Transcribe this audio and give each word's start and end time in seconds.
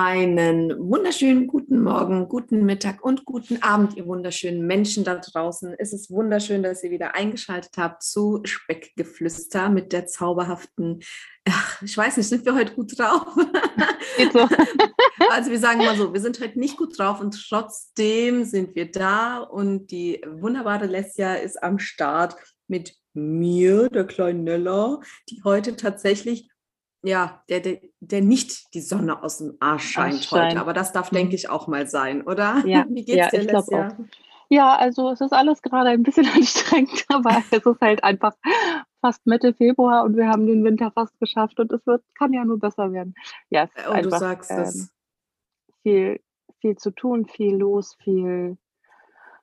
Einen 0.00 0.78
wunderschönen 0.78 1.48
guten 1.48 1.82
Morgen, 1.82 2.28
guten 2.28 2.64
Mittag 2.64 3.04
und 3.04 3.24
guten 3.24 3.64
Abend, 3.64 3.96
ihr 3.96 4.06
wunderschönen 4.06 4.64
Menschen 4.64 5.02
da 5.02 5.16
draußen. 5.16 5.74
Es 5.76 5.92
ist 5.92 6.08
wunderschön, 6.08 6.62
dass 6.62 6.84
ihr 6.84 6.92
wieder 6.92 7.16
eingeschaltet 7.16 7.72
habt 7.76 8.04
zu 8.04 8.40
Speckgeflüster 8.44 9.68
mit 9.70 9.92
der 9.92 10.06
zauberhaften, 10.06 11.02
ach, 11.48 11.82
ich 11.82 11.96
weiß 11.96 12.16
nicht, 12.16 12.28
sind 12.28 12.44
wir 12.44 12.54
heute 12.54 12.74
gut 12.74 12.96
drauf? 12.96 13.26
So. 14.32 14.48
also 15.30 15.50
wir 15.50 15.58
sagen 15.58 15.78
mal 15.78 15.96
so, 15.96 16.12
wir 16.12 16.20
sind 16.20 16.40
heute 16.40 16.58
nicht 16.58 16.76
gut 16.76 16.98
drauf 16.98 17.20
und 17.20 17.36
trotzdem 17.48 18.44
sind 18.44 18.74
wir 18.74 18.90
da 18.90 19.38
und 19.38 19.90
die 19.90 20.20
wunderbare 20.26 20.86
Lesja 20.86 21.34
ist 21.34 21.62
am 21.62 21.78
Start 21.78 22.36
mit 22.68 22.96
mir, 23.14 23.88
der 23.88 24.06
kleinen 24.06 24.44
Nella, 24.44 25.00
die 25.30 25.42
heute 25.44 25.76
tatsächlich 25.76 26.48
ja, 27.02 27.42
der, 27.48 27.60
der, 27.60 27.80
der 28.00 28.22
nicht 28.22 28.74
die 28.74 28.80
Sonne 28.80 29.22
aus 29.22 29.38
dem 29.38 29.56
Arsch 29.60 29.90
scheint, 29.90 30.24
scheint. 30.24 30.50
heute. 30.50 30.60
Aber 30.60 30.72
das 30.72 30.92
darf, 30.92 31.10
denke 31.10 31.30
mhm. 31.30 31.34
ich, 31.34 31.50
auch 31.50 31.66
mal 31.68 31.86
sein, 31.86 32.22
oder? 32.26 32.62
Ja, 32.66 32.86
Wie 32.88 33.04
geht's 33.04 33.16
ja, 33.16 33.28
dir, 33.28 33.40
ich 33.40 33.52
Lesja? 33.52 33.88
Auch. 33.88 33.92
Ja, 34.50 34.76
also 34.76 35.10
es 35.10 35.20
ist 35.20 35.32
alles 35.32 35.60
gerade 35.62 35.90
ein 35.90 36.02
bisschen 36.02 36.26
anstrengend, 36.34 37.04
aber 37.08 37.30
es 37.50 37.64
ist 37.64 37.80
halt 37.80 38.02
einfach 38.02 38.34
fast 39.00 39.26
Mitte 39.26 39.54
Februar 39.54 40.04
und 40.04 40.16
wir 40.16 40.28
haben 40.28 40.46
den 40.46 40.64
Winter 40.64 40.90
fast 40.90 41.18
geschafft 41.20 41.60
und 41.60 41.72
es 41.72 41.86
wird, 41.86 42.02
kann 42.14 42.32
ja 42.32 42.44
nur 42.44 42.58
besser 42.58 42.92
werden. 42.92 43.14
Ja, 43.50 43.64
es 43.64 43.74
ist 43.74 43.86
und 43.86 43.94
einfach, 43.94 44.10
du 44.10 44.18
sagst 44.18 44.50
ähm, 44.50 44.58
es. 44.58 44.92
Viel, 45.82 46.20
viel 46.60 46.76
zu 46.76 46.90
tun, 46.90 47.26
viel 47.26 47.56
los, 47.56 47.96
viel, 48.02 48.58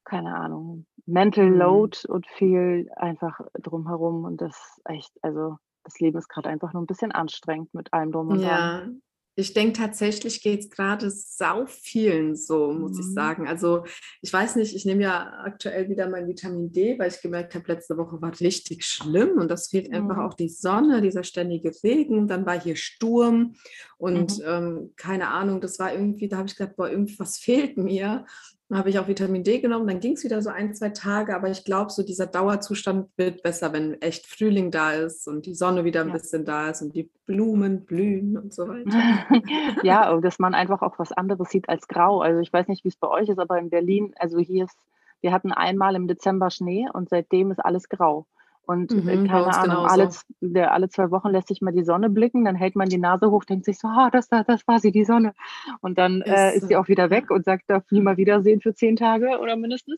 keine 0.04 0.36
Ahnung, 0.36 0.86
Mental 1.06 1.50
mhm. 1.50 1.58
Load 1.58 2.00
und 2.08 2.28
viel 2.28 2.90
einfach 2.96 3.40
drumherum 3.54 4.26
und 4.26 4.42
das 4.42 4.82
echt, 4.86 5.12
also 5.22 5.58
das 5.86 6.00
Leben 6.00 6.18
ist 6.18 6.28
gerade 6.28 6.50
einfach 6.50 6.74
nur 6.74 6.84
ein 6.84 6.88
bisschen 6.88 7.12
anstrengend 7.12 7.74
mit 7.74 7.94
allem 7.94 8.12
drum 8.12 8.28
und 8.30 8.40
ja. 8.42 8.80
dran. 8.80 9.02
Ich 9.38 9.54
denke 9.54 9.74
tatsächlich 9.74 10.42
geht 10.42 10.62
es 10.62 10.70
gerade 10.70 11.12
sau 11.12 11.66
vielen 11.66 12.38
so, 12.38 12.72
muss 12.72 12.94
mhm. 12.94 13.00
ich 13.02 13.14
sagen. 13.14 13.48
Also 13.50 13.84
ich 14.22 14.32
weiß 14.32 14.56
nicht, 14.56 14.74
ich 14.74 14.86
nehme 14.86 15.04
ja 15.04 15.42
aktuell 15.44 15.90
wieder 15.90 16.08
mein 16.08 16.28
Vitamin 16.30 16.72
D, 16.72 16.98
weil 16.98 17.10
ich 17.10 17.22
gemerkt 17.22 17.54
habe, 17.54 17.68
letzte 17.68 17.98
Woche 17.98 18.22
war 18.22 18.32
richtig 18.40 18.86
schlimm 18.86 19.38
und 19.38 19.52
das 19.52 19.68
fehlt 19.68 19.90
mhm. 19.90 19.96
einfach 19.96 20.20
auch 20.20 20.36
die 20.36 20.48
Sonne, 20.48 21.02
dieser 21.02 21.26
ständige 21.26 21.72
Regen. 21.84 22.28
Dann 22.28 22.46
war 22.46 22.60
hier 22.60 22.78
Sturm 22.78 23.56
und 23.98 24.40
mhm. 24.40 24.46
ähm, 24.46 24.94
keine 24.96 25.28
Ahnung, 25.28 25.60
das 25.60 25.80
war 25.80 25.92
irgendwie, 25.92 26.30
da 26.30 26.38
habe 26.38 26.48
ich 26.48 26.56
gedacht, 26.56 26.78
boah, 26.78 26.90
irgendwas 26.90 27.38
fehlt 27.38 27.76
mir. 27.78 28.26
Dann 28.68 28.80
habe 28.80 28.90
ich 28.90 28.98
auch 28.98 29.08
Vitamin 29.08 29.44
D 29.44 29.60
genommen, 29.60 29.86
dann 29.86 30.00
ging 30.00 30.14
es 30.14 30.24
wieder 30.24 30.42
so 30.42 30.50
ein, 30.50 30.74
zwei 30.74 30.90
Tage, 30.90 31.36
aber 31.36 31.50
ich 31.50 31.64
glaube, 31.66 31.92
so 31.92 32.02
dieser 32.02 32.26
Dauerzustand 32.26 33.10
wird 33.16 33.44
besser, 33.44 33.72
wenn 33.74 34.02
echt 34.02 34.26
Frühling 34.26 34.72
da 34.72 34.94
ist 34.94 35.28
und 35.28 35.46
die 35.46 35.54
Sonne 35.54 35.84
wieder 35.84 36.02
ein 36.02 36.08
ja. 36.08 36.14
bisschen 36.14 36.46
da 36.46 36.72
ist 36.72 36.82
und 36.82 36.96
die 36.96 37.12
Blumen 37.28 37.86
blühen 37.86 38.38
und 38.38 38.54
so 38.54 38.68
weiter. 38.68 38.98
ja, 39.84 40.12
und 40.12 40.24
dass 40.24 40.40
man 40.40 40.56
einfach 40.56 40.82
auch 40.82 40.98
was 40.98 41.12
anderes 41.12 41.50
sieht 41.50 41.70
als 41.70 41.88
grau. 41.88 42.22
Also 42.22 42.40
ich 42.40 42.52
weiß 42.52 42.68
nicht, 42.68 42.84
wie 42.84 42.90
es 42.90 42.96
bei 42.96 43.08
euch 43.08 43.30
ist, 43.30 43.38
aber 43.38 43.60
in 43.60 43.70
Berlin, 43.70 44.16
also 44.18 44.40
hier 44.40 44.66
ist, 44.66 44.78
wir 45.22 45.32
hatten 45.32 45.52
einmal 45.52 45.96
im 45.96 46.08
Dezember 46.08 46.50
Schnee 46.50 46.88
und 46.92 47.10
seitdem 47.10 47.52
ist 47.52 47.60
alles 47.60 47.88
grau. 47.88 48.26
Und 48.66 48.92
äh, 48.92 48.96
mhm, 48.96 49.28
keine 49.28 49.56
Ahnung, 49.56 49.86
alle, 49.86 50.10
der, 50.42 50.74
alle 50.74 50.90
zwei 50.90 51.12
Wochen 51.12 51.30
lässt 51.30 51.48
sich 51.48 51.62
mal 51.62 51.72
die 51.72 51.84
Sonne 51.84 52.10
blicken, 52.10 52.46
dann 52.46 52.56
hält 52.56 52.76
man 52.76 52.90
die 52.90 52.98
Nase 52.98 53.30
hoch, 53.30 53.46
denkt 53.46 53.66
sich 53.66 53.78
so, 53.78 53.88
ah, 53.88 54.10
das, 54.12 54.28
das, 54.28 54.46
das 54.46 54.68
war 54.68 54.80
sie, 54.80 54.92
die 54.92 55.06
Sonne. 55.06 55.34
Und 55.82 55.98
dann 55.98 56.22
äh, 56.22 56.56
ist 56.56 56.68
sie 56.68 56.76
auch 56.76 56.88
wieder 56.88 57.10
weg 57.10 57.30
und 57.30 57.46
sagt, 57.46 57.64
darf 57.68 57.84
nie 57.92 58.02
mal 58.02 58.18
wiedersehen 58.18 58.62
für 58.62 58.74
zehn 58.74 58.96
Tage 58.96 59.40
oder 59.40 59.56
mindestens. 59.56 59.98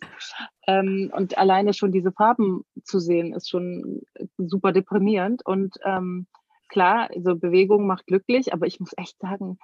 Ähm, 0.68 1.12
und 1.16 1.38
alleine 1.38 1.74
schon 1.74 1.92
diese 1.92 2.12
Farben 2.12 2.64
zu 2.84 3.00
sehen, 3.00 3.34
ist 3.34 3.50
schon 3.50 4.02
super 4.38 4.72
deprimierend. 4.72 5.46
Und 5.46 5.76
ähm, 5.86 6.28
klar, 6.68 7.10
so 7.18 7.36
Bewegung 7.36 7.88
macht 7.88 8.08
glücklich, 8.08 8.54
aber 8.54 8.68
ich 8.68 8.80
muss 8.80 8.92
echt 8.98 9.18
sagen, 9.20 9.58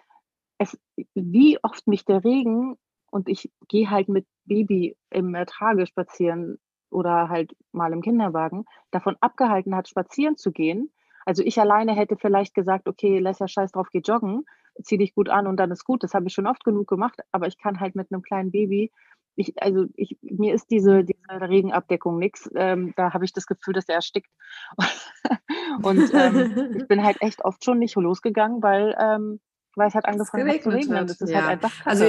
es, 0.57 0.79
wie 1.13 1.57
oft 1.61 1.87
mich 1.87 2.05
der 2.05 2.23
Regen 2.23 2.77
und 3.11 3.27
ich 3.27 3.51
gehe 3.67 3.89
halt 3.89 4.07
mit 4.07 4.25
Baby 4.45 4.95
im 5.09 5.35
Ertrage 5.35 5.85
spazieren 5.85 6.57
oder 6.93 7.29
halt 7.29 7.55
mal 7.71 7.91
im 7.93 8.01
Kinderwagen 8.01 8.65
davon 8.91 9.17
abgehalten 9.19 9.75
hat, 9.75 9.89
spazieren 9.89 10.37
zu 10.37 10.51
gehen. 10.51 10.91
Also 11.25 11.43
ich 11.43 11.59
alleine 11.59 11.93
hätte 11.93 12.17
vielleicht 12.17 12.53
gesagt, 12.53 12.87
okay, 12.87 13.19
lass 13.19 13.39
ja 13.39 13.47
scheiß 13.47 13.71
drauf, 13.71 13.87
geh 13.91 13.99
joggen, 13.99 14.45
zieh 14.83 14.97
dich 14.97 15.15
gut 15.15 15.29
an 15.29 15.47
und 15.47 15.57
dann 15.57 15.71
ist 15.71 15.85
gut. 15.85 16.03
Das 16.03 16.13
habe 16.13 16.27
ich 16.27 16.33
schon 16.33 16.47
oft 16.47 16.63
genug 16.63 16.87
gemacht, 16.87 17.19
aber 17.31 17.47
ich 17.47 17.57
kann 17.57 17.79
halt 17.79 17.95
mit 17.95 18.11
einem 18.11 18.21
kleinen 18.21 18.51
Baby, 18.51 18.91
ich, 19.35 19.61
also 19.61 19.87
ich, 19.95 20.17
mir 20.21 20.53
ist 20.53 20.69
diese, 20.69 21.03
diese 21.03 21.17
Regenabdeckung 21.29 22.19
nichts. 22.19 22.49
Ähm, 22.55 22.93
da 22.95 23.13
habe 23.13 23.25
ich 23.25 23.33
das 23.33 23.47
Gefühl, 23.47 23.73
dass 23.73 23.89
er 23.89 23.95
erstickt. 23.95 24.29
und 25.83 26.13
ähm, 26.13 26.75
ich 26.77 26.87
bin 26.87 27.03
halt 27.03 27.21
echt 27.21 27.43
oft 27.43 27.63
schon 27.63 27.79
nicht 27.79 27.95
losgegangen, 27.95 28.61
weil, 28.61 28.95
ähm, 28.99 29.39
weil 29.75 29.87
es 29.87 29.95
halt 29.95 30.05
angefangen 30.05 30.47
hat 30.47 30.61
zu 30.61 30.69
regnen. 30.69 31.07
Das 31.07 31.19
ist 31.19 31.33
halt 31.33 31.43
ja. 31.43 31.47
halt 31.47 31.63
einfach 31.63 31.75
kacke. 31.77 31.89
Also 31.89 32.05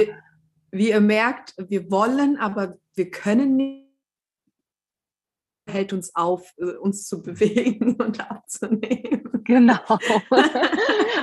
wie 0.71 0.89
ihr 0.89 1.01
merkt, 1.01 1.55
wir 1.57 1.89
wollen, 1.89 2.37
aber 2.37 2.77
wir 2.95 3.09
können 3.09 3.55
nicht 3.55 3.84
hält 5.75 5.93
uns 5.93 6.15
auf, 6.15 6.53
äh, 6.57 6.77
uns 6.77 7.07
zu 7.07 7.21
bewegen 7.21 7.95
und 8.01 8.19
abzunehmen. 8.29 9.43
Genau. 9.43 9.77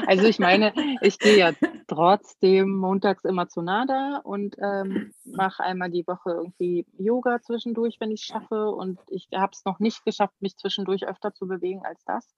Also 0.06 0.24
ich 0.24 0.38
meine, 0.38 0.72
ich 1.00 1.18
gehe 1.18 1.38
ja 1.38 1.52
trotzdem 1.86 2.74
montags 2.74 3.24
immer 3.24 3.48
zu 3.48 3.62
Nada 3.62 4.20
und 4.24 4.56
ähm, 4.60 5.12
mache 5.24 5.62
einmal 5.62 5.90
die 5.90 6.06
Woche 6.06 6.30
irgendwie 6.32 6.86
Yoga 6.98 7.40
zwischendurch, 7.40 7.98
wenn 8.00 8.10
ich 8.10 8.22
es 8.22 8.26
schaffe. 8.26 8.70
Und 8.70 8.98
ich 9.08 9.28
habe 9.32 9.52
es 9.52 9.64
noch 9.64 9.78
nicht 9.78 10.04
geschafft, 10.04 10.34
mich 10.40 10.56
zwischendurch 10.56 11.06
öfter 11.06 11.32
zu 11.32 11.46
bewegen 11.46 11.82
als 11.84 12.04
das. 12.04 12.34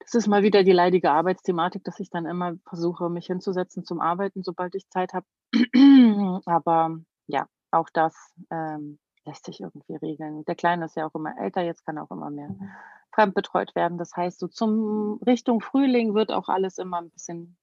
Das 0.00 0.14
ist 0.14 0.28
mal 0.28 0.42
wieder 0.42 0.64
die 0.64 0.72
leidige 0.72 1.10
Arbeitsthematik, 1.10 1.82
dass 1.84 1.98
ich 1.98 2.10
dann 2.10 2.26
immer 2.26 2.56
versuche, 2.66 3.08
mich 3.08 3.26
hinzusetzen 3.26 3.84
zum 3.84 4.00
Arbeiten, 4.00 4.42
sobald 4.42 4.74
ich 4.74 4.88
Zeit 4.90 5.12
habe. 5.14 5.26
Aber 6.46 6.98
ja, 7.26 7.46
auch 7.70 7.88
das 7.92 8.14
ähm, 8.50 8.98
lässt 9.24 9.46
sich 9.46 9.60
irgendwie 9.60 9.96
regeln. 9.96 10.44
Der 10.44 10.54
Kleine 10.54 10.86
ist 10.86 10.96
ja 10.96 11.06
auch 11.06 11.14
immer 11.14 11.34
älter, 11.38 11.62
jetzt 11.62 11.84
kann 11.84 11.98
auch 11.98 12.10
immer 12.10 12.30
mehr 12.30 12.48
mhm. 12.48 12.70
fremdbetreut 13.12 13.74
werden. 13.74 13.98
Das 13.98 14.16
heißt, 14.16 14.38
so 14.38 14.48
zum 14.48 15.20
Richtung 15.26 15.60
Frühling 15.60 16.14
wird 16.14 16.32
auch 16.32 16.48
alles 16.48 16.78
immer 16.78 16.98
ein 16.98 17.10
bisschen 17.10 17.56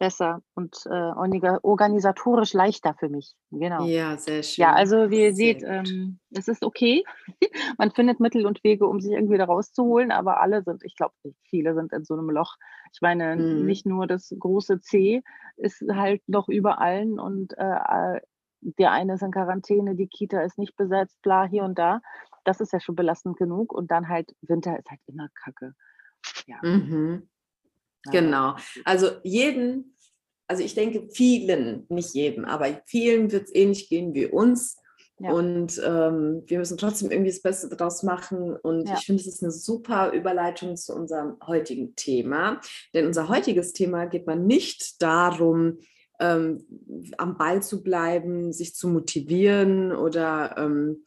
besser 0.00 0.42
und 0.54 0.86
äh, 0.86 1.12
organisatorisch 1.62 2.54
leichter 2.54 2.94
für 2.98 3.10
mich. 3.10 3.36
Genau. 3.50 3.84
Ja, 3.84 4.16
sehr 4.16 4.42
schön. 4.42 4.62
Ja, 4.62 4.72
also 4.72 5.10
wie 5.10 5.20
ihr 5.20 5.34
sehr 5.34 5.54
seht, 5.58 5.62
ähm, 5.62 6.18
es 6.30 6.48
ist 6.48 6.64
okay. 6.64 7.04
Man 7.78 7.90
findet 7.90 8.18
Mittel 8.18 8.46
und 8.46 8.64
Wege, 8.64 8.86
um 8.86 9.00
sich 9.00 9.12
irgendwie 9.12 9.36
da 9.36 9.44
rauszuholen, 9.44 10.10
aber 10.10 10.40
alle 10.40 10.62
sind, 10.62 10.82
ich 10.84 10.96
glaube, 10.96 11.14
viele 11.42 11.74
sind 11.74 11.92
in 11.92 12.04
so 12.04 12.14
einem 12.14 12.30
Loch. 12.30 12.56
Ich 12.94 13.02
meine, 13.02 13.36
mhm. 13.36 13.66
nicht 13.66 13.84
nur 13.84 14.06
das 14.06 14.34
große 14.36 14.80
C 14.80 15.22
ist 15.58 15.84
halt 15.92 16.22
noch 16.26 16.48
über 16.48 16.80
allen 16.80 17.20
und 17.20 17.52
äh, 17.58 18.20
der 18.60 18.92
eine 18.92 19.14
ist 19.14 19.22
in 19.22 19.30
Quarantäne, 19.30 19.94
die 19.94 20.08
Kita 20.08 20.42
ist 20.42 20.58
nicht 20.58 20.76
besetzt, 20.76 21.20
bla, 21.22 21.44
hier 21.44 21.64
und 21.64 21.78
da. 21.78 22.00
Das 22.44 22.60
ist 22.60 22.72
ja 22.72 22.80
schon 22.80 22.94
belastend 22.94 23.36
genug. 23.36 23.72
Und 23.72 23.90
dann 23.90 24.08
halt, 24.08 24.34
Winter 24.42 24.78
ist 24.78 24.90
halt 24.90 25.00
immer 25.06 25.28
Kacke. 25.34 25.74
Ja. 26.46 26.58
Mhm. 26.62 27.28
Genau. 28.10 28.56
Also 28.84 29.08
jeden, 29.22 29.96
also 30.46 30.62
ich 30.62 30.74
denke 30.74 31.08
vielen, 31.10 31.86
nicht 31.88 32.14
jedem, 32.14 32.44
aber 32.44 32.66
vielen 32.86 33.30
wird 33.30 33.44
es 33.44 33.54
ähnlich 33.54 33.88
gehen 33.88 34.14
wie 34.14 34.26
uns. 34.26 34.78
Ja. 35.18 35.32
Und 35.32 35.78
ähm, 35.84 36.44
wir 36.46 36.58
müssen 36.58 36.78
trotzdem 36.78 37.10
irgendwie 37.10 37.30
das 37.30 37.42
Beste 37.42 37.68
daraus 37.68 38.02
machen. 38.02 38.56
Und 38.56 38.88
ja. 38.88 38.94
ich 38.94 39.04
finde, 39.04 39.20
es 39.20 39.28
ist 39.28 39.42
eine 39.42 39.52
super 39.52 40.12
Überleitung 40.12 40.76
zu 40.76 40.94
unserem 40.94 41.36
heutigen 41.46 41.94
Thema. 41.94 42.58
Denn 42.94 43.06
unser 43.06 43.28
heutiges 43.28 43.74
Thema 43.74 44.06
geht 44.06 44.26
man 44.26 44.46
nicht 44.46 45.02
darum, 45.02 45.78
ähm, 46.20 46.64
am 47.18 47.36
Ball 47.36 47.62
zu 47.62 47.82
bleiben, 47.82 48.52
sich 48.52 48.74
zu 48.74 48.88
motivieren 48.88 49.92
oder 49.92 50.56
ähm, 50.58 51.04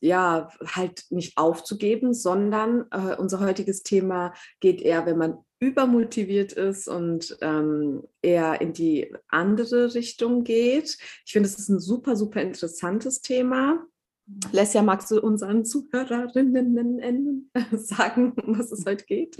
ja, 0.00 0.50
halt 0.64 1.04
nicht 1.10 1.36
aufzugeben, 1.36 2.14
sondern 2.14 2.86
äh, 2.90 3.16
unser 3.16 3.40
heutiges 3.40 3.82
Thema 3.82 4.34
geht 4.60 4.80
eher, 4.80 5.06
wenn 5.06 5.18
man 5.18 5.38
übermotiviert 5.58 6.52
ist 6.52 6.86
und 6.86 7.36
ähm, 7.40 8.02
eher 8.22 8.60
in 8.60 8.72
die 8.72 9.12
andere 9.28 9.94
Richtung 9.94 10.44
geht. 10.44 10.98
Ich 11.24 11.32
finde, 11.32 11.48
es 11.48 11.58
ist 11.58 11.70
ein 11.70 11.80
super, 11.80 12.14
super 12.14 12.42
interessantes 12.42 13.22
Thema. 13.22 13.84
Lesja, 14.52 14.82
magst 14.82 15.10
du 15.10 15.20
unseren 15.20 15.64
Zuhörerinnen 15.64 17.50
sagen, 17.72 18.34
was 18.36 18.72
es 18.72 18.84
heute 18.84 19.04
geht? 19.04 19.36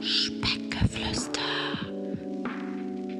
Speckgeflüster 0.00 0.63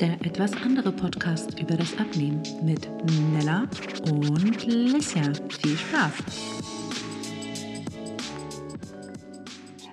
der 0.00 0.14
etwas 0.24 0.52
andere 0.64 0.90
Podcast 0.90 1.60
über 1.60 1.76
das 1.76 1.96
Abnehmen 1.98 2.42
mit 2.62 2.88
Nella 3.32 3.68
und 4.10 4.66
Lissia. 4.66 5.32
Viel 5.60 5.76
Spaß! 5.76 6.12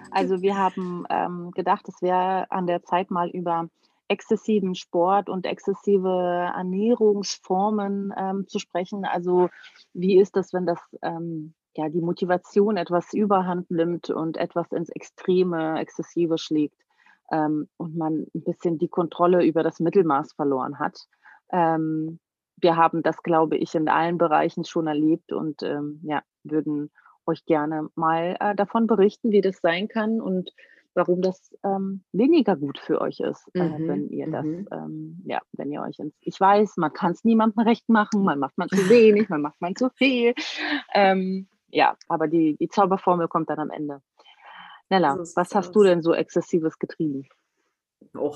Also 0.10 0.42
wir 0.42 0.58
haben 0.58 1.06
ähm, 1.10 1.52
gedacht, 1.52 1.88
es 1.88 2.02
wäre 2.02 2.50
an 2.52 2.68
der 2.68 2.84
Zeit 2.84 3.12
mal 3.12 3.30
über 3.30 3.70
exzessiven 4.08 4.76
Sport 4.76 5.30
und 5.30 5.46
exzessive 5.46 6.52
Ernährungsformen 6.56 8.14
ähm, 8.18 8.48
zu 8.48 8.60
sprechen. 8.60 9.06
Also 9.06 9.50
wie 9.94 10.20
ist 10.20 10.36
das, 10.36 10.52
wenn 10.52 10.66
das 10.66 10.80
ähm, 11.02 11.54
ja 11.78 11.90
die 11.90 12.02
Motivation 12.02 12.76
etwas 12.76 13.14
überhand 13.14 13.70
nimmt 13.70 14.10
und 14.10 14.38
etwas 14.38 14.72
ins 14.72 14.90
Extreme, 14.90 15.80
Exzessive 15.80 16.38
schlägt? 16.38 16.76
Ähm, 17.32 17.68
und 17.78 17.96
man 17.96 18.26
ein 18.34 18.44
bisschen 18.44 18.78
die 18.78 18.90
Kontrolle 18.90 19.44
über 19.46 19.64
das 19.64 19.80
Mittelmaß 19.80 20.34
verloren 20.34 20.80
hat. 20.80 21.00
Ähm, 21.52 22.20
wir 22.58 22.76
haben 22.76 23.02
das, 23.02 23.24
glaube 23.24 23.58
ich, 23.58 23.74
in 23.76 23.90
allen 23.90 24.18
Bereichen 24.18 24.66
schon 24.66 24.88
erlebt 24.88 25.32
und 25.32 25.64
ähm, 25.64 26.00
ja, 26.04 26.22
würden 26.44 26.92
euch 27.26 27.46
gerne 27.46 27.90
mal 27.96 28.38
äh, 28.40 28.56
davon 28.56 28.88
berichten, 28.88 29.32
wie 29.32 29.42
das 29.42 29.60
sein 29.62 29.88
kann 29.88 30.22
und 30.22 30.52
warum 30.94 31.22
das 31.22 31.56
ähm, 31.64 32.04
weniger 32.12 32.56
gut 32.56 32.78
für 32.80 33.00
euch 33.00 33.20
ist, 33.20 33.50
äh, 33.54 33.64
mhm, 33.64 33.88
wenn 33.88 34.10
ihr 34.10 34.30
das, 34.30 34.46
mhm. 34.46 34.68
ähm, 34.72 35.22
ja, 35.26 35.40
wenn 35.54 35.72
ihr 35.72 35.82
euch 35.82 36.00
ins, 36.00 36.14
ich 36.22 36.40
weiß, 36.40 36.78
man 36.78 36.92
kann 36.92 37.14
es 37.14 37.24
niemandem 37.24 37.64
recht 37.64 37.88
machen, 37.88 38.24
man 38.24 38.40
macht 38.40 38.58
man 38.58 38.68
zu 38.70 38.90
wenig, 38.90 39.30
man 39.30 39.42
macht 39.42 39.62
man 39.62 39.76
zu 39.76 39.90
viel. 39.96 40.34
Ähm, 40.94 41.48
ja, 41.70 41.96
aber 42.10 42.28
die, 42.28 42.58
die 42.58 42.68
Zauberformel 42.68 43.30
kommt 43.30 43.50
dann 43.50 43.60
am 43.60 43.70
Ende. 43.70 44.02
Nella, 44.92 45.18
was 45.18 45.56
hast 45.56 45.74
du 45.74 45.84
denn 45.84 46.02
so 46.02 46.14
exzessives 46.14 46.78
getrieben? 46.78 47.26
Oh, 48.14 48.36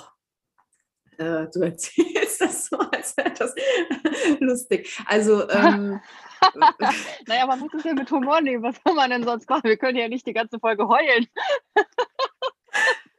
äh, 1.17 1.47
du 1.53 1.59
erzählst 1.59 2.39
das 2.41 2.67
so, 2.67 2.77
als 2.77 3.17
wäre 3.17 3.33
das 3.33 3.53
lustig. 4.39 5.03
Also, 5.05 5.49
ähm, 5.49 5.99
naja, 7.27 7.45
man 7.45 7.59
muss 7.59 7.73
es 7.73 7.83
ja 7.83 7.93
mit 7.93 8.09
Humor 8.09 8.39
nehmen. 8.39 8.63
Was 8.63 8.77
soll 8.85 8.95
man 8.95 9.09
denn 9.09 9.25
sonst 9.25 9.49
machen? 9.49 9.65
Wir 9.65 9.75
können 9.75 9.97
ja 9.97 10.07
nicht 10.07 10.25
die 10.25 10.33
ganze 10.33 10.57
Folge 10.57 10.87
heulen. 10.87 11.27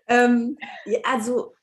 ähm, 0.09 0.56
ja, 0.87 1.00
also, 1.05 1.55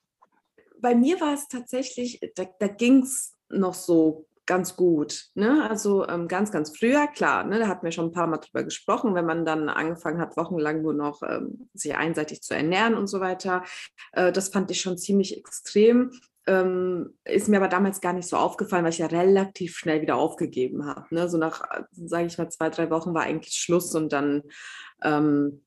bei 0.78 0.94
mir 0.94 1.20
war 1.22 1.34
es 1.34 1.48
tatsächlich, 1.48 2.20
da, 2.36 2.46
da 2.60 2.68
ging 2.68 3.02
es 3.02 3.36
noch 3.50 3.74
so 3.74 4.28
ganz 4.46 4.76
gut. 4.76 5.26
Ne? 5.36 5.68
Also 5.70 6.08
ähm, 6.08 6.28
ganz, 6.28 6.52
ganz 6.52 6.78
früher, 6.78 7.08
klar, 7.08 7.44
ne? 7.44 7.60
da 7.60 7.68
hatten 7.68 7.84
wir 7.84 7.92
schon 7.92 8.06
ein 8.06 8.12
paar 8.12 8.28
Mal 8.28 8.38
drüber 8.38 8.64
gesprochen, 8.64 9.16
wenn 9.16 9.26
man 9.26 9.46
dann 9.46 9.70
angefangen 9.70 10.20
hat, 10.20 10.38
wochenlang 10.38 10.82
nur 10.82 10.94
noch 10.94 11.22
ähm, 11.24 11.70
sich 11.74 11.96
einseitig 11.96 12.42
zu 12.42 12.56
ernähren 12.56 12.96
und 12.96 13.08
so 13.08 13.20
weiter. 13.20 13.64
Äh, 14.12 14.32
das 14.32 14.50
fand 14.50 14.72
ich 14.72 14.82
schon 14.82 14.98
ziemlich 14.98 15.38
extrem. 15.38 16.12
Ähm, 16.46 17.18
ist 17.24 17.48
mir 17.48 17.58
aber 17.58 17.70
damals 17.70 18.02
gar 18.02 18.12
nicht 18.12 18.28
so 18.28 18.36
aufgefallen, 18.36 18.84
weil 18.84 18.92
ich 18.92 18.98
ja 18.98 19.08
relativ 19.08 19.78
schnell 19.78 20.02
wieder 20.02 20.18
aufgegeben 20.18 20.86
habe. 20.86 21.06
Ne? 21.16 21.30
So 21.30 21.38
nach, 21.38 21.64
sage 21.92 22.28
ich 22.28 22.38
mal, 22.38 22.50
zwei, 22.50 22.70
drei 22.70 22.90
Wochen 22.90 23.14
war 23.14 23.24
eigentlich 23.24 23.56
Schluss 23.56 23.96
und 23.96 24.12
dann 24.12 24.44
ähm, 25.04 25.64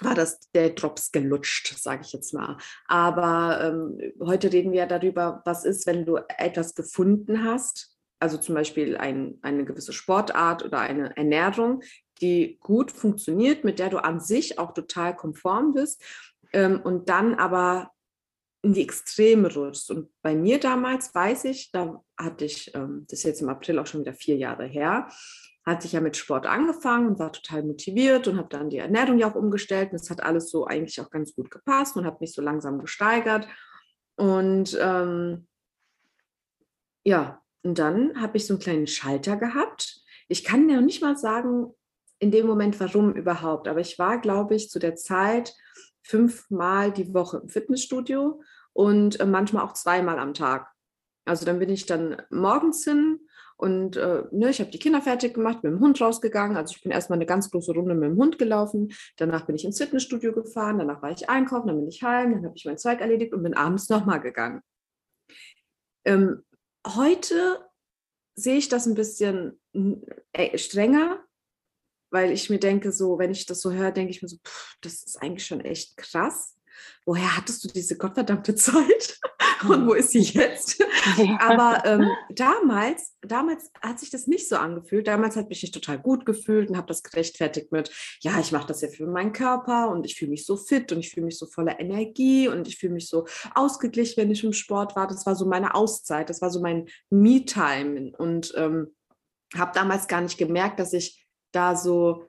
war 0.00 0.14
das 0.14 0.40
der 0.54 0.70
Drops 0.70 1.12
gelutscht, 1.12 1.76
sage 1.78 2.02
ich 2.04 2.12
jetzt 2.12 2.32
mal. 2.32 2.56
Aber 2.86 3.60
ähm, 3.62 4.12
heute 4.20 4.52
reden 4.52 4.72
wir 4.72 4.80
ja 4.80 4.86
darüber, 4.86 5.42
was 5.44 5.64
ist, 5.64 5.86
wenn 5.86 6.06
du 6.06 6.18
etwas 6.38 6.74
gefunden 6.74 7.44
hast, 7.44 7.97
also 8.20 8.38
zum 8.38 8.54
Beispiel 8.54 8.96
ein, 8.96 9.38
eine 9.42 9.64
gewisse 9.64 9.92
Sportart 9.92 10.64
oder 10.64 10.80
eine 10.80 11.16
Ernährung, 11.16 11.82
die 12.20 12.58
gut 12.60 12.90
funktioniert, 12.90 13.64
mit 13.64 13.78
der 13.78 13.90
du 13.90 13.98
an 13.98 14.20
sich 14.20 14.58
auch 14.58 14.74
total 14.74 15.14
konform 15.14 15.74
bist 15.74 16.02
ähm, 16.52 16.80
und 16.82 17.08
dann 17.08 17.34
aber 17.34 17.92
in 18.62 18.72
die 18.72 18.82
Extreme 18.82 19.52
rutschst. 19.52 19.90
Und 19.90 20.10
bei 20.22 20.34
mir 20.34 20.58
damals 20.58 21.14
weiß 21.14 21.44
ich, 21.44 21.70
da 21.70 22.02
hatte 22.18 22.44
ich, 22.44 22.74
ähm, 22.74 23.06
das 23.08 23.20
ist 23.20 23.24
jetzt 23.24 23.42
im 23.42 23.48
April 23.48 23.78
auch 23.78 23.86
schon 23.86 24.00
wieder 24.00 24.14
vier 24.14 24.36
Jahre 24.36 24.66
her, 24.66 25.08
hatte 25.64 25.86
ich 25.86 25.92
ja 25.92 26.00
mit 26.00 26.16
Sport 26.16 26.46
angefangen 26.46 27.08
und 27.08 27.18
war 27.18 27.32
total 27.32 27.62
motiviert 27.62 28.26
und 28.26 28.36
habe 28.36 28.48
dann 28.48 28.70
die 28.70 28.78
Ernährung 28.78 29.18
ja 29.18 29.30
auch 29.30 29.36
umgestellt. 29.36 29.90
Und 29.90 29.96
es 30.00 30.10
hat 30.10 30.22
alles 30.22 30.50
so 30.50 30.66
eigentlich 30.66 31.00
auch 31.00 31.10
ganz 31.10 31.34
gut 31.34 31.50
gepasst 31.50 31.96
und 31.96 32.04
habe 32.04 32.16
mich 32.20 32.32
so 32.32 32.42
langsam 32.42 32.80
gesteigert. 32.80 33.46
Und 34.16 34.76
ähm, 34.80 35.46
ja, 37.04 37.40
und 37.62 37.78
dann 37.78 38.20
habe 38.20 38.36
ich 38.36 38.46
so 38.46 38.54
einen 38.54 38.60
kleinen 38.60 38.86
Schalter 38.86 39.36
gehabt. 39.36 40.02
Ich 40.28 40.44
kann 40.44 40.68
ja 40.68 40.80
nicht 40.80 41.02
mal 41.02 41.16
sagen, 41.16 41.74
in 42.18 42.30
dem 42.30 42.46
Moment, 42.46 42.78
warum 42.80 43.12
überhaupt, 43.12 43.68
aber 43.68 43.80
ich 43.80 43.98
war, 43.98 44.20
glaube 44.20 44.54
ich, 44.54 44.70
zu 44.70 44.78
der 44.78 44.96
Zeit 44.96 45.54
fünfmal 46.02 46.92
die 46.92 47.12
Woche 47.14 47.38
im 47.38 47.48
Fitnessstudio 47.48 48.40
und 48.72 49.20
äh, 49.20 49.26
manchmal 49.26 49.64
auch 49.64 49.74
zweimal 49.74 50.18
am 50.18 50.34
Tag. 50.34 50.72
Also 51.24 51.44
dann 51.44 51.58
bin 51.58 51.68
ich 51.68 51.86
dann 51.86 52.22
morgens 52.30 52.84
hin 52.84 53.20
und 53.56 53.96
äh, 53.96 54.22
ne, 54.30 54.50
ich 54.50 54.60
habe 54.60 54.70
die 54.70 54.78
Kinder 54.78 55.02
fertig 55.02 55.34
gemacht, 55.34 55.62
mit 55.62 55.72
dem 55.72 55.80
Hund 55.80 56.00
rausgegangen. 56.00 56.56
Also 56.56 56.74
ich 56.76 56.82
bin 56.82 56.92
erstmal 56.92 57.18
eine 57.18 57.26
ganz 57.26 57.50
große 57.50 57.72
Runde 57.72 57.94
mit 57.94 58.08
dem 58.08 58.16
Hund 58.16 58.38
gelaufen. 58.38 58.92
Danach 59.16 59.46
bin 59.46 59.56
ich 59.56 59.64
ins 59.64 59.78
Fitnessstudio 59.78 60.32
gefahren, 60.32 60.78
danach 60.78 61.02
war 61.02 61.10
ich 61.10 61.28
einkaufen, 61.28 61.66
dann 61.66 61.76
bin 61.76 61.88
ich 61.88 62.02
heim, 62.02 62.32
dann 62.32 62.44
habe 62.44 62.56
ich 62.56 62.64
mein 62.64 62.78
Zeug 62.78 63.00
erledigt 63.00 63.34
und 63.34 63.42
bin 63.42 63.54
abends 63.54 63.88
nochmal 63.88 64.20
gegangen. 64.20 64.62
Ähm, 66.04 66.42
heute 66.86 67.68
sehe 68.34 68.56
ich 68.56 68.68
das 68.68 68.86
ein 68.86 68.94
bisschen 68.94 69.60
äh, 70.32 70.56
strenger, 70.58 71.24
weil 72.10 72.32
ich 72.32 72.50
mir 72.50 72.58
denke, 72.58 72.92
so, 72.92 73.18
wenn 73.18 73.30
ich 73.30 73.46
das 73.46 73.60
so 73.60 73.72
höre, 73.72 73.92
denke 73.92 74.10
ich 74.10 74.22
mir 74.22 74.28
so, 74.28 74.36
pff, 74.38 74.76
das 74.80 75.02
ist 75.02 75.20
eigentlich 75.20 75.46
schon 75.46 75.60
echt 75.60 75.96
krass. 75.96 76.56
Woher 77.04 77.36
hattest 77.36 77.64
du 77.64 77.68
diese 77.68 77.96
gottverdammte 77.96 78.54
Zeit? 78.54 79.18
Und 79.68 79.86
wo 79.86 79.94
ist 79.94 80.10
sie 80.10 80.20
jetzt? 80.20 80.84
Aber 81.40 81.82
ähm, 81.84 82.08
damals, 82.30 83.14
damals 83.22 83.70
hat 83.80 83.98
sich 83.98 84.10
das 84.10 84.26
nicht 84.26 84.48
so 84.48 84.56
angefühlt. 84.56 85.06
Damals 85.06 85.36
hat 85.36 85.48
mich 85.48 85.62
nicht 85.62 85.74
total 85.74 85.98
gut 85.98 86.26
gefühlt 86.26 86.70
und 86.70 86.76
habe 86.76 86.86
das 86.86 87.02
gerechtfertigt 87.02 87.72
mit, 87.72 87.90
ja, 88.20 88.38
ich 88.38 88.52
mache 88.52 88.68
das 88.68 88.82
ja 88.82 88.88
für 88.88 89.06
meinen 89.06 89.32
Körper 89.32 89.90
und 89.90 90.04
ich 90.04 90.16
fühle 90.16 90.30
mich 90.30 90.44
so 90.46 90.56
fit 90.56 90.92
und 90.92 91.00
ich 91.00 91.10
fühle 91.10 91.26
mich 91.26 91.38
so 91.38 91.46
voller 91.46 91.80
Energie 91.80 92.48
und 92.48 92.68
ich 92.68 92.78
fühle 92.78 92.92
mich 92.92 93.08
so 93.08 93.26
ausgeglichen, 93.54 94.16
wenn 94.18 94.30
ich 94.30 94.44
im 94.44 94.52
Sport 94.52 94.96
war. 94.96 95.06
Das 95.06 95.26
war 95.26 95.34
so 95.34 95.46
meine 95.46 95.74
Auszeit, 95.74 96.30
das 96.30 96.42
war 96.42 96.50
so 96.50 96.60
mein 96.60 96.86
Me-Time. 97.10 98.12
Und 98.16 98.52
ähm, 98.56 98.94
habe 99.56 99.72
damals 99.74 100.08
gar 100.08 100.20
nicht 100.20 100.38
gemerkt, 100.38 100.78
dass 100.78 100.92
ich 100.92 101.26
da 101.52 101.74
so 101.74 102.26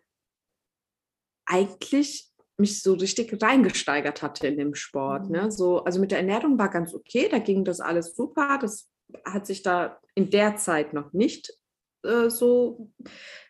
eigentlich 1.45 2.28
mich 2.59 2.81
so 2.81 2.93
richtig 2.93 3.41
reingesteigert 3.41 4.21
hatte 4.21 4.47
in 4.47 4.57
dem 4.57 4.75
Sport. 4.75 5.29
Ne? 5.29 5.43
Mhm. 5.43 5.51
So, 5.51 5.83
also 5.83 5.99
mit 5.99 6.11
der 6.11 6.19
Ernährung 6.19 6.57
war 6.59 6.69
ganz 6.69 6.93
okay, 6.93 7.27
da 7.29 7.39
ging 7.39 7.63
das 7.63 7.79
alles 7.79 8.15
super. 8.15 8.59
Das 8.61 8.89
hat 9.25 9.47
sich 9.47 9.63
da 9.63 9.99
in 10.15 10.29
der 10.29 10.57
Zeit 10.57 10.93
noch 10.93 11.13
nicht 11.13 11.51
äh, 12.03 12.29
so, 12.29 12.91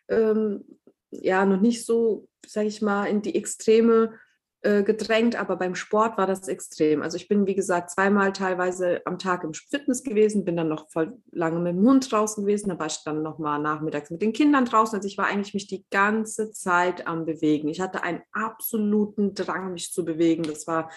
ähm, 0.08 0.64
ja, 1.10 1.44
noch 1.44 1.60
nicht 1.60 1.84
so, 1.84 2.28
sage 2.46 2.68
ich 2.68 2.82
mal, 2.82 3.06
in 3.06 3.22
die 3.22 3.34
Extreme 3.34 4.18
äh, 4.62 4.82
gedrängt, 4.82 5.36
aber 5.36 5.56
beim 5.56 5.74
Sport 5.74 6.18
war 6.18 6.26
das 6.26 6.46
extrem. 6.46 7.00
Also 7.00 7.16
ich 7.16 7.28
bin, 7.28 7.46
wie 7.46 7.54
gesagt, 7.54 7.90
zweimal 7.90 8.32
teilweise 8.34 9.00
am 9.06 9.18
Tag 9.18 9.42
im 9.42 9.54
Fitness 9.54 10.02
gewesen, 10.02 10.44
bin 10.44 10.56
dann 10.56 10.68
noch 10.68 10.90
voll 10.90 11.16
lange 11.32 11.60
mit 11.60 11.74
dem 11.74 11.82
Hund 11.82 12.12
draußen 12.12 12.44
gewesen, 12.44 12.68
da 12.68 12.78
war 12.78 12.86
ich 12.86 13.02
dann 13.02 13.22
noch 13.22 13.38
mal 13.38 13.58
nachmittags 13.58 14.10
mit 14.10 14.20
den 14.20 14.34
Kindern 14.34 14.66
draußen. 14.66 14.96
Also 14.96 15.08
ich 15.08 15.16
war 15.16 15.26
eigentlich 15.26 15.54
mich 15.54 15.66
die 15.66 15.86
ganze 15.90 16.52
Zeit 16.52 17.06
am 17.06 17.24
Bewegen. 17.24 17.68
Ich 17.68 17.80
hatte 17.80 18.02
einen 18.02 18.20
absoluten 18.32 19.34
Drang, 19.34 19.72
mich 19.72 19.92
zu 19.92 20.04
bewegen. 20.04 20.42
Das 20.42 20.66
war, 20.66 20.90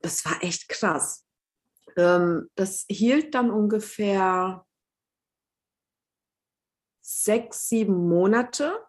das 0.00 0.24
war 0.24 0.42
echt 0.42 0.68
krass. 0.68 1.24
Ähm, 1.96 2.50
das 2.56 2.84
hielt 2.88 3.36
dann 3.36 3.52
ungefähr 3.52 4.66
sechs, 7.00 7.68
sieben 7.68 8.08
Monate 8.08 8.80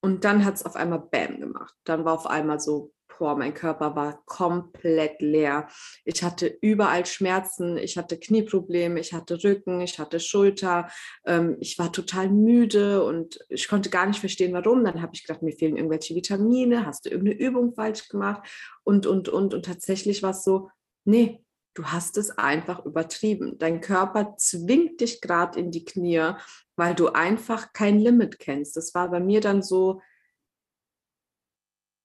und 0.00 0.24
dann 0.24 0.44
hat 0.44 0.54
es 0.54 0.64
auf 0.64 0.76
einmal 0.76 1.00
Bam 1.00 1.40
gemacht. 1.40 1.74
Dann 1.84 2.04
war 2.04 2.14
auf 2.14 2.26
einmal 2.26 2.60
so, 2.60 2.92
boah, 3.18 3.36
mein 3.36 3.54
Körper 3.54 3.96
war 3.96 4.22
komplett 4.26 5.20
leer. 5.20 5.68
Ich 6.04 6.22
hatte 6.22 6.46
überall 6.60 7.04
Schmerzen, 7.04 7.76
ich 7.76 7.98
hatte 7.98 8.18
Knieprobleme, 8.18 9.00
ich 9.00 9.12
hatte 9.12 9.42
Rücken, 9.42 9.80
ich 9.80 9.98
hatte 9.98 10.20
Schulter. 10.20 10.88
Ähm, 11.26 11.56
ich 11.60 11.78
war 11.78 11.92
total 11.92 12.30
müde 12.30 13.04
und 13.04 13.40
ich 13.48 13.68
konnte 13.68 13.90
gar 13.90 14.06
nicht 14.06 14.20
verstehen, 14.20 14.52
warum. 14.52 14.84
Dann 14.84 15.02
habe 15.02 15.12
ich 15.14 15.24
gedacht, 15.26 15.42
mir 15.42 15.52
fehlen 15.52 15.76
irgendwelche 15.76 16.14
Vitamine, 16.14 16.86
hast 16.86 17.06
du 17.06 17.10
irgendeine 17.10 17.40
Übung 17.40 17.74
falsch 17.74 18.08
gemacht 18.08 18.48
und, 18.84 19.06
und, 19.06 19.28
und. 19.28 19.52
Und 19.54 19.64
tatsächlich 19.64 20.22
war 20.22 20.30
es 20.30 20.44
so, 20.44 20.70
nee, 21.04 21.42
du 21.74 21.84
hast 21.86 22.16
es 22.16 22.30
einfach 22.30 22.84
übertrieben. 22.84 23.58
Dein 23.58 23.80
Körper 23.80 24.34
zwingt 24.36 25.00
dich 25.00 25.20
gerade 25.20 25.58
in 25.58 25.70
die 25.70 25.84
Knie 25.84 26.34
weil 26.78 26.94
du 26.94 27.08
einfach 27.08 27.72
kein 27.72 27.98
Limit 27.98 28.38
kennst. 28.38 28.76
Das 28.76 28.94
war 28.94 29.10
bei 29.10 29.18
mir 29.18 29.40
dann 29.40 29.62
so, 29.62 30.00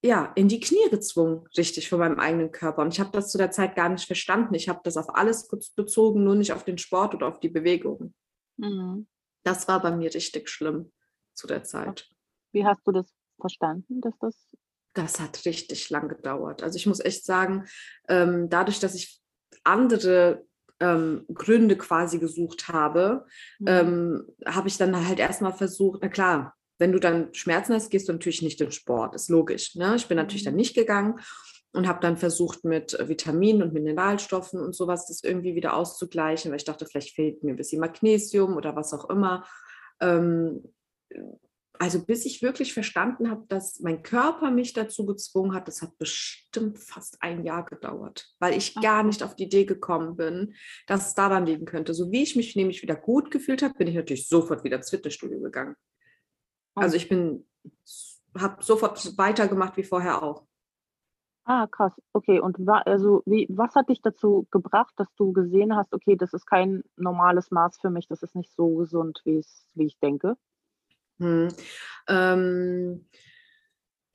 ja, 0.03 0.33
in 0.35 0.49
die 0.49 0.59
Knie 0.59 0.89
gezwungen, 0.89 1.47
richtig, 1.55 1.87
von 1.87 1.99
meinem 1.99 2.19
eigenen 2.19 2.51
Körper. 2.51 2.81
Und 2.81 2.91
ich 2.91 2.99
habe 2.99 3.11
das 3.11 3.31
zu 3.31 3.37
der 3.37 3.51
Zeit 3.51 3.75
gar 3.75 3.87
nicht 3.87 4.05
verstanden. 4.05 4.55
Ich 4.55 4.67
habe 4.67 4.81
das 4.83 4.97
auf 4.97 5.15
alles 5.15 5.47
bezogen, 5.75 6.23
nur 6.23 6.35
nicht 6.35 6.51
auf 6.51 6.65
den 6.65 6.77
Sport 6.77 7.13
oder 7.13 7.27
auf 7.27 7.39
die 7.39 7.49
Bewegung. 7.49 8.13
Mhm. 8.57 9.07
Das 9.43 9.67
war 9.67 9.81
bei 9.81 9.95
mir 9.95 10.13
richtig 10.13 10.49
schlimm 10.49 10.91
zu 11.33 11.47
der 11.47 11.63
Zeit. 11.63 12.09
Wie 12.51 12.65
hast 12.65 12.85
du 12.85 12.91
das 12.91 13.13
verstanden, 13.39 14.01
dass 14.01 14.17
das? 14.19 14.49
Das 14.93 15.19
hat 15.19 15.45
richtig 15.45 15.89
lang 15.91 16.09
gedauert. 16.09 16.63
Also 16.63 16.77
ich 16.77 16.85
muss 16.85 16.99
echt 16.99 17.25
sagen, 17.25 17.67
ähm, 18.07 18.49
dadurch, 18.49 18.79
dass 18.79 18.95
ich 18.95 19.21
andere 19.63 20.45
ähm, 20.83 21.25
Gründe 21.33 21.77
quasi 21.77 22.19
gesucht 22.19 22.67
habe, 22.67 23.25
mhm. 23.59 23.67
ähm, 23.67 24.23
habe 24.45 24.67
ich 24.67 24.77
dann 24.77 25.07
halt 25.07 25.19
erstmal 25.19 25.53
versucht, 25.53 25.99
na 26.01 26.09
klar, 26.09 26.55
wenn 26.77 26.91
du 26.91 26.99
dann 26.99 27.33
Schmerzen 27.33 27.73
hast, 27.73 27.89
gehst 27.89 28.09
du 28.09 28.13
natürlich 28.13 28.41
nicht 28.41 28.59
in 28.59 28.71
Sport, 28.71 29.15
ist 29.15 29.29
logisch. 29.29 29.75
Ne? 29.75 29.95
Ich 29.95 30.07
bin 30.07 30.17
natürlich 30.17 30.43
dann 30.43 30.53
mhm. 30.53 30.59
nicht 30.59 30.75
gegangen 30.75 31.19
und 31.71 31.87
habe 31.87 32.01
dann 32.01 32.17
versucht 32.17 32.65
mit 32.65 32.97
Vitaminen 32.99 33.63
und 33.63 33.73
Mineralstoffen 33.73 34.59
und 34.59 34.75
sowas 34.75 35.07
das 35.07 35.23
irgendwie 35.23 35.55
wieder 35.55 35.75
auszugleichen, 35.75 36.51
weil 36.51 36.57
ich 36.57 36.65
dachte, 36.65 36.85
vielleicht 36.85 37.15
fehlt 37.15 37.43
mir 37.43 37.51
ein 37.51 37.57
bisschen 37.57 37.79
Magnesium 37.79 38.57
oder 38.57 38.75
was 38.75 38.93
auch 38.93 39.09
immer. 39.09 39.45
Ähm, 40.01 40.63
also 41.79 42.05
bis 42.05 42.25
ich 42.25 42.41
wirklich 42.41 42.73
verstanden 42.73 43.29
habe, 43.29 43.45
dass 43.49 43.79
mein 43.79 44.03
Körper 44.03 44.51
mich 44.51 44.73
dazu 44.73 45.05
gezwungen 45.05 45.53
hat, 45.53 45.67
das 45.67 45.81
hat 45.81 45.97
bestimmt 45.97 46.79
fast 46.79 47.17
ein 47.21 47.43
Jahr 47.43 47.65
gedauert, 47.65 48.33
weil 48.39 48.55
ich 48.57 48.79
gar 48.81 49.03
nicht 49.03 49.23
auf 49.23 49.35
die 49.35 49.43
Idee 49.45 49.65
gekommen 49.65 50.15
bin, 50.15 50.55
dass 50.87 51.07
es 51.09 51.13
daran 51.15 51.45
liegen 51.45 51.65
könnte. 51.65 51.93
So 51.93 52.11
wie 52.11 52.23
ich 52.23 52.35
mich 52.35 52.55
nämlich 52.55 52.81
wieder 52.83 52.95
gut 52.95 53.31
gefühlt 53.31 53.63
habe, 53.63 53.73
bin 53.75 53.87
ich 53.87 53.95
natürlich 53.95 54.27
sofort 54.27 54.63
wieder 54.63 54.77
ins 54.77 54.89
Fitnessstudio 54.91 55.39
gegangen. 55.41 55.75
Also 56.75 56.95
ich 56.97 57.09
bin, 57.09 57.45
habe 58.37 58.63
sofort 58.63 59.17
weitergemacht 59.17 59.77
wie 59.77 59.83
vorher 59.83 60.23
auch. 60.23 60.47
Ah, 61.45 61.67
krass. 61.67 61.93
Okay, 62.13 62.39
und 62.39 62.55
wa 62.65 62.79
also 62.85 63.21
wie 63.25 63.47
was 63.49 63.75
hat 63.75 63.89
dich 63.89 64.01
dazu 64.01 64.47
gebracht, 64.49 64.93
dass 64.97 65.13
du 65.15 65.33
gesehen 65.33 65.75
hast: 65.75 65.93
„Okay, 65.93 66.15
das 66.15 66.33
ist 66.33 66.45
kein 66.45 66.83
normales 66.95 67.51
Maß 67.51 67.77
für 67.81 67.89
mich, 67.89 68.07
das 68.07 68.23
ist 68.23 68.35
nicht 68.35 68.51
so 68.55 68.75
gesund, 68.77 69.21
wie 69.25 69.43
ich 69.85 69.99
denke?“ 69.99 70.37
Mhm. 71.17 71.49
Ähm, 72.07 73.07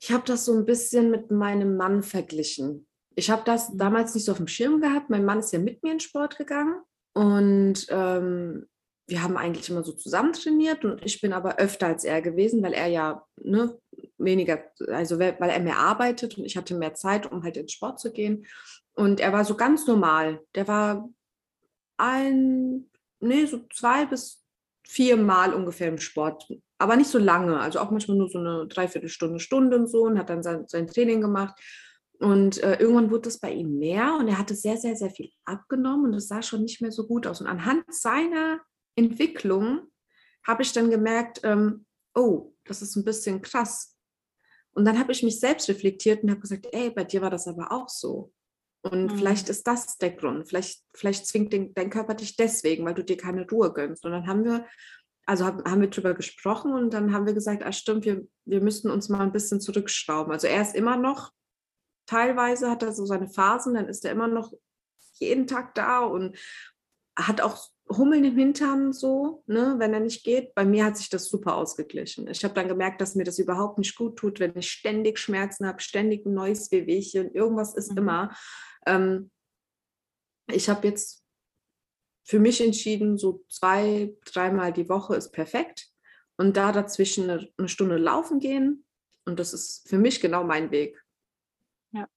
ich 0.01 0.11
habe 0.11 0.23
das 0.25 0.45
so 0.45 0.53
ein 0.53 0.65
bisschen 0.65 1.11
mit 1.11 1.31
meinem 1.31 1.75
Mann 1.75 2.03
verglichen. 2.03 2.87
Ich 3.15 3.29
habe 3.29 3.43
das 3.45 3.69
mhm. 3.69 3.77
damals 3.77 4.15
nicht 4.15 4.25
so 4.25 4.31
auf 4.31 4.37
dem 4.37 4.47
Schirm 4.47 4.81
gehabt. 4.81 5.09
Mein 5.09 5.25
Mann 5.25 5.39
ist 5.39 5.51
ja 5.51 5.59
mit 5.59 5.83
mir 5.83 5.91
in 5.91 5.99
Sport 5.99 6.37
gegangen 6.37 6.81
und, 7.13 7.87
ähm, 7.89 8.67
wir 9.09 9.23
haben 9.23 9.37
eigentlich 9.37 9.69
immer 9.69 9.83
so 9.83 9.91
zusammen 9.91 10.33
trainiert 10.33 10.85
und 10.85 11.03
ich 11.03 11.19
bin 11.19 11.33
aber 11.33 11.57
öfter 11.57 11.87
als 11.87 12.03
er 12.03 12.21
gewesen, 12.21 12.61
weil 12.61 12.73
er 12.73 12.87
ja, 12.87 13.25
ne, 13.41 13.77
weniger 14.17 14.63
also 14.87 15.19
weil 15.19 15.35
er 15.39 15.59
mehr 15.59 15.77
arbeitet 15.77 16.37
und 16.37 16.45
ich 16.45 16.55
hatte 16.55 16.75
mehr 16.75 16.93
Zeit, 16.93 17.31
um 17.31 17.43
halt 17.43 17.57
ins 17.57 17.71
Sport 17.71 17.99
zu 17.99 18.11
gehen. 18.11 18.45
Und 18.93 19.19
er 19.19 19.33
war 19.33 19.45
so 19.45 19.55
ganz 19.55 19.87
normal. 19.87 20.41
Der 20.55 20.67
war 20.67 21.09
ein 21.97 22.89
ne, 23.19 23.47
so 23.47 23.65
zwei 23.73 24.05
bis 24.05 24.43
vier 24.83 25.17
Mal 25.17 25.53
ungefähr 25.53 25.87
im 25.87 25.97
Sport, 25.97 26.51
aber 26.79 26.95
nicht 26.95 27.09
so 27.09 27.19
lange. 27.19 27.59
Also 27.59 27.79
auch 27.79 27.91
manchmal 27.91 28.17
nur 28.17 28.29
so 28.29 28.39
eine 28.39 28.65
Dreiviertelstunde, 28.67 29.39
Stunde 29.39 29.77
und 29.77 29.87
so 29.87 30.03
und 30.03 30.17
hat 30.17 30.29
dann 30.29 30.41
sein 30.41 30.65
sein 30.67 30.87
Training 30.87 31.21
gemacht. 31.21 31.59
Und, 32.19 32.61
äh, 32.63 32.79
irgendwann 32.79 33.11
wurde 33.11 33.29
es 33.29 33.39
bei 33.39 33.51
ihm 33.51 33.79
mehr 33.79 34.17
und 34.19 34.27
er 34.27 34.37
hatte 34.37 34.53
sehr, 34.53 34.75
sehr, 34.75 34.95
sehr 34.95 35.09
viel 35.09 35.29
abgenommen 35.45 36.05
und 36.05 36.13
es 36.15 36.27
sah 36.27 36.41
schon 36.41 36.63
nicht 36.63 36.81
mehr 36.81 36.91
so 36.91 37.07
gut 37.07 37.25
aus. 37.25 37.39
Und 37.39 37.47
anhand 37.47 37.83
seiner 37.93 38.59
Entwicklung 38.95 39.83
habe 40.45 40.63
ich 40.63 40.73
dann 40.73 40.89
gemerkt, 40.89 41.39
ähm, 41.43 41.85
oh, 42.15 42.53
das 42.65 42.81
ist 42.81 42.95
ein 42.97 43.05
bisschen 43.05 43.41
krass. 43.41 43.95
Und 44.71 44.85
dann 44.85 44.99
habe 44.99 45.13
ich 45.13 45.23
mich 45.23 45.39
selbst 45.39 45.69
reflektiert 45.69 46.23
und 46.23 46.31
habe 46.31 46.41
gesagt, 46.41 46.67
ey, 46.71 46.89
bei 46.89 47.05
dir 47.05 47.21
war 47.21 47.29
das 47.29 47.47
aber 47.47 47.71
auch 47.71 47.87
so. 47.87 48.33
Und 48.81 49.11
mhm. 49.11 49.17
vielleicht 49.17 49.49
ist 49.49 49.65
das 49.67 49.97
der 49.97 50.11
Grund. 50.11 50.47
Vielleicht, 50.47 50.83
vielleicht 50.93 51.25
zwingt 51.25 51.53
den, 51.53 51.73
dein 51.73 51.89
Körper 51.89 52.15
dich 52.15 52.35
deswegen, 52.35 52.85
weil 52.85 52.93
du 52.93 53.03
dir 53.03 53.17
keine 53.17 53.49
Ruhe 53.49 53.73
gönnst. 53.73 54.05
Und 54.05 54.11
dann 54.11 54.27
haben 54.27 54.43
wir, 54.43 54.65
also 55.29 55.45
haben, 55.45 55.63
haben 55.63 55.81
wir 55.81 55.91
drüber 55.91 56.15
gesprochen 56.15 56.73
und 56.73 56.91
dann 56.91 57.13
haben 57.13 57.27
wir 57.27 57.33
gesagt, 57.33 57.63
ah 57.63 57.71
stimmt, 57.71 58.03
wir, 58.03 58.27
wir 58.45 58.61
müssten 58.61 58.89
uns 58.89 59.09
mal 59.09 59.21
ein 59.21 59.31
bisschen 59.31 59.61
zurückschrauben. 59.61 60.33
Also 60.33 60.47
er 60.47 60.59
ist 60.59 60.75
immer 60.75 60.97
noch, 60.97 61.31
teilweise 62.07 62.67
hat 62.67 62.81
er 62.81 62.93
so 62.93 63.05
seine 63.05 63.29
Phasen, 63.29 63.75
dann 63.75 63.87
ist 63.87 64.03
er 64.05 64.11
immer 64.11 64.27
noch 64.27 64.51
jeden 65.13 65.45
Tag 65.45 65.75
da 65.75 65.99
und 65.99 66.35
hat 67.15 67.41
auch 67.41 67.69
Hummeln 67.95 68.23
im 68.23 68.37
Hintern 68.37 68.91
so, 68.91 69.43
ne, 69.45 69.75
wenn 69.77 69.93
er 69.93 69.99
nicht 69.99 70.23
geht. 70.23 70.55
Bei 70.55 70.65
mir 70.65 70.83
hat 70.83 70.97
sich 70.97 71.09
das 71.09 71.29
super 71.29 71.55
ausgeglichen. 71.57 72.27
Ich 72.27 72.43
habe 72.43 72.55
dann 72.55 72.67
gemerkt, 72.67 72.99
dass 72.99 73.13
mir 73.13 73.23
das 73.23 73.37
überhaupt 73.37 73.77
nicht 73.77 73.95
gut 73.95 74.17
tut, 74.17 74.39
wenn 74.39 74.57
ich 74.57 74.71
ständig 74.71 75.19
Schmerzen 75.19 75.67
habe, 75.67 75.79
ständig 75.79 76.25
ein 76.25 76.33
neues 76.33 76.71
Wehwehchen, 76.71 77.31
irgendwas 77.35 77.75
ist 77.75 77.91
mhm. 77.91 77.97
immer. 77.99 78.35
Ähm, 78.87 79.29
ich 80.51 80.69
habe 80.69 80.87
jetzt 80.87 81.23
für 82.23 82.39
mich 82.39 82.61
entschieden, 82.61 83.17
so 83.17 83.43
zwei, 83.49 84.15
dreimal 84.25 84.71
die 84.73 84.89
Woche 84.89 85.15
ist 85.15 85.31
perfekt. 85.31 85.89
Und 86.37 86.55
da 86.55 86.71
dazwischen 86.71 87.29
eine, 87.29 87.49
eine 87.57 87.67
Stunde 87.67 87.97
laufen 87.97 88.39
gehen. 88.39 88.85
Und 89.25 89.39
das 89.39 89.53
ist 89.53 89.87
für 89.89 89.97
mich 89.97 90.21
genau 90.21 90.43
mein 90.43 90.71
Weg. 90.71 91.03
Ja. 91.91 92.07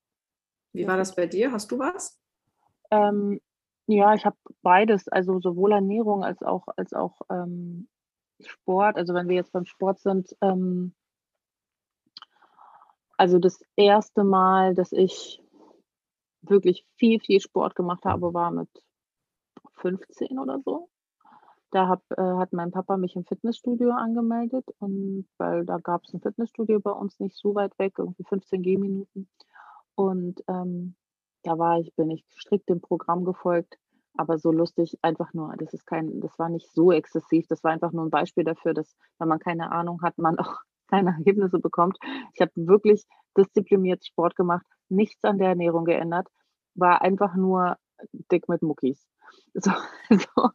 Wie 0.73 0.87
war 0.87 0.97
das 0.97 1.15
bei 1.15 1.27
dir? 1.27 1.51
Hast 1.51 1.71
du 1.73 1.79
was? 1.79 2.21
Ähm, 2.91 3.41
ja, 3.87 4.15
ich 4.15 4.25
habe 4.25 4.37
beides, 4.63 5.09
also 5.09 5.41
sowohl 5.41 5.73
Ernährung 5.73 6.25
als 6.25 6.41
auch 6.43 6.69
als 6.77 6.93
auch, 6.93 7.21
ähm, 7.31 7.89
Sport. 8.47 8.97
Also, 8.97 9.15
wenn 9.15 9.29
wir 9.29 9.37
jetzt 9.37 9.53
beim 9.53 9.67
Sport 9.67 10.01
sind, 10.01 10.37
ähm 10.41 10.95
also, 13.17 13.39
das 13.39 13.65
erste 13.77 14.25
Mal, 14.25 14.75
dass 14.75 14.93
ich 14.93 15.43
wirklich 16.43 16.87
viel, 16.97 17.21
viel 17.21 17.41
Sport 17.41 17.77
gemacht 17.77 18.05
habe, 18.05 18.35
war 18.35 18.51
mit 18.51 18.69
15 19.83 20.39
oder 20.39 20.61
so. 20.65 20.89
Da 21.71 21.89
habe 21.89 22.03
äh, 22.17 22.23
hat 22.23 22.53
mein 22.53 22.71
Papa 22.71 22.97
mich 22.97 23.17
im 23.17 23.25
Fitnessstudio 23.25 23.91
angemeldet 23.93 24.67
und 24.79 25.27
weil 25.39 25.67
da 25.67 25.79
gab 25.79 26.05
es 26.05 26.15
ein 26.15 26.21
Fitnessstudio 26.23 26.81
bei 26.81 26.93
uns 26.93 27.21
nicht 27.21 27.37
so 27.37 27.55
weit 27.55 27.79
weg, 27.79 27.95
irgendwie 27.99 28.25
15 28.25 28.63
Gehminuten. 28.63 29.29
Und, 29.95 30.43
ähm 30.49 30.97
da 31.43 31.59
war 31.59 31.79
ich 31.79 31.95
bin 31.95 32.11
ich 32.11 32.25
strikt 32.31 32.69
dem 32.69 32.81
Programm 32.81 33.25
gefolgt, 33.25 33.79
aber 34.17 34.39
so 34.39 34.53
lustig 34.53 34.99
einfach 35.03 35.33
nur 35.35 35.55
das 35.57 35.73
ist 35.75 35.87
kein 35.87 36.21
das 36.21 36.39
war 36.39 36.49
nicht 36.49 36.71
so 36.73 36.93
exzessiv. 36.93 37.47
Das 37.49 37.65
war 37.65 37.73
einfach 37.73 37.93
nur 37.93 38.05
ein 38.05 38.11
Beispiel 38.11 38.45
dafür, 38.45 38.75
dass, 38.75 38.97
wenn 39.19 39.29
man 39.29 39.39
keine 39.39 39.73
Ahnung 39.73 40.03
hat, 40.03 40.19
man 40.19 40.39
auch 40.39 40.59
keine 40.89 41.11
Ergebnisse 41.11 41.59
bekommt. 41.59 41.99
Ich 42.35 42.41
habe 42.41 42.53
wirklich 42.55 43.05
diszipliniert 43.37 44.05
Sport 44.05 44.37
gemacht, 44.37 44.67
nichts 44.89 45.25
an 45.25 45.39
der 45.39 45.49
Ernährung 45.49 45.85
geändert, 45.85 46.29
war 46.75 47.03
einfach 47.03 47.35
nur 47.35 47.77
dick 48.31 48.49
mit 48.49 48.63
Muckis. 48.63 49.07
So, 49.55 49.71
so. 50.11 50.51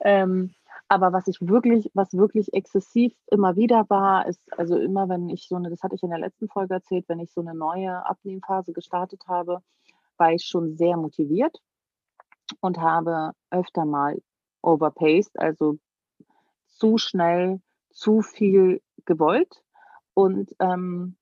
Ähm, 0.00 0.54
aber 0.88 1.12
was 1.12 1.28
ich 1.28 1.36
wirklich 1.40 1.90
was 1.94 2.12
wirklich 2.12 2.52
exzessiv 2.54 3.12
immer 3.30 3.56
wieder 3.56 3.88
war, 3.88 4.26
ist 4.26 4.40
also 4.58 4.76
immer, 4.78 5.08
wenn 5.08 5.28
ich 5.28 5.46
so 5.46 5.56
eine 5.56 5.70
das 5.70 5.82
hatte 5.82 5.94
ich 5.94 6.02
in 6.02 6.10
der 6.10 6.18
letzten 6.18 6.48
Folge 6.48 6.74
erzählt, 6.74 7.04
wenn 7.08 7.20
ich 7.20 7.30
so 7.32 7.40
eine 7.40 7.54
neue 7.54 8.04
Abnehmphase 8.06 8.72
gestartet 8.72 9.24
habe, 9.28 9.62
war 10.16 10.32
ich 10.32 10.44
schon 10.44 10.76
sehr 10.76 10.96
motiviert 10.96 11.60
und 12.60 12.78
habe 12.78 13.32
öfter 13.50 13.84
mal 13.84 14.20
overpaced, 14.62 15.38
also 15.38 15.78
zu 16.66 16.96
schnell, 16.98 17.60
zu 17.90 18.22
viel 18.22 18.80
gewollt 19.04 19.62
und 20.14 20.54
ähm, 20.58 21.17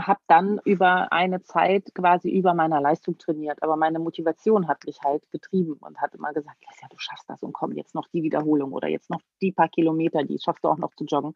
habe 0.00 0.20
dann 0.26 0.60
über 0.64 1.12
eine 1.12 1.42
Zeit 1.42 1.94
quasi 1.94 2.30
über 2.30 2.54
meiner 2.54 2.80
Leistung 2.80 3.18
trainiert. 3.18 3.62
Aber 3.62 3.76
meine 3.76 3.98
Motivation 3.98 4.68
hat 4.68 4.84
mich 4.86 5.00
halt 5.02 5.30
getrieben 5.30 5.74
und 5.80 6.00
hat 6.00 6.14
immer 6.14 6.32
gesagt, 6.32 6.58
ja, 6.62 6.88
du 6.90 6.96
schaffst 6.98 7.28
das 7.28 7.42
und 7.42 7.52
komm, 7.52 7.72
jetzt 7.72 7.94
noch 7.94 8.08
die 8.08 8.22
Wiederholung 8.22 8.72
oder 8.72 8.88
jetzt 8.88 9.10
noch 9.10 9.20
die 9.40 9.52
paar 9.52 9.68
Kilometer, 9.68 10.24
die 10.24 10.38
schaffst 10.38 10.64
du 10.64 10.68
auch 10.68 10.78
noch 10.78 10.94
zu 10.94 11.04
joggen. 11.04 11.34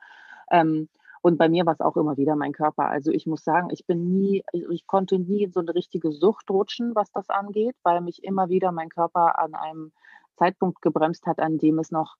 Ähm, 0.51 0.89
und 1.23 1.39
bei 1.39 1.49
mir 1.49 1.67
war 1.67 1.73
es 1.73 1.81
auch 1.81 1.97
immer 1.97 2.17
wieder 2.17 2.37
mein 2.37 2.53
Körper. 2.53 2.89
Also 2.89 3.11
ich 3.11 3.27
muss 3.27 3.43
sagen, 3.43 3.69
ich 3.73 3.85
bin 3.87 4.13
nie, 4.13 4.45
ich 4.53 4.87
konnte 4.87 5.19
nie 5.19 5.45
in 5.45 5.53
so 5.53 5.61
eine 5.61 5.75
richtige 5.75 6.13
Sucht 6.13 6.51
rutschen, 6.51 6.95
was 6.95 7.11
das 7.11 7.31
angeht, 7.31 7.75
weil 7.83 8.01
mich 8.01 8.23
immer 8.23 8.49
wieder 8.49 8.71
mein 8.71 8.89
Körper 8.91 9.39
an 9.39 9.55
einem 9.55 9.93
Zeitpunkt 10.37 10.83
gebremst 10.83 11.27
hat, 11.27 11.41
an 11.41 11.59
dem 11.59 11.79
es 11.79 11.91
noch 11.91 12.17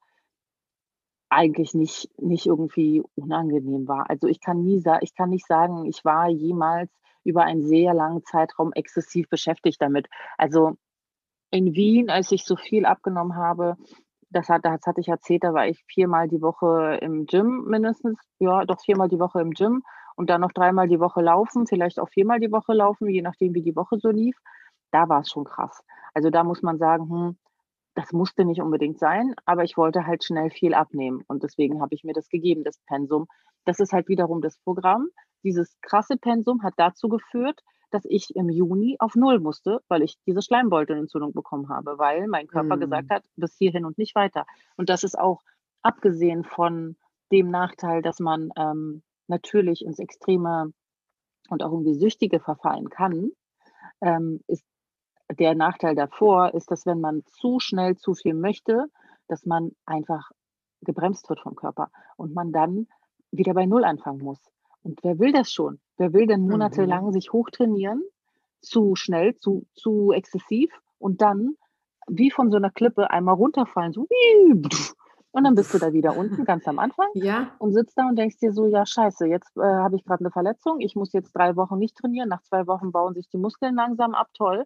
eigentlich 1.29 1.75
nicht, 1.75 2.09
nicht 2.19 2.47
irgendwie 2.47 3.03
unangenehm 3.15 3.89
war. 3.89 4.09
Also 4.11 4.27
ich 4.29 4.41
kann 4.41 4.63
nie 4.63 4.83
ich 5.01 5.15
kann 5.15 5.31
nicht 5.31 5.47
sagen, 5.47 5.87
ich 5.87 6.05
war 6.05 6.29
jemals 6.29 6.91
über 7.25 7.43
einen 7.43 7.67
sehr 7.67 7.93
langen 7.95 8.23
Zeitraum 8.25 8.73
exzessiv 8.73 9.29
beschäftigt 9.29 9.83
damit. 9.83 10.07
Also 10.39 10.77
in 11.51 11.75
Wien, 11.75 12.11
als 12.11 12.33
ich 12.33 12.45
so 12.45 12.57
viel 12.57 12.87
abgenommen 12.87 13.37
habe, 13.37 13.77
das, 14.31 14.49
hat, 14.49 14.65
das 14.65 14.87
hatte 14.87 15.01
ich 15.01 15.09
erzählt, 15.09 15.45
da 15.45 15.55
war 15.55 15.67
ich 15.67 15.85
viermal 15.87 16.29
die 16.29 16.43
Woche 16.43 16.99
im 17.01 17.27
Gym 17.27 17.65
mindestens. 17.67 18.19
Ja, 18.39 18.65
doch 18.65 18.81
viermal 18.81 19.09
die 19.09 19.19
Woche 19.19 19.41
im 19.41 19.53
Gym 19.53 19.83
und 20.17 20.31
dann 20.31 20.41
noch 20.41 20.53
dreimal 20.53 20.89
die 20.89 21.01
Woche 21.01 21.21
laufen, 21.23 21.67
vielleicht 21.67 22.01
auch 22.01 22.09
viermal 22.09 22.41
die 22.41 22.53
Woche 22.53 22.73
laufen, 22.73 23.09
je 23.09 23.23
nachdem, 23.23 23.55
wie 23.55 23.63
die 23.63 23.77
Woche 23.77 23.99
so 23.99 24.11
lief. 24.11 24.37
Da 24.93 25.09
war 25.09 25.21
es 25.21 25.31
schon 25.31 25.45
krass. 25.45 25.83
Also 26.15 26.31
da 26.31 26.45
muss 26.45 26.63
man 26.63 26.79
sagen, 26.79 27.09
hm, 27.11 27.37
das 27.97 28.13
musste 28.13 28.45
nicht 28.45 28.61
unbedingt 28.61 28.99
sein, 28.99 29.35
aber 29.47 29.65
ich 29.65 29.77
wollte 29.77 30.07
halt 30.07 30.23
schnell 30.23 30.51
viel 30.51 30.75
abnehmen 30.75 31.25
und 31.29 31.43
deswegen 31.43 31.81
habe 31.81 31.95
ich 31.95 32.05
mir 32.05 32.13
das 32.13 32.29
gegeben, 32.29 32.63
das 32.63 32.79
Pensum. 32.87 33.27
Das 33.65 33.81
ist 33.81 33.93
halt 33.93 34.07
wiederum 34.09 34.43
das 34.43 34.59
Programm. 34.59 35.09
Dieses 35.43 35.77
krasse 35.81 36.19
Pensum 36.19 36.63
hat 36.63 36.75
dazu 36.77 37.09
geführt, 37.09 37.63
dass 37.91 38.05
ich 38.05 38.37
im 38.37 38.51
Juni 38.51 38.97
auf 38.99 39.15
Null 39.15 39.41
musste, 39.41 39.81
weil 39.89 40.03
ich 40.03 40.19
diese 40.27 40.43
Schleimbeutelentzündung 40.43 41.33
bekommen 41.33 41.71
habe, 41.71 41.99
weil 41.99 42.29
mein 42.29 42.49
Körper 42.49 42.77
mm. 42.77 42.81
gesagt 42.81 43.11
hat, 43.11 43.25
bis 43.37 43.57
hierhin 43.57 43.87
und 43.87 43.97
nicht 43.97 44.15
weiter. 44.15 44.45
Und 44.77 44.91
das 44.91 45.03
ist 45.03 45.19
auch 45.19 45.41
abgesehen 45.83 46.45
von 46.45 46.97
dem 47.33 47.51
Nachteil, 47.51 48.03
dass 48.03 48.21
man 48.21 48.51
ähm, 48.59 49.03
natürlich 49.27 49.85
ins 49.85 49.99
Extreme 49.99 50.73
und 51.49 51.63
auch 51.63 51.73
irgendwie 51.73 51.95
Süchtige 51.95 52.41
verfallen 52.41 52.91
kann, 52.91 53.31
ähm, 54.03 54.41
ist 54.49 54.65
der 55.33 55.55
Nachteil 55.55 55.95
davor, 55.95 56.55
ist, 56.55 56.71
dass 56.71 56.87
wenn 56.87 57.01
man 57.01 57.25
zu 57.27 57.59
schnell 57.61 57.97
zu 57.97 58.15
viel 58.15 58.35
möchte, 58.35 58.87
dass 59.29 59.45
man 59.45 59.73
einfach 59.85 60.31
gebremst 60.83 61.29
wird 61.29 61.41
vom 61.41 61.57
Körper 61.57 61.91
und 62.17 62.35
man 62.35 62.53
dann 62.53 62.87
wieder 63.31 63.55
bei 63.55 63.67
Null 63.67 63.85
anfangen 63.85 64.23
muss. 64.23 64.41
Und 64.83 65.01
wer 65.03 65.19
will 65.19 65.33
das 65.33 65.51
schon? 65.53 65.81
Wer 65.97 66.13
will 66.13 66.27
denn 66.27 66.49
monatelang 66.49 67.07
mhm. 67.07 67.13
sich 67.13 67.33
hochtrainieren, 67.33 68.03
zu 68.61 68.95
schnell, 68.95 69.35
zu, 69.37 69.67
zu 69.75 70.13
exzessiv 70.13 70.73
und 70.99 71.21
dann 71.21 71.57
wie 72.09 72.31
von 72.31 72.51
so 72.51 72.57
einer 72.57 72.71
Klippe 72.71 73.11
einmal 73.11 73.35
runterfallen, 73.35 73.93
so 73.93 74.07
Und 75.33 75.45
dann 75.45 75.55
bist 75.55 75.75
du 75.75 75.79
da 75.79 75.93
wieder 75.93 76.17
unten, 76.17 76.45
ganz 76.45 76.67
am 76.69 76.79
Anfang. 76.79 77.09
Ja. 77.15 77.51
Und 77.59 77.73
sitzt 77.73 77.99
da 77.99 78.09
und 78.09 78.17
denkst 78.17 78.39
dir 78.39 78.53
so, 78.53 78.67
ja, 78.67 78.87
scheiße, 78.87 79.27
jetzt 79.27 79.57
äh, 79.57 79.63
habe 79.63 79.97
ich 79.97 80.05
gerade 80.05 80.21
eine 80.21 80.31
Verletzung. 80.31 80.81
Ich 80.81 80.95
muss 80.95 81.13
jetzt 81.13 81.33
drei 81.33 81.57
Wochen 81.57 81.79
nicht 81.79 81.97
trainieren. 81.97 82.29
Nach 82.29 82.43
zwei 82.43 82.67
Wochen 82.67 82.93
bauen 82.93 83.15
sich 83.15 83.29
die 83.29 83.39
Muskeln 83.39 83.75
langsam 83.75 84.15
ab. 84.15 84.29
Toll. 84.35 84.65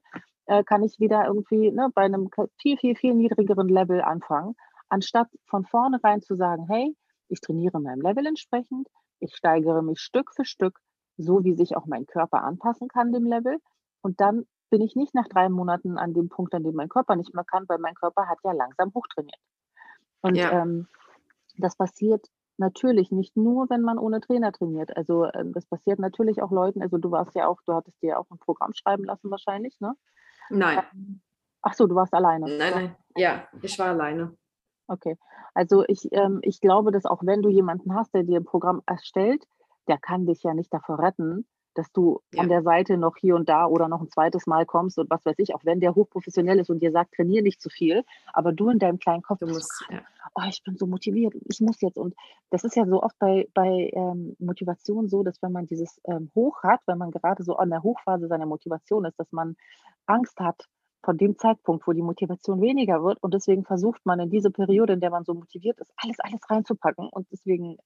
Äh, 0.50 0.64
kann 0.64 0.82
ich 0.82 0.98
wieder 0.98 1.26
irgendwie 1.26 1.70
ne, 1.70 1.90
bei 1.94 2.02
einem 2.02 2.28
viel, 2.56 2.76
viel, 2.76 2.96
viel 2.96 3.14
niedrigeren 3.14 3.68
Level 3.68 4.02
anfangen. 4.02 4.56
Anstatt 4.88 5.28
von 5.46 5.64
vornherein 5.64 6.22
zu 6.22 6.34
sagen, 6.34 6.66
hey, 6.68 6.96
ich 7.28 7.40
trainiere 7.40 7.78
meinem 7.78 8.00
Level 8.00 8.26
entsprechend. 8.26 8.88
Ich 9.20 9.36
steigere 9.36 9.80
mich 9.80 10.00
Stück 10.00 10.34
für 10.34 10.44
Stück, 10.44 10.80
so 11.16 11.44
wie 11.44 11.54
sich 11.54 11.76
auch 11.76 11.86
mein 11.86 12.04
Körper 12.04 12.42
anpassen 12.42 12.88
kann 12.88 13.12
dem 13.12 13.26
Level. 13.26 13.58
Und 14.02 14.20
dann 14.20 14.44
bin 14.70 14.82
ich 14.82 14.96
nicht 14.96 15.14
nach 15.14 15.28
drei 15.28 15.48
Monaten 15.48 15.96
an 15.96 16.14
dem 16.14 16.28
Punkt, 16.28 16.52
an 16.52 16.64
dem 16.64 16.74
mein 16.74 16.88
Körper 16.88 17.14
nicht 17.14 17.32
mehr 17.32 17.44
kann, 17.44 17.68
weil 17.68 17.78
mein 17.78 17.94
Körper 17.94 18.26
hat 18.26 18.38
ja 18.42 18.50
langsam 18.50 18.92
hochtrainiert. 18.92 19.38
Und 20.20 20.34
ja. 20.34 20.50
ähm, 20.50 20.88
das 21.58 21.76
passiert 21.76 22.26
natürlich 22.56 23.12
nicht 23.12 23.36
nur, 23.36 23.70
wenn 23.70 23.82
man 23.82 23.98
ohne 23.98 24.20
Trainer 24.20 24.50
trainiert. 24.50 24.96
Also 24.96 25.26
ähm, 25.32 25.52
das 25.52 25.64
passiert 25.66 26.00
natürlich 26.00 26.42
auch 26.42 26.50
Leuten, 26.50 26.82
also 26.82 26.98
du 26.98 27.12
warst 27.12 27.36
ja 27.36 27.46
auch, 27.46 27.60
du 27.66 27.72
hattest 27.72 28.02
dir 28.02 28.18
auch 28.18 28.28
ein 28.30 28.38
Programm 28.38 28.74
schreiben 28.74 29.04
lassen 29.04 29.30
wahrscheinlich, 29.30 29.78
ne? 29.78 29.94
Nein. 30.50 30.80
Ähm, 30.92 31.20
ach 31.62 31.74
so, 31.74 31.86
du 31.86 31.94
warst 31.94 32.14
alleine. 32.14 32.46
Nein, 32.46 32.72
nein, 32.74 32.96
ja, 33.16 33.48
ich 33.62 33.78
war 33.78 33.88
alleine. 33.88 34.36
Okay, 34.86 35.16
also 35.54 35.84
ich, 35.86 36.08
ähm, 36.12 36.40
ich 36.42 36.60
glaube, 36.60 36.90
dass 36.90 37.06
auch 37.06 37.22
wenn 37.22 37.42
du 37.42 37.48
jemanden 37.48 37.94
hast, 37.94 38.12
der 38.14 38.24
dir 38.24 38.40
ein 38.40 38.44
Programm 38.44 38.82
erstellt, 38.86 39.46
der 39.88 39.98
kann 39.98 40.26
dich 40.26 40.42
ja 40.42 40.54
nicht 40.54 40.72
davor 40.72 40.98
retten, 40.98 41.46
dass 41.80 41.90
du 41.92 42.20
ja. 42.34 42.42
an 42.42 42.50
der 42.50 42.62
Seite 42.62 42.98
noch 42.98 43.16
hier 43.16 43.34
und 43.34 43.48
da 43.48 43.66
oder 43.66 43.88
noch 43.88 44.02
ein 44.02 44.10
zweites 44.10 44.46
Mal 44.46 44.66
kommst 44.66 44.98
und 44.98 45.08
was 45.08 45.24
weiß 45.24 45.36
ich, 45.38 45.54
auch 45.54 45.64
wenn 45.64 45.80
der 45.80 45.94
hochprofessionell 45.94 46.58
ist 46.58 46.68
und 46.68 46.80
dir 46.80 46.92
sagt, 46.92 47.14
trainiere 47.14 47.42
nicht 47.42 47.62
zu 47.62 47.70
viel, 47.70 48.04
aber 48.34 48.52
du 48.52 48.68
in 48.68 48.78
deinem 48.78 48.98
kleinen 48.98 49.22
Kopf, 49.22 49.38
du 49.38 49.46
musst, 49.46 49.86
ja. 49.88 50.02
oh, 50.34 50.42
ich 50.46 50.62
bin 50.62 50.76
so 50.76 50.86
motiviert, 50.86 51.34
ich 51.48 51.60
muss 51.60 51.80
jetzt. 51.80 51.96
Und 51.96 52.14
das 52.50 52.64
ist 52.64 52.76
ja 52.76 52.84
so 52.84 53.02
oft 53.02 53.18
bei, 53.18 53.48
bei 53.54 53.90
ähm, 53.94 54.36
Motivation 54.38 55.08
so, 55.08 55.22
dass 55.22 55.40
wenn 55.40 55.52
man 55.52 55.66
dieses 55.66 56.02
ähm, 56.04 56.30
Hoch 56.34 56.62
hat, 56.62 56.80
wenn 56.86 56.98
man 56.98 57.12
gerade 57.12 57.42
so 57.44 57.56
an 57.56 57.70
der 57.70 57.82
Hochphase 57.82 58.28
seiner 58.28 58.46
Motivation 58.46 59.06
ist, 59.06 59.18
dass 59.18 59.32
man 59.32 59.56
Angst 60.04 60.38
hat, 60.38 60.68
von 61.02 61.16
dem 61.16 61.38
Zeitpunkt, 61.38 61.86
wo 61.86 61.92
die 61.92 62.02
Motivation 62.02 62.60
weniger 62.60 63.02
wird. 63.02 63.22
Und 63.22 63.32
deswegen 63.32 63.64
versucht 63.64 64.04
man 64.04 64.20
in 64.20 64.28
diese 64.28 64.50
Periode, 64.50 64.92
in 64.92 65.00
der 65.00 65.08
man 65.08 65.24
so 65.24 65.32
motiviert 65.32 65.80
ist, 65.80 65.90
alles, 65.96 66.20
alles 66.20 66.42
reinzupacken. 66.50 67.08
Und 67.08 67.26
deswegen 67.32 67.78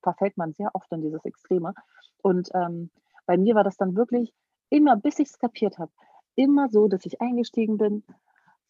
verfällt 0.00 0.36
man 0.36 0.52
sehr 0.52 0.70
oft 0.72 0.86
in 0.92 1.02
dieses 1.02 1.24
Extreme. 1.24 1.74
Und 2.22 2.50
ähm, 2.54 2.90
bei 3.26 3.36
mir 3.36 3.54
war 3.54 3.64
das 3.64 3.76
dann 3.76 3.96
wirklich 3.96 4.32
immer, 4.70 4.96
bis 4.96 5.18
ich 5.18 5.28
es 5.28 5.38
kapiert 5.38 5.78
habe, 5.78 5.92
immer 6.34 6.68
so, 6.68 6.88
dass 6.88 7.04
ich 7.06 7.20
eingestiegen 7.20 7.78
bin, 7.78 8.04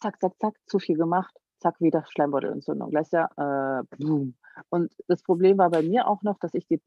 zack, 0.01 0.21
zack, 0.21 0.33
zack, 0.39 0.55
zu 0.67 0.79
viel 0.79 0.97
gemacht, 0.97 1.35
zack, 1.61 1.81
wieder 1.81 2.05
Schleimbeutelentzündung. 2.09 2.91
Gleich 2.91 3.11
ja, 3.13 3.29
äh, 3.37 3.85
boom. 3.97 4.35
Und 4.69 4.93
das 5.09 5.23
Problem 5.23 5.59
war 5.59 5.71
bei 5.71 5.83
mir 5.83 6.09
auch 6.09 6.23
noch, 6.23 6.39
dass 6.39 6.55
ich 6.55 6.67
die, 6.67 6.81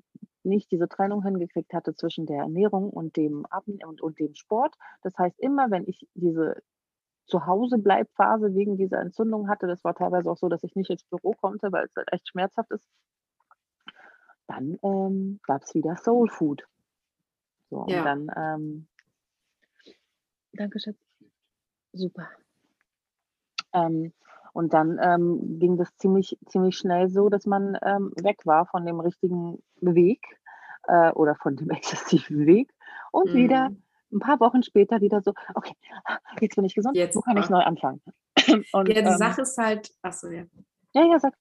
nicht 0.44 0.70
diese 0.72 0.88
Trennung 0.88 1.24
hingekriegt 1.24 1.74
hatte 1.74 1.96
zwischen 1.96 2.26
der 2.26 2.40
Ernährung 2.40 2.90
und 2.90 3.16
dem 3.16 3.46
Abnehmen 3.48 3.86
und, 3.86 4.02
und 4.02 4.20
dem 4.20 4.36
Sport. 4.36 4.76
Das 5.02 5.18
heißt, 5.18 5.40
immer 5.40 5.72
wenn 5.72 5.88
ich 5.88 6.08
diese 6.14 6.62
Zuhause-Bleib-Phase 7.28 8.54
wegen 8.54 8.78
dieser 8.78 9.00
Entzündung 9.00 9.50
hatte, 9.50 9.66
das 9.66 9.84
war 9.84 9.96
teilweise 9.96 10.30
auch 10.30 10.38
so, 10.38 10.48
dass 10.48 10.64
ich 10.64 10.76
nicht 10.76 10.92
ins 10.92 11.04
Büro 11.06 11.34
konnte, 11.34 11.72
weil 11.72 11.86
es 11.86 11.96
halt 11.96 12.12
echt 12.12 12.30
schmerzhaft 12.30 12.70
ist, 12.72 12.88
dann 14.48 14.78
ähm, 14.84 15.40
gab 15.44 15.64
es 15.64 15.74
wieder 15.74 15.96
Soul 15.96 16.30
Food. 16.30 16.68
So, 17.76 17.86
ja. 17.90 18.00
und 18.00 18.06
dann, 18.06 18.32
ähm, 18.38 18.88
danke, 20.54 20.80
Schatz. 20.80 20.96
Super. 21.92 22.30
Ähm, 23.74 24.14
und 24.54 24.74
dann 24.74 24.98
ähm, 25.02 25.60
ging 25.60 25.76
das 25.76 25.94
ziemlich, 25.98 26.38
ziemlich 26.46 26.78
schnell 26.78 27.10
so, 27.10 27.28
dass 27.28 27.46
man 27.46 27.78
ähm, 27.82 28.14
weg 28.16 28.46
war 28.46 28.66
von 28.66 28.86
dem 28.86 29.02
richtigen 29.02 29.62
Weg 29.82 30.26
äh, 30.88 31.12
oder 31.12 31.36
von 31.36 31.58
dem 31.58 31.70
exzessiven 31.72 32.46
Weg 32.46 32.74
und 33.12 33.32
mhm. 33.32 33.36
wieder 33.36 33.72
ein 34.14 34.20
paar 34.20 34.40
Wochen 34.40 34.64
später 34.64 35.02
wieder 35.02 35.22
so, 35.22 35.34
okay, 35.56 35.76
jetzt 36.40 36.56
bin 36.56 36.64
ich 36.64 36.76
gesund, 36.76 36.96
jetzt, 36.96 37.18
wo 37.18 37.22
kann 37.22 37.36
ich 37.36 37.50
neu 37.50 37.60
anfangen? 37.60 38.02
Und, 38.72 38.88
ja, 38.88 39.02
die 39.02 39.10
ähm, 39.10 39.18
Sache 39.18 39.42
ist 39.42 39.58
halt, 39.58 39.92
achso, 40.02 40.30
ja. 40.30 40.44
Ja, 40.94 41.04
ja, 41.06 41.20
sag 41.20 41.34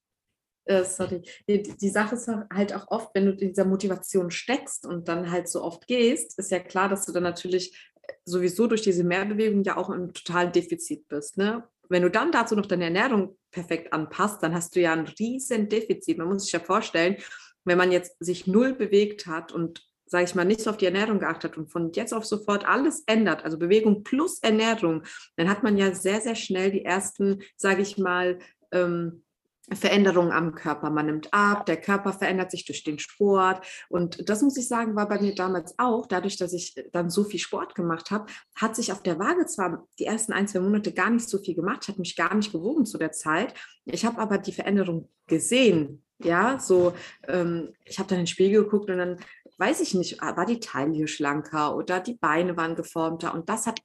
äh, 0.67 0.85
sorry, 0.85 1.23
die, 1.49 1.63
die, 1.63 1.89
Sache 1.91 2.15
ist 2.15 2.29
halt 2.53 2.75
auch 2.75 2.89
oft, 2.89 3.11
wenn 3.15 3.27
du 3.27 3.33
in 3.33 3.49
dieser 3.49 3.65
Motivation 3.65 4.31
steckst 4.31 4.87
und 4.87 5.09
dann 5.09 5.31
halt 5.31 5.49
so 5.49 5.63
oft 5.63 5.87
gehst, 5.87 6.39
ist 6.39 6.51
ja 6.51 6.59
klar, 6.59 6.89
dass 6.89 7.07
du 7.07 7.13
dann 7.13 7.23
natürlich 7.23 7.77
äh, 8.03 8.13
sowieso 8.25 8.67
durch 8.67 8.83
diese 8.83 9.05
Mehrbewegung 9.05 9.63
ja 9.65 9.77
auch 9.77 9.91
im 9.91 10.13
totalen 10.13 10.53
Defizit 10.53 11.07
bist. 11.09 11.37
Ne? 11.37 11.65
Wenn 11.89 12.03
du 12.03 12.11
dann 12.11 12.33
dazu 12.33 12.57
noch 12.57 12.67
deine 12.67 12.85
Ernährung 12.85 13.37
perfekt 13.51 13.93
anpasst, 13.93 14.43
dann 14.43 14.55
hast 14.55 14.75
du 14.75 14.81
ja 14.81 14.93
ein 14.93 15.07
riesen 15.07 15.69
Defizit. 15.69 16.19
Man 16.19 16.29
muss 16.29 16.45
sich 16.45 16.53
ja 16.53 16.61
vorstellen, 16.61 17.17
wenn 17.65 17.79
man 17.79 17.93
jetzt 17.93 18.17
sich 18.21 18.47
null 18.47 18.75
bewegt 18.75 19.27
hat 19.27 19.53
und 19.53 19.87
sage 20.07 20.25
ich 20.25 20.35
mal, 20.35 20.45
nicht 20.45 20.61
so 20.61 20.71
auf 20.71 20.77
die 20.77 20.85
Ernährung 20.85 21.19
geachtet 21.19 21.57
und 21.57 21.71
von 21.73 21.91
jetzt 21.93 22.13
auf 22.13 22.25
sofort 22.25 22.67
alles 22.69 23.03
ändert, 23.07 23.45
also 23.45 23.59
Bewegung 23.59 24.05
plus 24.05 24.39
Ernährung, 24.41 25.03
dann 25.37 25.49
hat 25.49 25.63
man 25.63 25.77
ja 25.77 25.95
sehr, 25.95 26.21
sehr 26.21 26.35
schnell 26.37 26.71
die 26.71 26.85
ersten, 26.85 27.43
sage 27.57 27.83
ich 27.83 27.99
mal, 27.99 28.39
ähm, 28.71 29.24
Veränderungen 29.73 30.33
am 30.33 30.55
Körper. 30.55 30.91
Man 30.91 31.07
nimmt 31.07 31.33
ab, 31.33 31.65
der 31.67 31.81
Körper 31.81 32.13
verändert 32.13 32.51
sich 32.51 32.65
durch 32.67 32.85
den 32.85 32.99
Sport. 32.99 33.65
Und 33.89 34.29
das 34.29 34.43
muss 34.43 34.57
ich 34.59 34.69
sagen, 34.69 34.95
war 34.95 35.09
bei 35.09 35.19
mir 35.21 35.35
damals 35.35 35.79
auch, 35.79 36.07
dadurch, 36.07 36.37
dass 36.37 36.53
ich 36.53 36.75
dann 36.93 37.09
so 37.09 37.25
viel 37.25 37.41
Sport 37.41 37.75
gemacht 37.75 38.11
habe, 38.11 38.27
hat 38.57 38.77
sich 38.77 38.93
auf 38.93 39.03
der 39.03 39.19
Waage 39.19 39.47
zwar 39.47 39.87
die 39.99 40.05
ersten 40.05 40.33
ein, 40.33 40.49
zwei 40.49 40.61
Monate 40.61 40.93
gar 40.93 41.11
nicht 41.11 41.29
so 41.29 41.39
viel 41.39 41.55
gemacht, 41.55 41.89
hat 41.89 41.99
mich 41.99 42.15
gar 42.15 42.35
nicht 42.35 42.53
gewogen 42.53 42.85
zu 42.85 42.99
der 42.99 43.13
Zeit. 43.13 43.55
Ich 43.87 44.05
habe 44.05 44.19
aber 44.19 44.39
die 44.39 44.53
Veränderung 44.53 45.09
gesehen. 45.27 46.05
Ja, 46.23 46.61
so, 46.61 46.95
ähm, 47.27 47.73
ich 47.85 47.99
habe 47.99 48.09
dann 48.09 48.19
in 48.19 48.25
den 48.25 48.29
Spiegel 48.29 48.65
geguckt 48.65 48.89
und 48.89 48.99
dann 48.99 49.19
weiß 49.59 49.81
ich 49.81 49.95
nicht, 49.95 50.21
war 50.21 50.47
die 50.47 50.61
Taille 50.61 51.09
schlanker 51.09 51.77
oder 51.77 52.01
die 52.01 52.15
Beine 52.15 52.57
waren 52.57 52.77
geformter. 52.77 53.35
Und 53.35 53.49
das 53.49 53.67
hat, 53.67 53.81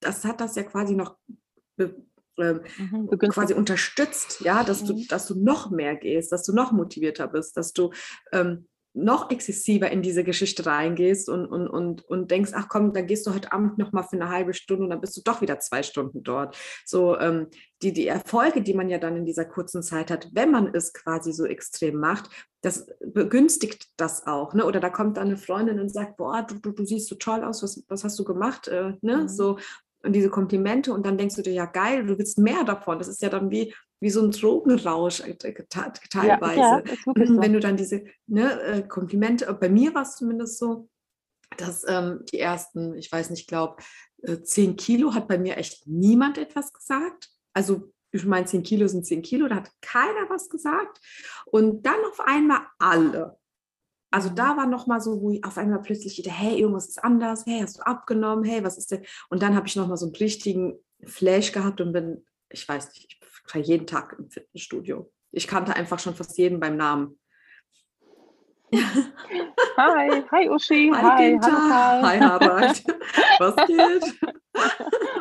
das 0.00 0.24
hat 0.24 0.40
das 0.40 0.56
ja 0.56 0.64
quasi 0.64 0.94
noch 0.94 1.16
ähm, 2.38 2.60
mhm, 2.78 3.08
quasi 3.30 3.54
unterstützt, 3.54 4.40
ja, 4.40 4.64
dass 4.64 4.84
du, 4.84 4.94
mhm. 4.94 5.06
dass 5.08 5.26
du 5.26 5.42
noch 5.42 5.70
mehr 5.70 5.96
gehst, 5.96 6.32
dass 6.32 6.44
du 6.44 6.52
noch 6.52 6.72
motivierter 6.72 7.28
bist, 7.28 7.56
dass 7.56 7.72
du 7.72 7.90
ähm, 8.32 8.66
noch 8.98 9.30
exzessiver 9.30 9.90
in 9.90 10.02
diese 10.02 10.24
Geschichte 10.24 10.66
reingehst 10.66 11.28
und, 11.28 11.46
und, 11.46 11.68
und, 11.68 12.04
und 12.04 12.30
denkst, 12.30 12.52
ach 12.54 12.68
komm, 12.68 12.92
dann 12.92 13.06
gehst 13.06 13.26
du 13.26 13.34
heute 13.34 13.52
Abend 13.52 13.78
noch 13.78 13.92
mal 13.92 14.02
für 14.02 14.16
eine 14.16 14.28
halbe 14.28 14.54
Stunde 14.54 14.84
und 14.84 14.90
dann 14.90 15.00
bist 15.00 15.16
du 15.16 15.20
doch 15.22 15.40
wieder 15.40 15.60
zwei 15.60 15.82
Stunden 15.82 16.22
dort. 16.22 16.56
So 16.84 17.18
ähm, 17.18 17.48
die, 17.82 17.92
die 17.92 18.06
Erfolge, 18.06 18.62
die 18.62 18.74
man 18.74 18.88
ja 18.88 18.98
dann 18.98 19.16
in 19.16 19.24
dieser 19.24 19.44
kurzen 19.44 19.82
Zeit 19.82 20.10
hat, 20.10 20.28
wenn 20.32 20.50
man 20.50 20.74
es 20.74 20.92
quasi 20.92 21.32
so 21.32 21.44
extrem 21.44 21.96
macht, 21.96 22.30
das 22.60 22.88
begünstigt 23.00 23.86
das 23.96 24.26
auch. 24.26 24.52
Ne? 24.54 24.64
Oder 24.64 24.80
da 24.80 24.90
kommt 24.90 25.16
dann 25.16 25.28
eine 25.28 25.36
Freundin 25.36 25.78
und 25.78 25.90
sagt, 25.90 26.16
boah, 26.16 26.42
du, 26.42 26.56
du, 26.58 26.72
du 26.72 26.84
siehst 26.84 27.08
so 27.08 27.14
toll 27.14 27.44
aus, 27.44 27.62
was, 27.62 27.84
was 27.88 28.04
hast 28.04 28.18
du 28.18 28.24
gemacht? 28.24 28.68
Äh, 28.68 28.94
ne? 29.00 29.18
Mhm. 29.18 29.28
So, 29.28 29.58
und 30.02 30.12
diese 30.12 30.30
Komplimente 30.30 30.92
und 30.92 31.04
dann 31.04 31.18
denkst 31.18 31.36
du 31.36 31.42
dir, 31.42 31.52
ja 31.52 31.66
geil, 31.66 32.06
du 32.06 32.18
willst 32.18 32.38
mehr 32.38 32.64
davon. 32.64 32.98
Das 32.98 33.08
ist 33.08 33.22
ja 33.22 33.28
dann 33.28 33.50
wie, 33.50 33.74
wie 34.00 34.10
so 34.10 34.22
ein 34.22 34.30
Drogenrausch 34.30 35.20
äh, 35.20 35.34
teilweise. 35.34 36.60
Ja, 36.60 36.82
ja, 36.84 36.96
mhm, 37.06 37.40
Wenn 37.40 37.52
du 37.52 37.60
dann 37.60 37.76
diese 37.76 38.04
ne, 38.26 38.60
äh, 38.62 38.82
Komplimente, 38.82 39.46
äh, 39.46 39.54
bei 39.54 39.68
mir 39.68 39.94
war 39.94 40.02
es 40.02 40.16
zumindest 40.16 40.58
so, 40.58 40.88
dass 41.56 41.84
ähm, 41.88 42.24
die 42.30 42.38
ersten, 42.38 42.94
ich 42.96 43.10
weiß 43.10 43.30
nicht, 43.30 43.48
glaube, 43.48 43.82
äh, 44.22 44.40
10 44.40 44.76
Kilo 44.76 45.14
hat 45.14 45.26
bei 45.26 45.38
mir 45.38 45.56
echt 45.56 45.86
niemand 45.86 46.38
etwas 46.38 46.72
gesagt. 46.72 47.30
Also 47.52 47.92
ich 48.12 48.24
meine, 48.24 48.46
10 48.46 48.62
Kilo 48.62 48.86
sind 48.88 49.04
10 49.04 49.22
Kilo, 49.22 49.48
da 49.48 49.56
hat 49.56 49.70
keiner 49.80 50.28
was 50.28 50.48
gesagt. 50.48 51.00
Und 51.46 51.84
dann 51.84 52.00
auf 52.10 52.20
einmal 52.20 52.66
alle. 52.78 53.36
Also 54.10 54.30
da 54.30 54.56
war 54.56 54.66
nochmal 54.66 55.00
so, 55.00 55.20
wo 55.20 55.30
ich 55.30 55.44
auf 55.44 55.58
einmal 55.58 55.82
plötzlich 55.82 56.16
wieder, 56.18 56.30
hey, 56.30 56.58
irgendwas 56.58 56.88
ist 56.88 57.04
anders, 57.04 57.44
hey, 57.46 57.60
hast 57.60 57.78
du 57.78 57.82
abgenommen, 57.82 58.44
hey, 58.44 58.64
was 58.64 58.78
ist 58.78 58.90
denn? 58.90 59.04
Und 59.28 59.42
dann 59.42 59.54
habe 59.54 59.66
ich 59.66 59.76
nochmal 59.76 59.98
so 59.98 60.06
einen 60.06 60.16
richtigen 60.16 60.78
Flash 61.04 61.52
gehabt 61.52 61.80
und 61.80 61.92
bin, 61.92 62.24
ich 62.50 62.66
weiß 62.66 62.88
nicht, 62.88 63.18
ich 63.20 63.54
war 63.54 63.60
jeden 63.60 63.86
Tag 63.86 64.16
im 64.18 64.30
Fitnessstudio. 64.30 65.10
Ich 65.30 65.46
kannte 65.46 65.74
einfach 65.76 65.98
schon 65.98 66.14
fast 66.14 66.38
jeden 66.38 66.58
beim 66.58 66.76
Namen. 66.76 67.18
Hi, 69.78 70.22
hi 70.30 70.48
Uschi, 70.50 70.90
hi, 70.92 71.38
hi, 71.40 72.00
hi 72.02 72.18
Harald. 72.18 72.84
Was 73.38 73.56
geht? 73.66 74.04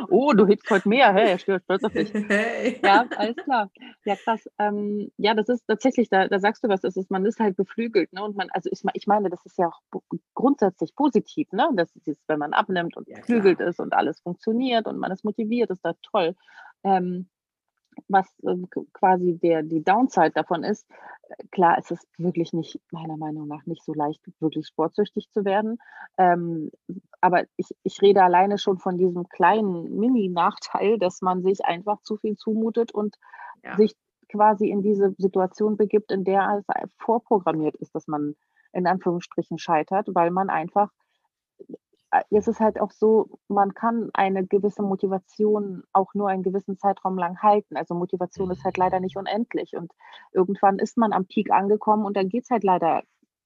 Oh, 0.10 0.34
du 0.34 0.46
hebst 0.48 0.70
heute 0.70 0.90
mehr, 0.90 1.14
hey, 1.14 1.36
ich 1.36 1.46
bin 1.46 1.60
stolz 1.62 1.84
auf 1.84 1.94
dich. 1.94 2.12
Hey. 2.14 2.80
Ja, 2.84 3.06
alles 3.16 3.36
klar. 3.38 3.70
Ja, 4.04 4.16
krass. 4.16 4.50
Ähm, 4.58 5.12
ja, 5.18 5.34
das 5.34 5.48
ist 5.48 5.66
tatsächlich, 5.68 6.10
da, 6.10 6.28
da 6.28 6.40
sagst 6.40 6.64
du 6.64 6.68
was, 6.68 6.84
ist, 6.84 7.10
man 7.10 7.26
ist 7.26 7.40
halt 7.40 7.56
beflügelt, 7.56 8.12
ne? 8.12 8.24
Und 8.24 8.36
man, 8.36 8.50
also 8.52 8.70
ich, 8.72 8.82
ich 8.94 9.08
meine, 9.08 9.30
das 9.30 9.46
ist 9.46 9.58
ja 9.58 9.68
auch 9.68 10.02
grundsätzlich 10.34 10.96
positiv, 10.96 11.52
ne? 11.52 11.70
Das 11.76 11.96
ist, 12.06 12.22
wenn 12.28 12.40
man 12.40 12.54
abnimmt 12.54 12.98
und 12.98 13.08
ja, 13.08 13.18
beflügelt 13.18 13.62
ist 13.62 13.80
und 13.80 13.94
alles 13.94 14.20
funktioniert 14.20 14.88
und 14.88 14.98
man 14.98 15.12
ist 15.12 15.24
motiviert, 15.24 15.70
ist 15.70 15.86
das 15.86 15.96
toll. 16.02 16.36
Ähm, 16.84 17.30
was 18.08 18.28
äh, 18.44 18.56
quasi 18.94 19.38
der, 19.38 19.64
die 19.64 19.84
Downside 19.84 20.32
davon 20.32 20.64
ist, 20.64 20.88
klar, 21.52 21.78
es 21.80 21.92
ist 21.92 22.08
wirklich 22.18 22.54
nicht, 22.54 22.80
meiner 22.92 23.18
Meinung 23.18 23.48
nach, 23.48 23.66
nicht 23.66 23.84
so 23.84 23.94
leicht, 23.94 24.22
wirklich 24.40 24.68
sportsüchtig 24.68 25.30
zu 25.32 25.46
werden. 25.46 25.78
Ähm, 26.18 26.72
aber 27.22 27.44
ich, 27.58 27.70
ich 27.84 28.02
rede 28.02 28.24
alleine 28.24 28.58
schon 28.58 28.78
von 28.78 28.98
diesem 28.98 29.28
kleinen 29.30 29.98
Mini-Nachteil, 29.98 30.98
dass 30.98 31.22
man 31.22 31.44
sich 31.44 31.66
einfach 31.66 32.02
zu 32.02 32.18
viel 32.18 32.36
zumutet 32.38 32.94
und 32.94 33.16
ja. 33.64 33.76
sich 33.76 33.96
quasi 34.30 34.70
in 34.70 34.82
diese 34.82 35.14
Situation 35.18 35.78
begibt, 35.78 36.12
in 36.12 36.24
der 36.24 36.64
es 36.68 36.92
vorprogrammiert 36.98 37.76
ist, 37.78 37.96
dass 37.96 38.08
man 38.08 38.36
in 38.74 38.88
Anführungsstrichen 38.88 39.58
scheitert, 39.58 40.10
weil 40.14 40.32
man 40.32 40.50
einfach, 40.50 40.92
es 42.30 42.48
ist 42.48 42.60
halt 42.60 42.80
auch 42.80 42.92
so, 42.92 43.40
man 43.48 43.74
kann 43.74 44.10
eine 44.14 44.46
gewisse 44.46 44.82
Motivation 44.82 45.84
auch 45.94 46.14
nur 46.14 46.30
einen 46.30 46.44
gewissen 46.44 46.78
Zeitraum 46.78 47.18
lang 47.18 47.42
halten. 47.42 47.76
Also 47.76 47.96
Motivation 47.96 48.52
ist 48.52 48.64
halt 48.64 48.78
leider 48.78 49.00
nicht 49.00 49.18
unendlich 49.18 49.76
und 49.76 49.92
irgendwann 50.32 50.80
ist 50.80 50.98
man 50.98 51.14
am 51.14 51.26
Peak 51.26 51.52
angekommen 51.52 52.06
und 52.06 52.16
dann 52.16 52.30
geht 52.30 52.44
es 52.44 52.50
halt 52.50 52.64
leider 52.64 53.04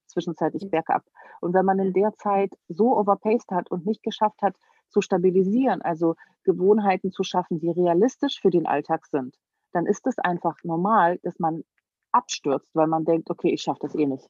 zwischenzeitlich 0.08 0.70
bergab. 0.70 1.04
Und 1.40 1.54
wenn 1.54 1.66
man 1.66 1.80
in 1.80 1.94
der 1.94 2.14
Zeit 2.18 2.54
so 2.68 2.98
overpaced 2.98 3.50
hat 3.52 3.72
und 3.72 3.86
nicht 3.86 4.04
geschafft 4.04 4.42
hat, 4.42 4.56
zu 4.90 5.02
stabilisieren, 5.02 5.82
also 5.82 6.16
Gewohnheiten 6.44 7.12
zu 7.12 7.24
schaffen, 7.24 7.60
die 7.60 7.72
realistisch 7.72 8.42
für 8.42 8.50
den 8.50 8.68
Alltag 8.68 9.06
sind, 9.08 9.36
dann 9.72 9.86
ist 9.86 10.06
es 10.06 10.20
einfach 10.20 10.58
normal, 10.64 11.18
dass 11.24 11.40
man 11.40 11.64
abstürzt, 12.12 12.76
weil 12.76 12.88
man 12.88 13.06
denkt, 13.06 13.30
okay, 13.30 13.54
ich 13.54 13.62
schaffe 13.62 13.80
das 13.84 13.96
eh 13.96 14.06
nicht. 14.06 14.28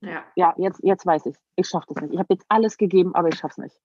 Ja, 0.00 0.24
ja 0.36 0.54
jetzt, 0.58 0.80
jetzt 0.82 1.06
weiß 1.06 1.26
ich 1.26 1.36
Ich 1.56 1.68
schaffe 1.68 1.86
das 1.88 2.02
nicht. 2.02 2.12
Ich 2.12 2.18
habe 2.18 2.32
jetzt 2.34 2.46
alles 2.48 2.76
gegeben, 2.76 3.14
aber 3.14 3.28
ich 3.28 3.36
schaffe 3.36 3.52
es 3.52 3.58
nicht. 3.58 3.80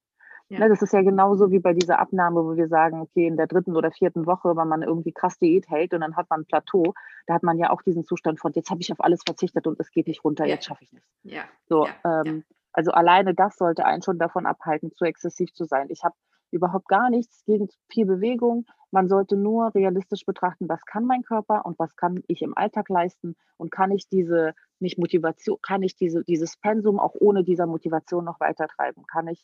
Ja. 0.49 0.60
Ne, 0.60 0.69
das 0.69 0.82
ist 0.82 0.93
ja 0.93 1.02
genauso 1.02 1.52
wie 1.52 1.60
bei 1.60 1.73
dieser 1.73 1.99
Abnahme, 1.99 2.43
wo 2.43 2.56
wir 2.56 2.67
sagen, 2.67 2.99
okay, 3.02 3.26
in 3.26 3.38
der 3.38 3.47
dritten 3.47 3.76
oder 3.76 3.91
vierten 3.91 4.26
Woche, 4.26 4.56
wenn 4.56 4.67
man 4.67 4.84
irgendwie 4.84 5.13
krass 5.13 5.39
Diät 5.39 5.69
hält 5.69 5.93
und 5.93 6.02
dann 6.02 6.15
hat 6.15 6.30
man 6.30 6.41
ein 6.41 6.45
Plateau, 6.45 6.93
da 7.28 7.34
hat 7.34 7.43
man 7.43 7.58
ja 7.58 7.69
auch 7.69 7.82
diesen 7.82 8.04
Zustand 8.04 8.39
von, 8.39 8.52
jetzt 8.54 8.69
habe 8.69 8.82
ich 8.82 8.91
auf 8.91 9.02
alles 9.02 9.21
verzichtet 9.26 9.65
und 9.67 9.80
es 9.80 9.89
geht 9.89 10.08
nicht 10.08 10.23
runter, 10.23 10.45
ja. 10.45 10.56
jetzt 10.56 10.65
schaffe 10.65 10.84
ich 10.84 10.91
nicht. 10.91 11.06
Ja. 11.23 11.43
So, 11.67 11.88
ähm, 12.04 12.43
Also 12.73 12.91
alleine 12.91 13.34
das 13.34 13.56
sollte 13.56 13.86
einen 13.86 14.02
schon 14.02 14.19
davon 14.19 14.45
abhalten, 14.45 14.91
zu 14.91 15.06
exzessiv 15.06 15.54
zu 15.54 15.65
sein. 15.65 15.88
Ich 15.89 16.04
habe 16.04 16.15
überhaupt 16.53 16.87
gar 16.87 17.09
nichts 17.09 17.43
gegen 17.45 17.67
viel 17.89 18.05
Bewegung. 18.05 18.65
Man 18.91 19.09
sollte 19.09 19.35
nur 19.35 19.73
realistisch 19.73 20.23
betrachten, 20.25 20.69
was 20.69 20.85
kann 20.85 21.05
mein 21.05 21.23
Körper 21.23 21.65
und 21.65 21.79
was 21.79 21.95
kann 21.95 22.23
ich 22.27 22.43
im 22.43 22.55
Alltag 22.55 22.89
leisten 22.89 23.35
und 23.57 23.71
kann 23.71 23.91
ich 23.91 24.07
diese 24.07 24.53
nicht 24.79 24.99
Motivation, 24.99 25.57
kann 25.63 25.81
ich 25.81 25.95
diese, 25.95 26.23
dieses 26.23 26.57
Pensum 26.57 26.99
auch 26.99 27.15
ohne 27.19 27.43
dieser 27.43 27.65
Motivation 27.65 28.23
noch 28.23 28.39
weiter 28.39 28.67
treiben? 28.67 29.03
Kann 29.07 29.27
ich 29.27 29.43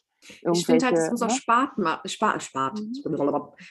Ich 0.54 0.65
finde 0.67 0.86
halt, 0.86 0.98
es 0.98 1.10
muss 1.10 1.24
auch 1.24 1.32
Spaß 1.32 1.78
machen. 1.78 2.08
Spaß, 2.08 2.43
Spaß. 2.43 2.82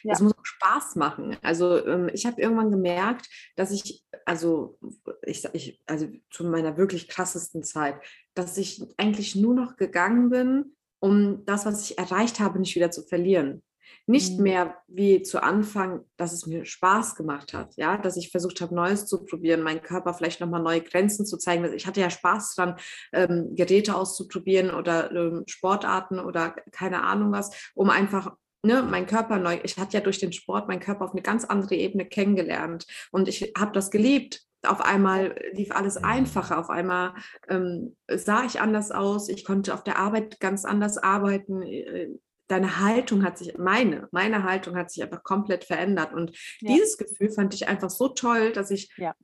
Ja. 0.02 0.12
Es 0.12 0.20
muss 0.20 0.36
auch 0.36 0.44
Spaß 0.44 0.96
machen. 0.96 1.36
Also 1.42 1.86
ähm, 1.86 2.10
ich 2.12 2.26
habe 2.26 2.40
irgendwann 2.40 2.72
gemerkt, 2.72 3.28
dass 3.54 3.70
ich, 3.70 4.04
also 4.24 4.78
ich, 5.22 5.44
ich, 5.52 5.80
also 5.86 6.08
zu 6.30 6.44
meiner 6.44 6.76
wirklich 6.76 7.06
krassesten 7.08 7.62
Zeit, 7.62 8.00
dass 8.34 8.56
ich 8.56 8.82
eigentlich 8.96 9.36
nur 9.36 9.54
noch 9.54 9.76
gegangen 9.76 10.30
bin, 10.30 10.74
um 11.00 11.44
das, 11.44 11.66
was 11.66 11.82
ich 11.82 11.98
erreicht 11.98 12.40
habe, 12.40 12.58
nicht 12.58 12.74
wieder 12.74 12.90
zu 12.90 13.02
verlieren. 13.02 13.62
Nicht 14.06 14.38
mhm. 14.38 14.42
mehr 14.42 14.76
wie 14.86 15.22
zu 15.22 15.42
Anfang, 15.42 16.04
dass 16.16 16.32
es 16.32 16.46
mir 16.46 16.64
Spaß 16.64 17.14
gemacht 17.14 17.52
hat, 17.52 17.76
ja, 17.76 17.98
dass 17.98 18.16
ich 18.16 18.30
versucht 18.30 18.60
habe, 18.60 18.74
Neues 18.74 19.06
zu 19.06 19.24
probieren, 19.24 19.62
meinen 19.62 19.82
Körper 19.82 20.14
vielleicht 20.14 20.40
nochmal 20.40 20.62
neue 20.62 20.80
Grenzen 20.80 21.26
zu 21.26 21.36
zeigen. 21.36 21.70
Ich 21.74 21.86
hatte 21.86 22.00
ja 22.00 22.10
Spaß 22.10 22.54
dran, 22.54 22.76
ähm, 23.12 23.54
Geräte 23.54 23.94
auszuprobieren 23.94 24.70
oder 24.70 25.10
ähm, 25.12 25.44
Sportarten 25.46 26.20
oder 26.20 26.54
keine 26.72 27.04
Ahnung 27.04 27.32
was, 27.32 27.50
um 27.74 27.90
einfach 27.90 28.34
ne, 28.62 28.82
mein 28.82 29.06
Körper 29.06 29.38
neu, 29.38 29.58
ich 29.62 29.76
hatte 29.76 29.96
ja 29.96 30.02
durch 30.02 30.18
den 30.18 30.32
Sport 30.32 30.68
meinen 30.68 30.80
Körper 30.80 31.04
auf 31.04 31.12
eine 31.12 31.22
ganz 31.22 31.44
andere 31.44 31.74
Ebene 31.74 32.06
kennengelernt 32.06 32.86
und 33.10 33.28
ich 33.28 33.52
habe 33.56 33.72
das 33.72 33.90
geliebt, 33.90 34.47
auf 34.62 34.80
einmal 34.80 35.36
lief 35.52 35.70
alles 35.70 35.96
einfacher, 35.96 36.58
auf 36.58 36.70
einmal 36.70 37.14
ähm, 37.48 37.96
sah 38.08 38.44
ich 38.44 38.60
anders 38.60 38.90
aus, 38.90 39.28
ich 39.28 39.44
konnte 39.44 39.74
auf 39.74 39.84
der 39.84 39.98
Arbeit 39.98 40.40
ganz 40.40 40.64
anders 40.64 40.98
arbeiten. 40.98 41.62
Äh, 41.62 42.08
deine 42.48 42.80
Haltung 42.80 43.22
hat 43.24 43.38
sich, 43.38 43.56
meine, 43.58 44.08
meine 44.10 44.42
Haltung 44.42 44.76
hat 44.76 44.90
sich 44.90 45.02
einfach 45.02 45.22
komplett 45.22 45.64
verändert. 45.64 46.12
Und 46.14 46.36
ja. 46.60 46.72
dieses 46.72 46.96
Gefühl 46.96 47.30
fand 47.30 47.54
ich 47.54 47.68
einfach 47.68 47.90
so 47.90 48.08
toll, 48.08 48.52
dass 48.52 48.70
ich 48.70 48.90
ja. 48.96 49.14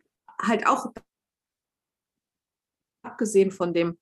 halt 0.40 0.66
auch 0.66 0.92
abgesehen 3.02 3.50
von 3.50 3.72
dem 3.72 3.98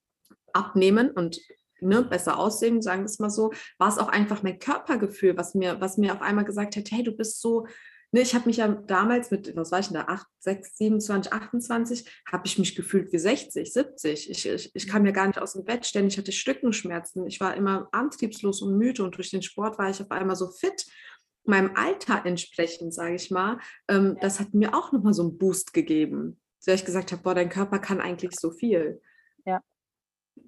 Abnehmen 0.52 1.10
und 1.10 1.40
ne, 1.80 2.02
besser 2.02 2.38
aussehen, 2.38 2.82
sagen 2.82 3.02
wir 3.02 3.06
es 3.06 3.18
mal 3.18 3.30
so, 3.30 3.52
war 3.78 3.88
es 3.88 3.98
auch 3.98 4.08
einfach 4.08 4.42
mein 4.42 4.58
Körpergefühl, 4.58 5.36
was 5.36 5.54
mir, 5.54 5.80
was 5.80 5.96
mir 5.96 6.12
auf 6.12 6.22
einmal 6.22 6.44
gesagt 6.44 6.76
hat, 6.76 6.90
hey, 6.90 7.02
du 7.02 7.12
bist 7.12 7.40
so 7.40 7.66
Ne, 8.14 8.20
ich 8.20 8.34
habe 8.34 8.44
mich 8.46 8.58
ja 8.58 8.68
damals 8.68 9.30
mit, 9.30 9.56
was 9.56 9.72
war 9.72 9.80
ich 9.80 9.86
denn 9.86 9.94
da, 9.94 10.04
8, 10.04 10.26
6, 10.38 10.76
27, 10.76 11.32
28, 11.32 12.04
habe 12.30 12.46
ich 12.46 12.58
mich 12.58 12.76
gefühlt 12.76 13.10
wie 13.10 13.18
60, 13.18 13.72
70. 13.72 14.30
Ich, 14.30 14.46
ich, 14.46 14.70
ich 14.74 14.88
kam 14.88 15.06
ja 15.06 15.12
gar 15.12 15.26
nicht 15.26 15.40
aus 15.40 15.54
dem 15.54 15.64
Bett, 15.64 15.86
ständig 15.86 16.18
hatte 16.18 16.30
Stückenschmerzen. 16.30 17.26
Ich 17.26 17.40
war 17.40 17.54
immer 17.56 17.88
antriebslos 17.92 18.60
und 18.60 18.76
müde 18.76 19.02
und 19.02 19.16
durch 19.16 19.30
den 19.30 19.40
Sport 19.40 19.78
war 19.78 19.88
ich 19.88 20.02
auf 20.02 20.10
einmal 20.10 20.36
so 20.36 20.50
fit 20.50 20.86
meinem 21.44 21.74
Alter 21.74 22.24
entsprechend, 22.26 22.94
sage 22.94 23.14
ich 23.14 23.30
mal, 23.30 23.58
ähm, 23.88 24.16
das 24.20 24.38
hat 24.38 24.52
mir 24.52 24.74
auch 24.74 24.92
nochmal 24.92 25.14
so 25.14 25.22
einen 25.22 25.38
Boost 25.38 25.72
gegeben, 25.72 26.38
weil 26.66 26.74
ich 26.76 26.84
gesagt 26.84 27.12
habe, 27.12 27.22
boah, 27.22 27.34
dein 27.34 27.48
Körper 27.48 27.78
kann 27.78 28.00
eigentlich 28.00 28.38
so 28.38 28.50
viel. 28.50 29.00
Ja 29.46 29.60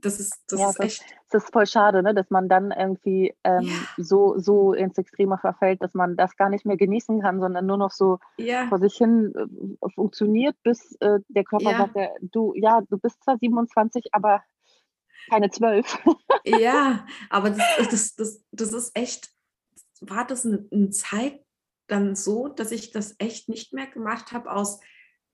das 0.01 0.21
ist, 0.21 0.43
das 0.49 0.61
ja, 0.61 0.71
ist 0.71 0.79
das, 0.79 0.87
echt. 0.87 1.05
Das 1.31 1.45
ist 1.45 1.53
voll 1.53 1.67
schade, 1.67 2.03
ne? 2.03 2.15
dass 2.15 2.31
man 2.31 2.49
dann 2.49 2.71
irgendwie 2.71 3.35
ähm, 3.45 3.63
ja. 3.63 3.75
so, 3.97 4.39
so 4.39 4.73
ins 4.73 4.99
Extreme 4.99 5.39
verfällt, 5.39 5.83
dass 5.83 5.95
man 5.95 6.17
das 6.17 6.37
gar 6.37 6.49
nicht 6.49 6.65
mehr 6.65 6.77
genießen 6.77 7.21
kann, 7.21 7.41
sondern 7.41 7.67
nur 7.67 7.77
noch 7.77 7.91
so 7.91 8.19
ja. 8.37 8.69
vor 8.69 8.79
sich 8.79 8.95
hin 8.97 9.33
äh, 9.35 9.89
funktioniert, 9.95 10.57
bis 10.63 10.95
äh, 11.01 11.19
der 11.29 11.45
Körper 11.45 11.77
sagt, 11.77 11.97
äh, 11.97 12.11
du, 12.21 12.53
ja, 12.55 12.83
du 12.89 12.99
bist 12.99 13.23
zwar 13.25 13.39
27, 13.39 14.15
aber 14.15 14.43
keine 15.29 15.51
12. 15.51 15.99
ja, 16.45 17.07
aber 17.31 17.51
das, 17.51 17.91
das, 17.91 18.15
das, 18.15 18.45
das 18.53 18.73
ist 18.73 18.97
echt, 18.97 19.31
war 20.01 20.27
das 20.27 20.47
eine, 20.47 20.67
eine 20.71 20.91
Zeit 20.91 21.41
dann 21.87 22.15
so, 22.15 22.49
dass 22.49 22.73
ich 22.73 22.93
das 22.93 23.15
echt 23.19 23.49
nicht 23.49 23.73
mehr 23.73 23.87
gemacht 23.87 24.33
habe 24.33 24.51
aus, 24.51 24.81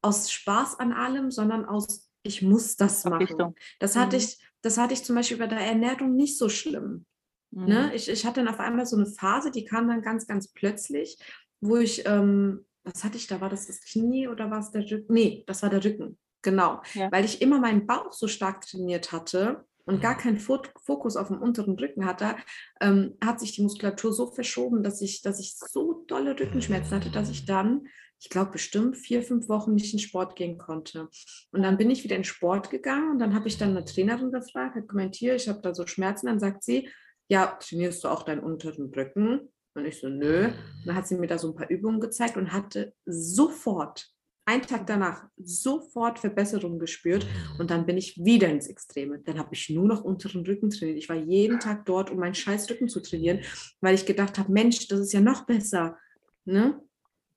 aus 0.03 0.31
Spaß 0.31 0.79
an 0.79 0.93
allem, 0.93 1.31
sondern 1.31 1.65
aus 1.65 2.11
ich 2.23 2.43
muss 2.43 2.77
das 2.77 3.05
machen. 3.05 3.55
Das 3.79 3.97
hatte 3.97 4.17
mhm. 4.17 4.23
ich, 4.23 4.39
das 4.63 4.79
hatte 4.79 4.95
ich 4.95 5.05
zum 5.05 5.17
Beispiel 5.17 5.39
bei 5.39 5.47
der 5.47 5.61
Ernährung 5.61 6.17
nicht 6.17 6.39
so 6.39 6.49
schlimm. 6.49 7.07
Ne? 7.51 7.63
Mhm. 7.63 7.67
Ne? 7.67 7.95
Ich, 7.95 8.09
ich 8.09 8.25
hatte 8.25 8.45
dann 8.45 8.53
auf 8.53 8.61
einmal 8.61 8.87
so 8.87 8.97
eine 8.97 9.07
Phase, 9.07 9.51
die 9.51 9.65
kam 9.65 9.89
dann 9.89 10.03
ganz, 10.03 10.27
ganz 10.27 10.49
plötzlich, 10.49 11.19
wo 11.61 11.77
ich, 11.77 12.07
ähm, 12.07 12.65
was 12.85 13.05
hatte 13.05 13.17
ich 13.17 13.27
da? 13.27 13.41
War 13.41 13.51
das 13.51 13.67
das 13.67 13.81
Knie 13.81 14.29
oder 14.29 14.51
war 14.51 14.61
es 14.61 14.71
der 14.71 14.91
Rücken? 14.91 15.13
Nee, 15.13 15.45
das 15.47 15.63
war 15.63 15.71
der 15.71 15.85
Rücken. 15.85 16.19
Genau. 16.43 16.81
Ja. 16.95 17.13
Weil 17.13 17.25
ich 17.25 17.43
immer 17.43 17.61
meinen 17.61 17.87
Bauch 17.87 18.13
so 18.13 18.27
stark 18.27 18.63
trainiert 18.63 19.13
hatte 19.13 19.67
und 19.85 20.01
gar 20.01 20.17
keinen 20.17 20.39
Fokus 20.39 21.17
auf 21.17 21.29
dem 21.29 21.43
unteren 21.43 21.79
Rücken 21.79 22.07
hatte, 22.07 22.37
ähm, 22.81 23.17
hat 23.23 23.41
sich 23.41 23.53
die 23.53 23.63
Muskulatur 23.63 24.13
so 24.13 24.29
verschoben, 24.29 24.83
dass 24.83 25.01
ich, 25.03 25.21
dass 25.21 25.41
ich 25.41 25.57
so 25.57 26.05
dolle 26.07 26.39
Rückenschmerzen 26.39 26.97
hatte, 26.97 27.11
dass 27.11 27.29
ich 27.29 27.45
dann 27.45 27.87
ich 28.21 28.29
glaube, 28.29 28.53
bestimmt 28.53 28.97
vier, 28.97 29.23
fünf 29.23 29.49
Wochen 29.49 29.75
nicht 29.75 29.93
in 29.93 29.99
Sport 29.99 30.37
gehen 30.37 30.59
konnte. 30.59 31.09
Und 31.53 31.63
dann 31.63 31.79
bin 31.79 31.91
ich 31.91 32.05
wieder 32.05 32.17
in 32.17 32.25
Sport 32.25 32.71
gegangen 32.71 33.13
und 33.13 33.19
dann 33.19 33.35
habe 33.35 33.49
ich 33.49 33.57
dann 33.57 33.71
eine 33.71 33.85
Trainerin 33.85 34.31
gefragt, 34.31 34.77
hat 34.77 34.89
kommentiert, 34.89 35.41
ich 35.41 35.49
habe 35.49 35.61
da 35.63 35.75
so 35.75 35.87
Schmerzen. 35.87 36.27
Dann 36.27 36.39
sagt 36.39 36.63
sie, 36.63 36.89
ja, 37.29 37.59
trainierst 37.61 38.05
du 38.05 38.09
auch 38.09 38.23
deinen 38.23 38.41
unteren 38.41 38.93
Rücken? 38.93 39.49
Und 39.75 39.87
ich 39.87 40.01
so, 40.01 40.09
nö. 40.09 40.47
Und 40.47 40.87
dann 40.87 40.97
hat 40.97 41.07
sie 41.09 41.17
mir 41.17 41.29
da 41.29 41.39
so 41.39 41.49
ein 41.49 41.55
paar 41.55 41.71
Übungen 41.71 42.01
gezeigt 42.01 42.37
und 42.37 42.53
hatte 42.53 42.93
sofort, 43.07 44.13
einen 44.45 44.63
Tag 44.63 44.87
danach, 44.87 45.25
sofort 45.37 46.19
Verbesserungen 46.19 46.81
gespürt. 46.81 47.27
Und 47.59 47.71
dann 47.71 47.87
bin 47.87 47.97
ich 47.97 48.19
wieder 48.23 48.49
ins 48.49 48.67
Extreme. 48.67 49.21
Dann 49.21 49.39
habe 49.39 49.55
ich 49.55 49.71
nur 49.71 49.87
noch 49.87 50.03
unteren 50.03 50.45
Rücken 50.45 50.71
trainiert. 50.71 50.99
Ich 50.99 51.09
war 51.09 51.17
jeden 51.17 51.61
Tag 51.61 51.87
dort, 51.87 52.11
um 52.11 52.19
meinen 52.19 52.35
scheiß 52.35 52.69
Rücken 52.69 52.89
zu 52.89 53.01
trainieren, 53.01 53.41
weil 53.81 53.95
ich 53.95 54.07
gedacht 54.07 54.39
habe, 54.39 54.53
Mensch, 54.53 54.89
das 54.89 55.01
ist 55.01 55.13
ja 55.13 55.21
noch 55.21 55.47
besser. 55.47 55.97
Ne? 56.45 56.83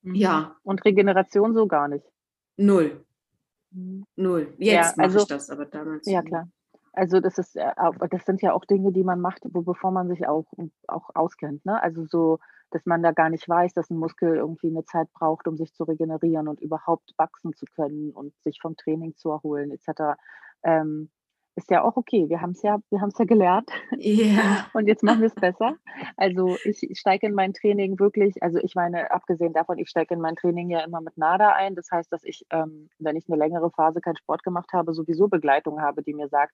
Mhm. 0.03 0.15
Ja. 0.15 0.55
Und 0.63 0.85
Regeneration 0.85 1.53
so 1.53 1.67
gar 1.67 1.87
nicht. 1.87 2.05
Null. 2.57 3.03
Mhm. 3.71 4.05
Null. 4.15 4.53
Jetzt 4.57 4.97
ja, 4.97 5.03
also, 5.03 5.15
mache 5.15 5.23
ich 5.23 5.27
das, 5.27 5.49
aber 5.49 5.65
damals. 5.65 6.05
Ja, 6.05 6.21
klar. 6.21 6.47
Also 6.95 7.19
das 7.19 7.39
ist, 7.39 7.55
äh, 7.55 7.71
das 8.11 8.25
sind 8.25 8.43
ja 8.43 8.53
auch 8.53 8.65
Dinge, 8.65 8.91
die 8.91 9.03
man 9.03 9.19
macht, 9.19 9.41
bevor 9.43 9.89
man 9.89 10.07
sich 10.09 10.27
auch, 10.27 10.45
auch 10.87 11.09
auskennt. 11.15 11.65
Ne? 11.65 11.81
Also 11.81 12.05
so, 12.05 12.39
dass 12.69 12.85
man 12.85 13.01
da 13.01 13.11
gar 13.11 13.29
nicht 13.29 13.49
weiß, 13.49 13.73
dass 13.73 13.89
ein 13.89 13.97
Muskel 13.97 14.35
irgendwie 14.35 14.67
eine 14.67 14.85
Zeit 14.85 15.11
braucht, 15.13 15.47
um 15.47 15.57
sich 15.57 15.73
zu 15.73 15.85
regenerieren 15.85 16.47
und 16.47 16.61
überhaupt 16.61 17.13
wachsen 17.17 17.53
zu 17.53 17.65
können 17.65 18.11
und 18.11 18.33
sich 18.43 18.59
vom 18.61 18.77
Training 18.77 19.15
zu 19.15 19.31
erholen, 19.31 19.71
etc. 19.71 20.19
Ähm, 20.63 21.09
ist 21.55 21.69
ja 21.69 21.83
auch 21.83 21.97
okay. 21.97 22.27
Wir 22.29 22.41
haben 22.41 22.51
es 22.51 22.61
ja, 22.61 22.79
wir 22.89 23.01
haben 23.01 23.09
es 23.09 23.17
ja 23.17 23.25
gelernt. 23.25 23.69
Yeah. 23.93 24.65
Und 24.73 24.87
jetzt 24.87 25.03
machen 25.03 25.21
wir 25.21 25.27
es 25.27 25.35
besser. 25.35 25.75
Also 26.17 26.57
ich 26.63 26.99
steige 26.99 27.27
in 27.27 27.33
mein 27.33 27.53
Training 27.53 27.99
wirklich, 27.99 28.41
also 28.41 28.59
ich 28.59 28.75
meine, 28.75 29.11
abgesehen 29.11 29.53
davon, 29.53 29.77
ich 29.77 29.89
steige 29.89 30.15
in 30.15 30.21
mein 30.21 30.35
Training 30.35 30.69
ja 30.69 30.81
immer 30.81 31.01
mit 31.01 31.17
NADA 31.17 31.49
ein. 31.49 31.75
Das 31.75 31.91
heißt, 31.91 32.11
dass 32.11 32.23
ich, 32.23 32.45
ähm, 32.49 32.89
wenn 32.99 33.15
ich 33.15 33.27
eine 33.27 33.37
längere 33.37 33.69
Phase 33.71 34.01
keinen 34.01 34.17
Sport 34.17 34.43
gemacht 34.43 34.73
habe, 34.73 34.93
sowieso 34.93 35.27
Begleitung 35.27 35.81
habe, 35.81 36.03
die 36.03 36.13
mir 36.13 36.27
sagt, 36.27 36.53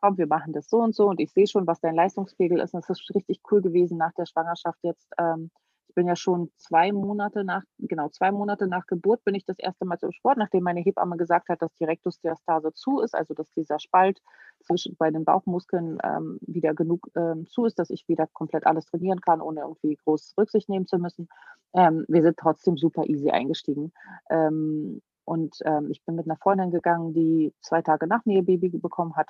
komm, 0.00 0.18
wir 0.18 0.26
machen 0.26 0.52
das 0.52 0.68
so 0.68 0.78
und 0.78 0.94
so 0.94 1.08
und 1.08 1.20
ich 1.20 1.32
sehe 1.32 1.46
schon, 1.46 1.66
was 1.66 1.80
dein 1.80 1.94
Leistungspegel 1.94 2.60
ist. 2.60 2.74
Und 2.74 2.80
es 2.80 2.90
ist 2.90 3.14
richtig 3.14 3.40
cool 3.50 3.62
gewesen 3.62 3.96
nach 3.96 4.12
der 4.12 4.26
Schwangerschaft 4.26 4.78
jetzt. 4.82 5.08
Ähm, 5.18 5.50
ich 5.92 5.94
bin 5.94 6.06
ja 6.06 6.16
schon 6.16 6.50
zwei 6.56 6.90
Monate 6.90 7.44
nach, 7.44 7.64
genau, 7.78 8.08
zwei 8.08 8.32
Monate 8.32 8.66
nach 8.66 8.86
Geburt 8.86 9.22
bin 9.24 9.34
ich 9.34 9.44
das 9.44 9.58
erste 9.58 9.84
Mal 9.84 9.98
zum 9.98 10.10
Sport, 10.10 10.38
nachdem 10.38 10.64
meine 10.64 10.80
Hebamme 10.80 11.18
gesagt 11.18 11.50
hat, 11.50 11.60
dass 11.60 11.74
die 11.74 11.84
Rektusdiastase 11.84 12.72
zu 12.72 13.00
ist, 13.00 13.14
also 13.14 13.34
dass 13.34 13.50
dieser 13.50 13.78
Spalt 13.78 14.22
zwischen 14.62 14.96
bei 14.96 15.10
den 15.10 15.26
Bauchmuskeln 15.26 15.98
ähm, 16.02 16.38
wieder 16.40 16.72
genug 16.72 17.10
ähm, 17.14 17.46
zu 17.46 17.66
ist, 17.66 17.78
dass 17.78 17.90
ich 17.90 18.08
wieder 18.08 18.26
komplett 18.32 18.66
alles 18.66 18.86
trainieren 18.86 19.20
kann, 19.20 19.42
ohne 19.42 19.60
irgendwie 19.60 19.96
groß 19.96 20.32
Rücksicht 20.38 20.70
nehmen 20.70 20.86
zu 20.86 20.96
müssen. 20.96 21.28
Ähm, 21.74 22.06
wir 22.08 22.22
sind 22.22 22.38
trotzdem 22.38 22.78
super 22.78 23.04
easy 23.04 23.28
eingestiegen. 23.28 23.92
Ähm, 24.30 25.02
und 25.26 25.58
ähm, 25.66 25.90
ich 25.90 26.02
bin 26.06 26.14
mit 26.14 26.24
einer 26.24 26.38
Freundin 26.38 26.70
gegangen, 26.70 27.12
die 27.12 27.52
zwei 27.60 27.82
Tage 27.82 28.06
nach 28.06 28.24
mir 28.24 28.36
ihr 28.36 28.46
Baby 28.46 28.70
bekommen 28.70 29.14
hat. 29.14 29.28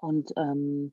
Und 0.00 0.30
ähm, 0.36 0.92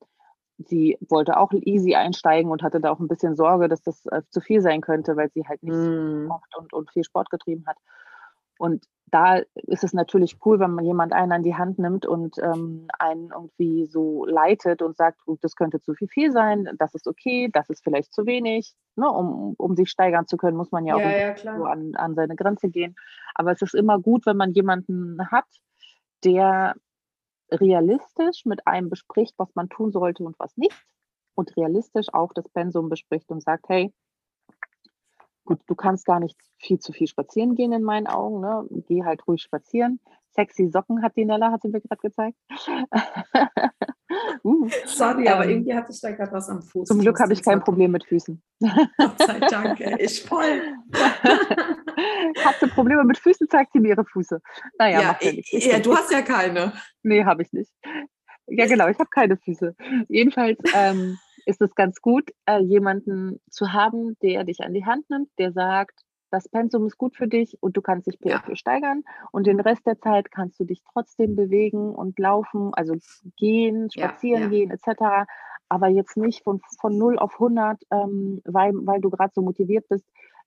sie 0.58 0.98
wollte 1.08 1.38
auch 1.38 1.52
easy 1.54 1.96
einsteigen 1.96 2.52
und 2.52 2.64
hatte 2.64 2.80
da 2.80 2.92
auch 2.92 3.00
ein 3.00 3.08
bisschen 3.08 3.36
Sorge, 3.36 3.68
dass 3.68 3.82
das 3.82 4.06
äh, 4.08 4.22
zu 4.30 4.42
viel 4.42 4.62
sein 4.62 4.82
könnte, 4.82 5.16
weil 5.16 5.30
sie 5.30 5.48
halt 5.48 5.64
nicht 5.64 5.76
mm. 5.76 6.26
mocht 6.26 6.56
und, 6.58 6.74
und 6.74 6.92
viel 6.92 7.04
Sport 7.04 7.30
getrieben 7.30 7.66
hat. 7.68 7.78
Und 8.58 8.86
da 9.10 9.38
ist 9.54 9.84
es 9.84 9.94
natürlich 9.94 10.38
cool, 10.46 10.60
wenn 10.60 10.72
man 10.72 10.84
jemand 10.84 11.14
einen 11.14 11.32
an 11.32 11.44
die 11.44 11.56
Hand 11.56 11.80
nimmt 11.80 12.06
und 12.06 12.38
ähm, 12.40 12.88
einen 13.00 13.30
irgendwie 13.32 13.86
so 13.86 14.26
leitet 14.26 14.82
und 14.82 14.98
sagt, 14.98 15.22
das 15.42 15.56
könnte 15.56 15.80
zu 15.80 15.94
viel 15.94 16.10
viel 16.10 16.32
sein, 16.32 16.70
das 16.78 16.94
ist 16.94 17.08
okay, 17.08 17.50
das 17.54 17.70
ist 17.70 17.84
vielleicht 17.84 18.14
zu 18.14 18.26
wenig. 18.26 18.74
Ne? 18.96 19.10
Um, 19.10 19.54
um 19.58 19.76
sich 19.76 19.90
steigern 19.90 20.28
zu 20.28 20.36
können, 20.36 20.58
muss 20.58 20.72
man 20.72 20.86
ja, 20.86 20.98
ja 20.98 21.34
auch 21.34 21.38
ja, 21.44 21.58
so 21.58 21.66
an, 21.66 21.96
an 21.96 22.16
seine 22.16 22.36
Grenze 22.36 22.70
gehen. 22.70 22.96
Aber 23.34 23.52
es 23.52 23.62
ist 23.62 23.76
immer 23.76 24.00
gut, 24.00 24.26
wenn 24.26 24.38
man 24.38 24.52
jemanden 24.52 25.20
hat, 25.32 25.46
der 26.26 26.76
realistisch 27.52 28.46
mit 28.46 28.66
einem 28.68 28.90
bespricht, 28.90 29.34
was 29.38 29.54
man 29.56 29.70
tun 29.70 29.92
sollte 29.92 30.24
und 30.24 30.38
was 30.40 30.56
nicht. 30.58 30.76
Und 31.36 31.56
realistisch 31.56 32.08
auch 32.14 32.34
das 32.34 32.50
Pensum 32.50 32.90
bespricht 32.90 33.30
und 33.30 33.44
sagt, 33.44 33.70
hey, 33.70 33.94
gut, 35.46 35.60
du 35.68 35.76
kannst 35.76 36.06
gar 36.06 36.20
nicht 36.20 36.38
viel 36.58 36.80
zu 36.80 36.92
viel 36.94 37.08
spazieren 37.08 37.56
gehen 37.56 37.72
in 37.72 37.84
meinen 37.84 38.08
Augen. 38.08 38.42
Ne? 38.42 38.68
Geh 38.88 39.04
halt 39.04 39.28
ruhig 39.28 39.42
spazieren. 39.42 40.00
Sexy 40.32 40.68
Socken 40.68 41.02
hat 41.02 41.16
die 41.16 41.26
Nella, 41.26 41.52
hat 41.52 41.62
sie 41.62 41.70
mir 41.70 41.82
gerade 41.82 42.02
gezeigt. 42.02 42.38
uh, 44.44 44.70
Sorry, 44.86 45.26
ähm, 45.26 45.34
aber 45.34 45.48
irgendwie 45.48 45.74
hatte 45.74 45.92
ich 45.92 46.02
da 46.02 46.12
gerade 46.12 46.32
was 46.32 46.50
am 46.50 46.62
Fuß. 46.62 46.88
Zum 46.88 47.00
Glück 47.00 47.20
habe 47.20 47.34
ich 47.34 47.42
kein 47.42 47.60
Problem 47.60 47.92
mit 47.92 48.06
Füßen. 48.06 48.42
Gott 48.98 49.18
sei 49.20 49.40
Dank, 49.40 49.80
ich 50.00 50.24
voll. 50.24 50.62
Hast 52.44 52.62
du 52.62 52.68
Probleme 52.68 53.04
mit 53.04 53.18
Füßen, 53.18 53.48
zeigt 53.50 53.74
sie 53.74 53.80
mir 53.80 53.90
ihre 53.90 54.06
Füße. 54.06 54.42
Naja, 54.78 55.02
ja, 55.02 55.18
ja, 55.22 55.60
ja 55.60 55.80
du 55.80 55.96
hast 55.96 56.12
ja 56.12 56.22
keine. 56.22 56.74
Nee, 57.04 57.24
habe 57.26 57.42
ich 57.42 57.52
nicht. 57.54 57.72
Ja, 58.48 58.66
genau, 58.66 58.88
ich 58.88 58.98
habe 59.00 59.10
keine 59.10 59.38
Füße. 59.38 59.76
Jedenfalls 60.08 60.60
ähm, 60.74 61.18
ist 61.46 61.62
es 61.62 61.74
ganz 61.76 62.02
gut, 62.02 62.32
äh, 62.46 62.60
jemanden 62.60 63.40
zu 63.50 63.74
haben, 63.74 64.18
der 64.22 64.44
dich 64.44 64.62
an 64.62 64.74
die 64.74 64.86
Hand 64.86 65.10
nimmt, 65.10 65.30
der 65.38 65.52
sagt, 65.52 66.00
das 66.30 66.50
Pensum 66.50 66.86
ist 66.86 66.98
gut 66.98 67.16
für 67.16 67.28
dich 67.28 67.58
und 67.62 67.78
du 67.78 67.82
kannst 67.82 68.08
dich 68.08 68.20
peu 68.20 68.38
steigern 68.54 69.04
und 69.32 69.48
den 69.48 69.60
Rest 69.60 69.86
der 69.86 70.00
Zeit 70.00 70.32
kannst 70.32 70.60
du 70.60 70.66
dich 70.66 70.84
trotzdem 70.92 71.36
bewegen 71.36 71.94
und 71.94 72.20
laufen, 72.20 72.74
also 72.74 72.96
gehen, 73.38 73.90
spazieren 73.92 74.44
ja, 74.44 74.48
ja. 74.48 74.50
gehen 74.50 74.72
etc. 74.72 75.30
Aber 75.70 75.88
jetzt 75.88 76.18
nicht 76.18 76.44
von, 76.44 76.62
von 76.80 76.98
0 76.98 77.20
auf 77.20 77.34
100, 77.34 77.82
ähm, 77.92 78.42
weil, 78.46 78.72
weil 78.74 79.02
du 79.02 79.10
gerade 79.10 79.32
so 79.34 79.42
motiviert 79.42 79.88
bist, 79.90 80.06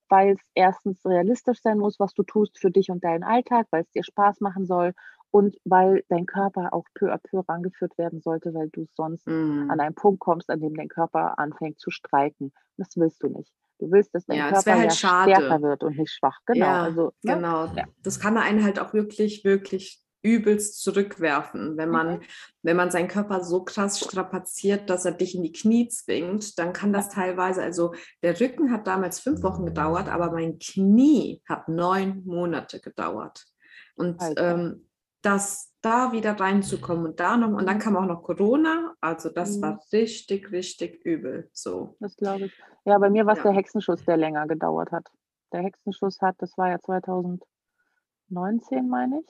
weil 0.09 0.33
es 0.33 0.41
erstens 0.55 1.05
realistisch 1.07 1.63
sein 1.63 1.79
muss, 1.79 2.01
was 2.01 2.15
du 2.15 2.23
tust 2.23 2.59
für 2.59 2.71
dich 2.71 2.91
und 2.91 3.05
deinen 3.05 3.23
Alltag, 3.23 3.67
weil 3.71 3.83
es 3.83 3.91
dir 3.91 4.03
Spaß 4.03 4.41
machen 4.41 4.67
soll 4.67 4.93
und 5.31 5.57
weil 5.65 6.05
dein 6.09 6.27
Körper 6.27 6.73
auch 6.73 6.85
peu 6.95 7.13
à 7.13 7.19
peu 7.19 7.41
rangeführt 7.49 7.97
werden 7.97 8.21
sollte, 8.21 8.53
weil 8.53 8.69
du 8.71 8.87
sonst 8.95 9.27
mm. 9.27 9.71
an 9.71 9.81
einen 9.81 9.95
Punkt 9.95 10.21
kommst, 10.21 10.51
an 10.51 10.61
dem 10.61 10.75
dein 10.75 10.89
Körper 10.89 11.39
anfängt 11.39 11.79
zu 11.79 11.91
streiken. 11.91 12.53
Das 12.77 12.97
willst 12.97 13.23
du 13.23 13.29
nicht. 13.29 13.53
Du 13.81 13.91
willst, 13.91 14.15
dass 14.15 14.27
dein 14.27 14.39
ja, 14.39 14.51
Körper 14.51 14.79
halt 14.79 14.85
ja 14.85 14.91
stärker 14.91 15.63
wird 15.63 15.83
und 15.83 15.97
nicht 15.97 16.13
schwach. 16.13 16.39
Genau. 16.47 16.67
Ja, 16.67 16.83
also, 16.83 17.13
ne? 17.23 17.35
genau. 17.35 17.67
Ja. 17.75 17.85
Das 18.03 18.21
kann 18.21 18.37
einen 18.37 18.63
halt 18.63 18.79
auch 18.79 18.93
wirklich, 18.93 19.45
wirklich 19.45 20.03
übelst 20.23 20.83
zurückwerfen. 20.83 21.77
Wenn 21.77 21.89
man, 21.89 22.19
mhm. 22.19 22.23
wenn 22.63 22.77
man 22.77 22.91
seinen 22.91 23.09
Körper 23.09 23.43
so 23.43 23.65
krass 23.65 23.99
strapaziert, 23.99 24.91
dass 24.91 25.05
er 25.05 25.13
dich 25.13 25.35
in 25.35 25.43
die 25.43 25.53
Knie 25.53 25.89
zwingt, 25.89 26.59
dann 26.59 26.73
kann 26.73 26.93
das 26.93 27.09
teilweise, 27.09 27.63
also 27.63 27.95
der 28.23 28.39
Rücken 28.39 28.71
hat 28.71 28.87
damals 28.87 29.21
fünf 29.21 29.43
Wochen 29.43 29.65
gedauert, 29.65 30.09
aber 30.09 30.31
mein 30.31 30.59
Knie 30.59 31.43
hat 31.49 31.69
neun 31.69 32.23
Monate 32.27 32.81
gedauert. 32.81 33.47
Und 33.95 34.23
ähm, 34.37 34.89
das 35.23 35.70
da 35.83 36.13
wieder 36.13 36.39
reinzukommen 36.39 37.07
und 37.07 37.21
da 37.21 37.37
noch, 37.37 37.49
und 37.49 37.67
dann 37.67 37.79
kam 37.79 37.97
auch 37.97 38.07
noch 38.07 38.23
Corona, 38.23 38.95
also 39.01 39.31
das 39.31 39.57
mhm. 39.57 39.63
war 39.63 39.83
richtig, 39.93 40.53
richtig 40.53 41.05
übel. 41.05 41.51
So. 41.53 41.97
Das 42.01 42.17
glaube 42.17 42.47
ich. 42.47 42.53
Ja, 42.85 42.99
bei 42.99 43.11
mir 43.11 43.27
war 43.27 43.33
es 43.33 43.39
ja. 43.39 43.45
der 43.45 43.53
Hexenschuss, 43.53 44.05
der 44.05 44.17
länger 44.17 44.47
gedauert 44.47 44.93
hat. 44.93 45.09
Der 45.53 45.63
Hexenschuss 45.63 46.21
hat, 46.21 46.37
das 46.39 46.57
war 46.57 46.71
ja 46.71 46.81
2019, 46.81 48.89
meine 48.89 49.21
ich. 49.21 49.27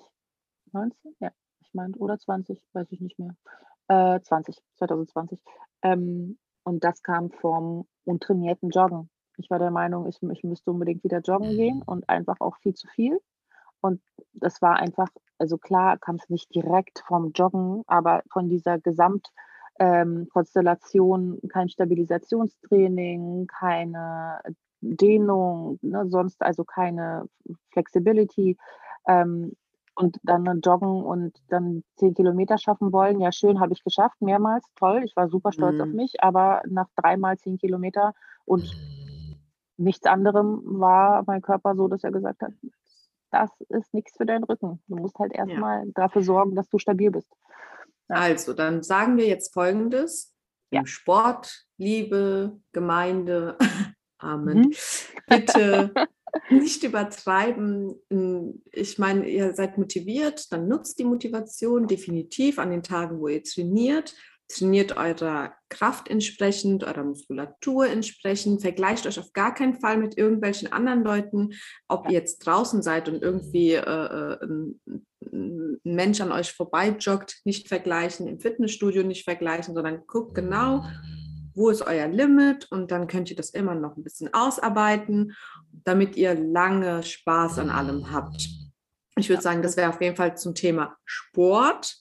19? 0.72 1.16
Ja, 1.20 1.30
ich 1.60 1.70
meine, 1.72 1.94
oder 1.96 2.18
20, 2.18 2.62
weiß 2.72 2.86
ich 2.90 3.00
nicht 3.00 3.18
mehr. 3.18 3.34
Äh, 3.88 4.20
20, 4.20 4.56
2020. 4.76 5.40
Ähm, 5.82 6.38
und 6.62 6.84
das 6.84 7.02
kam 7.02 7.30
vom 7.30 7.88
untrainierten 8.04 8.70
Joggen. 8.70 9.10
Ich 9.36 9.50
war 9.50 9.58
der 9.58 9.70
Meinung, 9.70 10.06
ich, 10.06 10.22
ich 10.22 10.44
müsste 10.44 10.70
unbedingt 10.70 11.02
wieder 11.02 11.20
joggen 11.20 11.50
gehen 11.50 11.78
mhm. 11.78 11.84
und 11.86 12.08
einfach 12.08 12.36
auch 12.40 12.56
viel 12.58 12.74
zu 12.74 12.86
viel. 12.88 13.18
Und 13.80 14.00
das 14.32 14.62
war 14.62 14.76
einfach, 14.76 15.08
also 15.38 15.58
klar 15.58 15.98
kam 15.98 16.14
es 16.16 16.28
nicht 16.28 16.54
direkt 16.54 17.02
vom 17.06 17.32
Joggen, 17.32 17.82
aber 17.86 18.22
von 18.30 18.48
dieser 18.48 18.78
Gesamtkonstellation, 18.78 21.38
ähm, 21.42 21.48
kein 21.48 21.68
Stabilisationstraining, 21.68 23.46
keine 23.46 24.40
Dehnung, 24.80 25.78
ne, 25.82 26.08
sonst 26.08 26.42
also 26.42 26.64
keine 26.64 27.26
Flexibility. 27.72 28.56
Ähm, 29.06 29.52
und 30.00 30.18
dann 30.22 30.60
joggen 30.60 31.04
und 31.04 31.36
dann 31.48 31.84
zehn 31.96 32.14
Kilometer 32.14 32.58
schaffen 32.58 32.92
wollen. 32.92 33.20
Ja, 33.20 33.32
schön, 33.32 33.60
habe 33.60 33.74
ich 33.74 33.84
geschafft, 33.84 34.20
mehrmals, 34.20 34.64
toll. 34.76 35.02
Ich 35.04 35.14
war 35.14 35.28
super 35.28 35.52
stolz 35.52 35.74
mhm. 35.74 35.80
auf 35.82 35.88
mich, 35.88 36.22
aber 36.22 36.62
nach 36.66 36.88
dreimal 36.96 37.38
zehn 37.38 37.58
Kilometer 37.58 38.14
und 38.46 38.62
mhm. 38.62 39.36
nichts 39.76 40.06
anderem 40.06 40.62
war 40.64 41.22
mein 41.26 41.42
Körper 41.42 41.74
so, 41.74 41.88
dass 41.88 42.02
er 42.02 42.12
gesagt 42.12 42.42
hat, 42.42 42.52
das 43.30 43.50
ist 43.68 43.92
nichts 43.94 44.16
für 44.16 44.26
deinen 44.26 44.44
Rücken. 44.44 44.82
Du 44.86 44.96
musst 44.96 45.18
halt 45.18 45.32
erstmal 45.32 45.86
ja. 45.86 45.92
dafür 45.94 46.22
sorgen, 46.22 46.54
dass 46.54 46.68
du 46.68 46.78
stabil 46.78 47.10
bist. 47.10 47.32
Ja. 48.08 48.16
Also, 48.16 48.52
dann 48.52 48.82
sagen 48.82 49.16
wir 49.16 49.26
jetzt 49.26 49.52
Folgendes. 49.52 50.34
Ja. 50.72 50.86
Sport, 50.86 51.66
Liebe, 51.78 52.60
Gemeinde, 52.72 53.56
Amen. 54.20 54.58
Mhm. 54.58 54.74
Bitte 55.26 55.92
nicht 56.50 56.82
übertreiben. 56.84 57.94
Ich 58.70 58.98
meine, 58.98 59.28
ihr 59.28 59.54
seid 59.54 59.78
motiviert, 59.78 60.52
dann 60.52 60.68
nutzt 60.68 60.98
die 60.98 61.04
Motivation 61.04 61.86
definitiv 61.86 62.58
an 62.58 62.70
den 62.70 62.82
Tagen, 62.82 63.20
wo 63.20 63.28
ihr 63.28 63.42
trainiert. 63.42 64.14
Trainiert 64.52 64.96
eurer 64.96 65.54
Kraft 65.68 66.08
entsprechend, 66.08 66.82
eurer 66.82 67.04
Muskulatur 67.04 67.86
entsprechend. 67.86 68.62
Vergleicht 68.62 69.06
euch 69.06 69.20
auf 69.20 69.32
gar 69.32 69.54
keinen 69.54 69.78
Fall 69.80 69.96
mit 69.96 70.18
irgendwelchen 70.18 70.72
anderen 70.72 71.04
Leuten, 71.04 71.50
ob 71.88 72.08
ihr 72.08 72.14
jetzt 72.14 72.40
draußen 72.40 72.82
seid 72.82 73.08
und 73.08 73.22
irgendwie 73.22 73.72
äh, 73.72 73.80
äh 73.80 74.38
ein, 74.42 74.80
ein 75.32 75.80
Mensch 75.84 76.20
an 76.20 76.32
euch 76.32 76.52
vorbei 76.52 76.88
joggt, 76.98 77.40
nicht 77.44 77.68
vergleichen, 77.68 78.26
im 78.26 78.40
Fitnessstudio 78.40 79.04
nicht 79.04 79.24
vergleichen, 79.24 79.74
sondern 79.74 80.06
guckt 80.06 80.34
genau, 80.34 80.84
wo 81.54 81.70
ist 81.70 81.82
euer 81.82 82.08
Limit 82.08 82.66
und 82.70 82.90
dann 82.90 83.06
könnt 83.06 83.30
ihr 83.30 83.36
das 83.36 83.50
immer 83.50 83.74
noch 83.74 83.96
ein 83.96 84.02
bisschen 84.02 84.32
ausarbeiten, 84.34 85.36
damit 85.84 86.16
ihr 86.16 86.34
lange 86.34 87.02
Spaß 87.02 87.58
an 87.58 87.70
allem 87.70 88.10
habt. 88.12 88.48
Ich 89.16 89.28
würde 89.28 89.42
sagen, 89.42 89.62
das 89.62 89.76
wäre 89.76 89.90
auf 89.90 90.00
jeden 90.00 90.16
Fall 90.16 90.36
zum 90.36 90.54
Thema 90.54 90.96
Sport. 91.04 91.96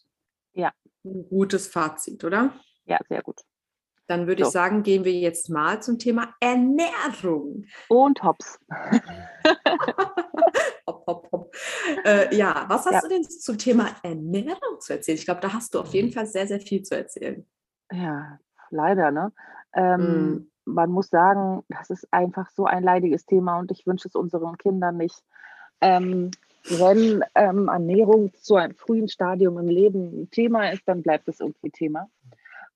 Ja. 0.54 0.72
Ein 1.10 1.28
gutes 1.30 1.67
Fazit, 1.67 2.24
oder? 2.24 2.54
Ja, 2.86 3.00
sehr 3.08 3.22
gut. 3.22 3.41
Dann 4.08 4.26
würde 4.26 4.43
so. 4.43 4.48
ich 4.48 4.54
sagen, 4.54 4.82
gehen 4.84 5.06
wir 5.06 5.13
jetzt 5.13 5.50
mal 5.50 5.82
zum 5.82 6.00
Thema 6.00 6.34
Ernährung. 6.39 7.65
Und 7.89 8.24
Hops. 8.24 8.60
hopp, 10.88 11.08
hopp, 11.08 11.32
hopp. 11.32 11.56
Äh, 12.04 12.36
ja, 12.36 12.65
was 12.67 12.86
hast 12.86 12.93
ja. 12.93 13.02
du 13.02 13.10
denn 13.10 13.24
zum 13.24 13.58
Thema 13.58 13.89
Ernährung 14.02 14.80
zu 14.80 14.93
erzählen? 14.93 15.17
Ich 15.17 15.26
glaube, 15.26 15.41
da 15.41 15.54
hast 15.54 15.76
du 15.76 15.80
auf 15.80 15.93
jeden 15.93 16.12
Fall 16.12 16.26
sehr, 16.26 16.48
sehr 16.48 16.60
viel 16.60 16.82
zu 16.82 16.98
erzählen. 16.98 17.45
Ja, 17.91 18.39
leider, 18.72 19.12
ne? 19.12 19.32
Ähm, 19.74 20.02
mm. 20.02 20.52
Man 20.65 20.91
muss 20.91 21.10
sagen, 21.10 21.63
das 21.69 21.89
ist 21.89 22.08
einfach 22.12 22.50
so 22.52 22.65
ein 22.65 22.84
leidiges 22.84 23.26
Thema 23.26 23.60
und 23.60 23.72
ich 23.72 23.86
wünsche 23.86 24.08
es 24.08 24.15
unseren 24.15 24.58
Kindern 24.58 24.98
nicht. 24.98 25.24
Ähm, 25.82 26.32
wenn 26.63 27.24
ähm, 27.36 27.67
Ernährung 27.67 28.34
zu 28.34 28.56
einem 28.56 28.76
frühen 28.76 29.08
Stadium 29.08 29.58
im 29.58 29.67
Leben 29.67 30.24
ein 30.24 30.30
Thema 30.32 30.72
ist, 30.72 30.84
dann 30.86 31.02
bleibt 31.02 31.28
es 31.28 31.39
irgendwie 31.39 31.72
Thema. 31.72 32.10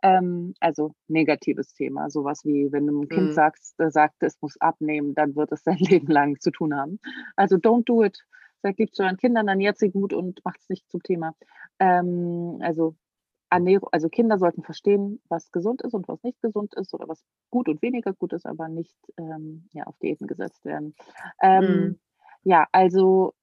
Ähm, 0.02 0.54
also 0.60 0.94
negatives 1.08 1.74
Thema, 1.74 2.10
sowas 2.10 2.44
wie, 2.44 2.72
wenn 2.72 2.88
du 2.88 3.00
einem 3.00 3.10
Kind 3.10 3.30
mm. 3.30 3.34
sagst, 3.34 3.80
äh, 3.80 3.90
sagt, 3.90 4.22
es 4.22 4.42
muss 4.42 4.60
abnehmen, 4.60 5.16
dann 5.16 5.36
wird 5.36 5.52
es 5.54 5.64
sein 5.64 5.78
Leben 5.80 6.08
lang 6.08 6.40
zu 6.40 6.52
tun 6.52 6.76
haben. 6.76 7.00
Also 7.36 7.56
don't 7.56 7.86
do 7.86 8.04
it. 8.04 8.20
Sagt 8.62 8.80
lieb 8.80 8.94
zu 8.94 9.04
euren 9.04 9.18
Kindern, 9.18 9.48
ernährt 9.48 9.78
sie 9.78 9.90
gut 9.90 10.14
und 10.14 10.44
macht 10.44 10.60
es 10.62 10.70
nicht 10.70 10.90
zum 10.90 11.02
Thema. 11.04 11.36
Ähm, 11.80 12.60
also 12.62 12.96
Ernährung, 13.50 13.90
also 13.92 14.10
Kinder 14.10 14.38
sollten 14.38 14.64
verstehen, 14.64 15.22
was 15.30 15.52
gesund 15.52 15.82
ist 15.84 15.94
und 15.94 16.08
was 16.08 16.22
nicht 16.24 16.42
gesund 16.42 16.74
ist 16.74 16.94
oder 16.94 17.08
was 17.08 17.24
gut 17.50 17.70
und 17.70 17.82
weniger 17.82 18.12
gut 18.14 18.34
ist, 18.34 18.46
aber 18.46 18.68
nicht 18.68 18.98
ähm, 19.18 19.70
ja, 19.72 19.84
auf 19.86 19.98
Diäten 20.00 20.28
gesetzt 20.28 20.66
werden. 20.66 20.96
Ähm, 21.42 21.64
mm. 21.64 22.00
Ja, 22.44 22.68
also 22.72 23.34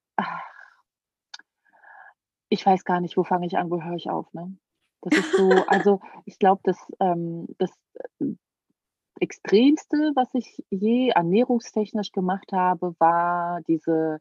ich 2.48 2.66
weiß 2.66 2.84
gar 2.84 3.00
nicht, 3.00 3.16
wo 3.16 3.24
fange 3.24 3.46
ich 3.46 3.56
an, 3.56 3.70
wo 3.70 3.80
höre 3.82 3.96
ich 3.96 4.10
auf. 4.10 4.32
Ne? 4.34 4.56
Das 5.02 5.18
ist 5.18 5.32
so, 5.32 5.50
also 5.68 6.00
ich 6.24 6.38
glaube, 6.38 6.60
das, 6.64 6.78
ähm, 7.00 7.46
das 7.58 7.70
äh, 8.18 8.34
Extremste, 9.20 10.12
was 10.14 10.32
ich 10.34 10.64
je 10.70 11.10
ernährungstechnisch 11.10 12.10
gemacht 12.10 12.52
habe, 12.52 12.94
war 12.98 13.60
diese 13.62 14.18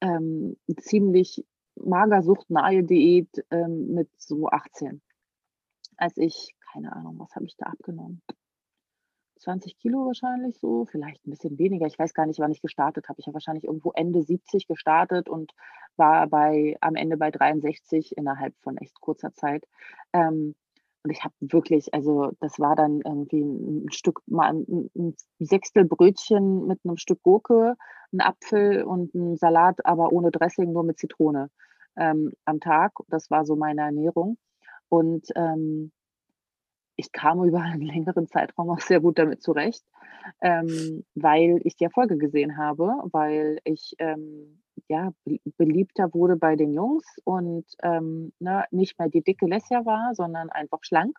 ähm, 0.00 0.56
ziemlich 0.80 1.44
magersuchtnahe 1.76 2.82
Diät 2.82 3.44
ähm, 3.50 3.94
mit 3.94 4.10
so 4.20 4.48
18. 4.48 5.02
Als 5.96 6.16
ich, 6.16 6.56
keine 6.72 6.92
Ahnung, 6.92 7.18
was 7.18 7.34
habe 7.36 7.44
ich 7.44 7.56
da 7.56 7.66
abgenommen? 7.66 8.22
20 9.40 9.78
Kilo 9.78 10.06
wahrscheinlich 10.06 10.58
so, 10.58 10.86
vielleicht 10.86 11.26
ein 11.26 11.30
bisschen 11.30 11.58
weniger. 11.58 11.86
Ich 11.86 11.98
weiß 11.98 12.14
gar 12.14 12.26
nicht, 12.26 12.40
wann 12.40 12.52
ich 12.52 12.62
gestartet 12.62 13.08
habe. 13.08 13.20
Ich 13.20 13.26
habe 13.26 13.34
wahrscheinlich 13.34 13.64
irgendwo 13.64 13.92
Ende 13.92 14.22
70 14.22 14.66
gestartet 14.66 15.28
und 15.28 15.52
war 15.96 16.26
bei, 16.26 16.76
am 16.80 16.96
Ende 16.96 17.16
bei 17.16 17.30
63 17.30 18.16
innerhalb 18.16 18.54
von 18.60 18.76
echt 18.76 19.00
kurzer 19.00 19.32
Zeit. 19.34 19.64
Ähm, 20.12 20.54
und 21.04 21.10
ich 21.10 21.22
habe 21.22 21.34
wirklich, 21.40 21.92
also 21.92 22.32
das 22.40 22.58
war 22.58 22.76
dann 22.76 23.02
irgendwie 23.04 23.42
ein 23.42 23.92
Stück, 23.92 24.22
mal 24.26 24.48
ein, 24.48 24.90
ein 24.96 25.14
Sechstel 25.38 25.84
Brötchen 25.84 26.66
mit 26.66 26.80
einem 26.84 26.96
Stück 26.96 27.22
Gurke, 27.22 27.76
ein 28.12 28.22
Apfel 28.22 28.84
und 28.84 29.14
ein 29.14 29.36
Salat, 29.36 29.84
aber 29.84 30.12
ohne 30.12 30.30
Dressing, 30.30 30.72
nur 30.72 30.82
mit 30.82 30.98
Zitrone 30.98 31.50
ähm, 31.96 32.32
am 32.46 32.60
Tag. 32.60 32.92
Das 33.08 33.30
war 33.30 33.44
so 33.44 33.54
meine 33.54 33.82
Ernährung. 33.82 34.38
Und 34.88 35.26
ähm, 35.36 35.92
ich 36.96 37.12
kam 37.12 37.44
über 37.44 37.60
einen 37.60 37.82
längeren 37.82 38.26
Zeitraum 38.28 38.70
auch 38.70 38.80
sehr 38.80 39.00
gut 39.00 39.18
damit 39.18 39.42
zurecht, 39.42 39.84
ähm, 40.40 41.04
weil 41.14 41.60
ich 41.64 41.76
die 41.76 41.84
Erfolge 41.84 42.16
gesehen 42.16 42.56
habe, 42.56 42.92
weil 43.10 43.58
ich 43.64 43.94
ähm, 43.98 44.60
ja, 44.88 45.12
beliebter 45.56 46.12
wurde 46.12 46.36
bei 46.36 46.56
den 46.56 46.72
Jungs 46.72 47.04
und 47.24 47.64
ähm, 47.82 48.32
ne, 48.38 48.64
nicht 48.70 48.98
mehr 48.98 49.08
die 49.08 49.22
dicke 49.22 49.46
Lesja 49.46 49.84
war, 49.86 50.14
sondern 50.14 50.50
einfach 50.50 50.80
schlank. 50.82 51.18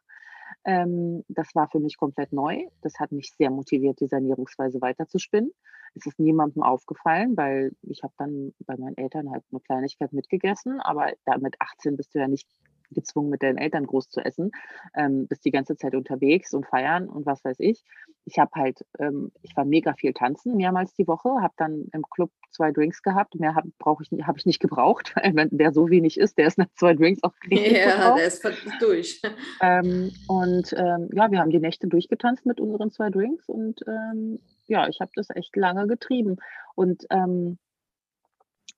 Ähm, 0.63 1.23
das 1.27 1.53
war 1.55 1.69
für 1.69 1.79
mich 1.79 1.97
komplett 1.97 2.31
neu. 2.31 2.65
Das 2.81 2.99
hat 2.99 3.11
mich 3.11 3.31
sehr 3.37 3.49
motiviert, 3.49 3.99
diese 3.99 4.15
Ernährungsweise 4.15 4.81
weiterzuspinnen. 4.81 5.51
Es 5.95 6.05
ist 6.05 6.19
niemandem 6.19 6.61
aufgefallen, 6.63 7.37
weil 7.37 7.71
ich 7.83 8.03
habe 8.03 8.13
dann 8.17 8.53
bei 8.65 8.75
meinen 8.77 8.97
Eltern 8.97 9.31
halt 9.31 9.43
eine 9.51 9.61
Kleinigkeit 9.61 10.11
mitgegessen, 10.11 10.81
aber 10.81 11.13
da 11.25 11.37
mit 11.37 11.55
18 11.59 11.95
bist 11.95 12.13
du 12.13 12.19
ja 12.19 12.27
nicht 12.27 12.47
gezwungen, 12.91 13.29
mit 13.29 13.43
deinen 13.43 13.57
Eltern 13.57 13.85
groß 13.85 14.09
zu 14.09 14.21
essen, 14.21 14.51
ähm, 14.95 15.27
bist 15.27 15.45
die 15.45 15.51
ganze 15.51 15.77
Zeit 15.77 15.95
unterwegs 15.95 16.53
und 16.53 16.65
feiern 16.65 17.09
und 17.09 17.25
was 17.25 17.43
weiß 17.43 17.59
ich. 17.59 17.83
Ich 18.25 18.39
habe 18.39 18.51
halt, 18.55 18.85
ähm, 18.99 19.31
ich 19.41 19.55
war 19.55 19.65
mega 19.65 19.93
viel 19.93 20.13
tanzen, 20.13 20.55
mehrmals 20.55 20.93
die 20.95 21.07
Woche, 21.07 21.29
habe 21.41 21.53
dann 21.57 21.87
im 21.93 22.03
Club 22.09 22.31
zwei 22.51 22.71
Drinks 22.71 23.03
gehabt, 23.03 23.35
mehr 23.35 23.55
habe 23.55 23.69
ich, 24.01 24.25
hab 24.25 24.37
ich 24.37 24.45
nicht 24.45 24.59
gebraucht, 24.59 25.13
weil 25.15 25.35
wenn 25.35 25.49
der 25.51 25.73
so 25.73 25.89
wenig 25.89 26.19
ist, 26.19 26.37
der 26.37 26.47
ist 26.47 26.57
nach 26.57 26.69
zwei 26.75 26.93
Drinks 26.93 27.23
auch 27.23 27.33
richtig 27.49 27.77
Ja, 27.77 28.15
der 28.15 28.27
ist 28.27 28.43
durch. 28.79 29.21
Ähm, 29.61 30.11
und 30.27 30.73
ähm, 30.77 31.09
ja, 31.13 31.31
wir 31.31 31.39
haben 31.39 31.51
die 31.51 31.59
Nächte 31.59 31.87
durchgetanzt 31.87 32.45
mit 32.45 32.59
unseren 32.59 32.91
zwei 32.91 33.09
Drinks 33.09 33.47
und 33.47 33.81
ähm, 33.87 34.39
ja, 34.67 34.87
ich 34.87 34.99
habe 34.99 35.11
das 35.15 35.29
echt 35.29 35.55
lange 35.55 35.87
getrieben 35.87 36.37
und 36.75 37.05
ähm, 37.09 37.57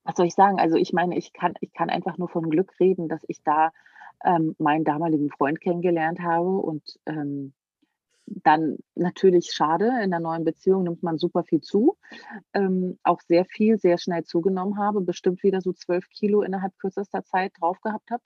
was 0.07 0.15
soll 0.15 0.25
ich 0.25 0.35
sagen? 0.35 0.57
Also 0.57 0.77
ich 0.77 0.93
meine, 0.93 1.17
ich 1.17 1.33
kann, 1.33 1.55
ich 1.59 1.73
kann 1.73 1.89
einfach 1.89 2.17
nur 2.17 2.29
von 2.29 2.49
Glück 2.49 2.79
reden, 2.79 3.09
dass 3.09 3.21
ich 3.27 3.43
da 3.43 3.71
ähm, 4.23 4.55
meinen 4.59 4.83
damaligen 4.83 5.29
Freund 5.29 5.61
kennengelernt 5.61 6.19
habe 6.19 6.49
und 6.49 6.99
ähm, 7.05 7.53
dann 8.27 8.77
natürlich 8.95 9.51
schade, 9.53 9.91
in 10.03 10.11
der 10.11 10.19
neuen 10.19 10.43
Beziehung 10.43 10.83
nimmt 10.83 11.01
man 11.01 11.17
super 11.17 11.43
viel 11.43 11.61
zu. 11.61 11.97
Ähm, 12.53 12.99
auch 13.03 13.21
sehr 13.21 13.45
viel, 13.45 13.77
sehr 13.77 13.97
schnell 13.97 14.23
zugenommen 14.23 14.77
habe, 14.77 15.01
bestimmt 15.01 15.43
wieder 15.43 15.61
so 15.61 15.71
zwölf 15.71 16.09
Kilo 16.09 16.41
innerhalb 16.41 16.77
kürzester 16.77 17.23
Zeit 17.23 17.53
drauf 17.59 17.79
gehabt 17.81 18.11
habe. 18.11 18.23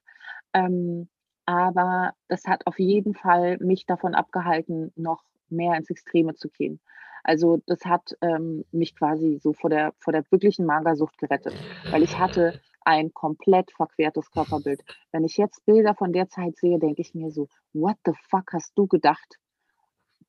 Ähm, 0.53 1.07
aber 1.45 2.13
das 2.27 2.45
hat 2.45 2.65
auf 2.65 2.79
jeden 2.79 3.13
Fall 3.13 3.57
mich 3.59 3.85
davon 3.85 4.15
abgehalten, 4.15 4.91
noch 4.95 5.23
mehr 5.49 5.75
ins 5.75 5.89
Extreme 5.89 6.33
zu 6.35 6.49
gehen. 6.49 6.79
Also 7.23 7.61
das 7.67 7.85
hat 7.85 8.15
ähm, 8.21 8.65
mich 8.71 8.95
quasi 8.95 9.39
so 9.41 9.53
vor 9.53 9.69
der, 9.69 9.93
vor 9.99 10.13
der 10.13 10.23
wirklichen 10.31 10.65
Magersucht 10.65 11.17
gerettet, 11.19 11.53
weil 11.91 12.01
ich 12.01 12.17
hatte 12.17 12.59
ein 12.83 13.13
komplett 13.13 13.71
verquertes 13.71 14.31
Körperbild. 14.31 14.81
Wenn 15.11 15.23
ich 15.23 15.37
jetzt 15.37 15.65
Bilder 15.65 15.95
von 15.95 16.13
der 16.13 16.29
Zeit 16.29 16.57
sehe, 16.57 16.79
denke 16.79 17.01
ich 17.01 17.13
mir 17.13 17.31
so, 17.31 17.47
what 17.73 17.97
the 18.05 18.13
fuck 18.29 18.53
hast 18.53 18.73
du 18.75 18.87
gedacht? 18.87 19.37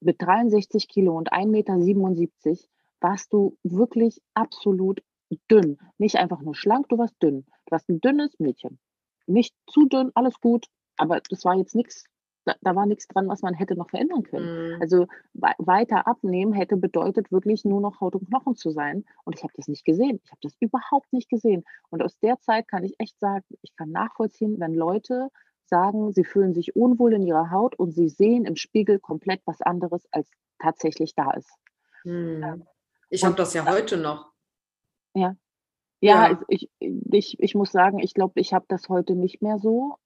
Mit 0.01 0.21
63 0.21 0.88
Kilo 0.88 1.17
und 1.17 1.33
1,77 1.33 1.47
Meter 1.47 2.59
warst 3.01 3.33
du 3.33 3.57
wirklich 3.62 4.21
absolut 4.35 5.03
dünn. 5.51 5.79
Nicht 5.99 6.17
einfach 6.17 6.41
nur 6.43 6.55
schlank, 6.55 6.88
du 6.88 6.99
warst 6.99 7.15
dünn. 7.23 7.45
Du 7.67 7.71
warst 7.71 7.88
ein 7.88 8.01
dünnes 8.01 8.38
Mädchen. 8.38 8.79
Nicht 9.27 9.55
zu 9.71 9.87
dünn, 9.87 10.11
alles 10.15 10.41
gut, 10.41 10.67
aber 10.97 11.21
das 11.31 11.45
war 11.45 11.57
jetzt 11.57 11.75
nichts 11.75 12.05
da, 12.45 12.57
da 12.61 12.75
war 12.75 12.87
nichts 12.87 13.07
dran, 13.09 13.29
was 13.29 13.43
man 13.43 13.55
hätte 13.55 13.77
noch 13.77 13.91
verändern 13.91 14.23
können. 14.23 14.75
Mhm. 14.75 14.83
Also 14.83 15.07
weiter 15.35 16.07
abnehmen 16.07 16.53
hätte 16.53 16.77
bedeutet, 16.77 17.31
wirklich 17.31 17.65
nur 17.65 17.81
noch 17.81 18.01
Haut 18.01 18.15
und 18.15 18.29
Knochen 18.29 18.57
zu 18.57 18.71
sein. 18.71 19.05
Und 19.25 19.37
ich 19.37 19.43
habe 19.43 19.53
das 19.57 19.69
nicht 19.69 19.85
gesehen. 19.85 20.21
Ich 20.25 20.31
habe 20.31 20.41
das 20.43 20.57
überhaupt 20.61 21.13
nicht 21.13 21.29
gesehen. 21.29 21.65
Und 21.91 22.03
aus 22.03 22.19
der 22.19 22.41
Zeit 22.41 22.69
kann 22.69 22.85
ich 22.85 22.99
echt 22.99 23.19
sagen, 23.19 23.45
ich 23.63 23.75
kann 23.77 23.91
nachvollziehen, 23.91 24.59
wenn 24.59 24.75
Leute 24.75 25.29
sagen, 25.67 26.13
sie 26.13 26.25
fühlen 26.25 26.53
sich 26.53 26.77
unwohl 26.77 27.15
in 27.15 27.23
ihrer 27.23 27.51
Haut 27.51 27.75
und 27.77 27.93
sie 27.93 28.09
sehen 28.09 28.45
im 28.45 28.57
Spiegel 28.57 28.99
komplett 28.99 29.41
was 29.47 29.63
anderes, 29.63 30.07
als 30.11 30.31
tatsächlich 30.59 31.15
da 31.15 31.31
ist. 31.33 31.51
Mhm. 32.05 32.65
Ich 33.09 33.25
habe 33.25 33.37
das 33.37 33.55
ja 33.55 33.67
heute 33.67 33.97
noch. 33.97 34.33
Ja. 35.15 35.37
Ja, 36.01 36.31
ja. 36.31 36.41
Ich, 36.49 36.69
ich, 36.79 37.41
ich 37.41 37.55
muss 37.55 37.71
sagen, 37.71 38.01
ich 38.01 38.13
glaube, 38.13 38.41
ich 38.41 38.53
habe 38.53 38.65
das 38.69 38.89
heute 38.89 39.15
nicht 39.15 39.41
mehr 39.41 39.59
so 39.59 39.97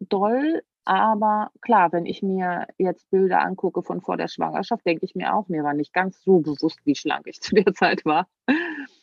doll. 0.00 0.62
Aber 0.88 1.50
klar, 1.60 1.92
wenn 1.92 2.06
ich 2.06 2.22
mir 2.22 2.66
jetzt 2.78 3.10
Bilder 3.10 3.42
angucke 3.42 3.82
von 3.82 4.00
vor 4.00 4.16
der 4.16 4.26
Schwangerschaft, 4.26 4.86
denke 4.86 5.04
ich 5.04 5.14
mir 5.14 5.34
auch, 5.34 5.46
mir 5.48 5.62
war 5.62 5.74
nicht 5.74 5.92
ganz 5.92 6.24
so 6.24 6.38
bewusst, 6.38 6.78
wie 6.84 6.94
schlank 6.94 7.26
ich 7.26 7.40
zu 7.42 7.54
der 7.54 7.74
Zeit 7.74 8.06
war. 8.06 8.26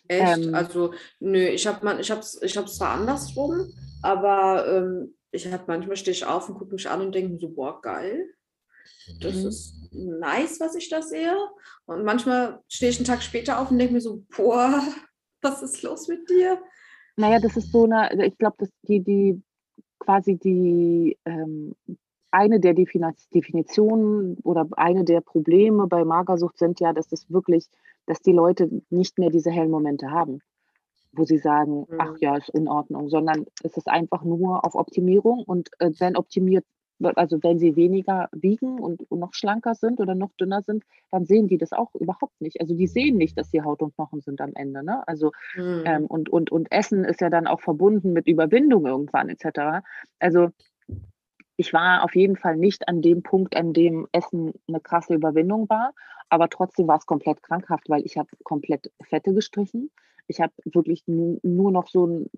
Echt? 0.07 0.45
Ähm, 0.45 0.55
also, 0.55 0.95
nö, 1.19 1.45
ich 1.45 1.67
habe 1.67 2.01
ich 2.01 2.09
hab's, 2.09 2.41
ich 2.41 2.57
hab's 2.57 2.77
zwar 2.77 2.95
andersrum, 2.95 3.71
aber 4.01 4.65
ähm, 4.67 5.13
ich 5.29 5.45
habe 5.51 5.63
manchmal 5.67 5.95
stehe 5.95 6.15
ich 6.15 6.25
auf 6.25 6.49
und 6.49 6.57
gucke 6.57 6.73
mich 6.73 6.89
an 6.89 7.01
und 7.01 7.13
denke 7.13 7.37
so, 7.37 7.49
boah, 7.49 7.79
geil. 7.79 8.33
Das 9.21 9.35
mhm. 9.35 9.47
ist 9.47 9.89
nice, 9.91 10.59
was 10.59 10.73
ich 10.73 10.89
da 10.89 11.03
sehe. 11.03 11.37
Und 11.85 12.03
manchmal 12.03 12.63
stehe 12.67 12.89
ich 12.89 12.97
einen 12.97 13.05
Tag 13.05 13.21
später 13.21 13.59
auf 13.59 13.69
und 13.69 13.77
denke 13.77 13.93
mir 13.93 14.01
so, 14.01 14.23
boah, 14.35 14.81
was 15.43 15.61
ist 15.61 15.83
los 15.83 16.07
mit 16.07 16.27
dir? 16.31 16.59
Naja, 17.15 17.39
das 17.39 17.55
ist 17.55 17.71
so 17.71 17.83
eine, 17.83 18.25
ich 18.25 18.35
glaube, 18.39 18.67
die, 18.87 19.03
die 19.03 19.43
quasi 20.05 20.35
die 20.35 21.17
ähm, 21.25 21.75
eine 22.31 22.59
der 22.59 22.73
Definitionen 22.73 24.37
oder 24.43 24.67
eine 24.75 25.03
der 25.03 25.21
Probleme 25.21 25.87
bei 25.87 26.03
Magersucht 26.03 26.57
sind 26.57 26.79
ja, 26.79 26.93
dass 26.93 27.11
es 27.11 27.31
wirklich, 27.31 27.67
dass 28.05 28.21
die 28.21 28.33
Leute 28.33 28.69
nicht 28.89 29.17
mehr 29.17 29.29
diese 29.29 29.51
hellen 29.51 29.71
Momente 29.71 30.11
haben, 30.11 30.41
wo 31.13 31.23
sie 31.23 31.37
sagen, 31.37 31.87
mhm. 31.89 31.97
ach 31.97 32.15
ja, 32.19 32.35
ist 32.35 32.49
in 32.49 32.67
Ordnung, 32.67 33.09
sondern 33.09 33.45
es 33.63 33.77
ist 33.77 33.87
einfach 33.87 34.23
nur 34.23 34.65
auf 34.65 34.75
Optimierung 34.75 35.43
und 35.45 35.69
äh, 35.79 35.91
wenn 35.97 36.17
optimiert 36.17 36.65
also 37.01 37.43
wenn 37.43 37.59
sie 37.59 37.75
weniger 37.75 38.29
wiegen 38.31 38.79
und, 38.79 39.09
noch 39.11 39.33
schlanker 39.33 39.75
sind 39.75 39.99
oder 39.99 40.15
noch 40.15 40.33
dünner 40.33 40.61
sind, 40.61 40.83
dann 41.11 41.25
sehen 41.25 41.47
die 41.47 41.57
das 41.57 41.73
auch 41.73 41.93
überhaupt 41.95 42.39
nicht. 42.39 42.61
Also 42.61 42.75
die 42.75 42.87
sehen 42.87 43.17
nicht, 43.17 43.37
dass 43.37 43.51
sie 43.51 43.61
Haut 43.61 43.81
und 43.81 43.95
Knochen 43.95 44.21
sind 44.21 44.41
am 44.41 44.51
Ende. 44.55 44.83
Ne? 44.83 45.07
Also 45.07 45.31
mhm. 45.55 45.83
ähm, 45.85 46.05
und, 46.05 46.29
und, 46.29 46.51
und 46.51 46.71
Essen 46.71 47.03
ist 47.03 47.21
ja 47.21 47.29
dann 47.29 47.47
auch 47.47 47.61
verbunden 47.61 48.13
mit 48.13 48.27
Überwindung 48.27 48.85
irgendwann 48.85 49.29
etc. 49.29 49.85
Also 50.19 50.49
ich 51.57 51.73
war 51.73 52.03
auf 52.03 52.15
jeden 52.15 52.35
Fall 52.35 52.57
nicht 52.57 52.87
an 52.87 53.01
dem 53.01 53.23
Punkt, 53.23 53.55
an 53.55 53.73
dem 53.73 54.07
Essen 54.11 54.53
eine 54.67 54.79
krasse 54.79 55.13
Überwindung 55.13 55.69
war, 55.69 55.93
aber 56.29 56.49
trotzdem 56.49 56.87
war 56.87 56.97
es 56.97 57.05
komplett 57.05 57.41
krankhaft, 57.43 57.89
weil 57.89 58.05
ich 58.05 58.17
habe 58.17 58.29
komplett 58.43 58.91
Fette 59.03 59.33
gestrichen. 59.33 59.91
Ich 60.27 60.41
habe 60.41 60.53
wirklich 60.65 61.03
nur 61.07 61.71
noch 61.71 61.87
so 61.87 62.07
ein 62.07 62.29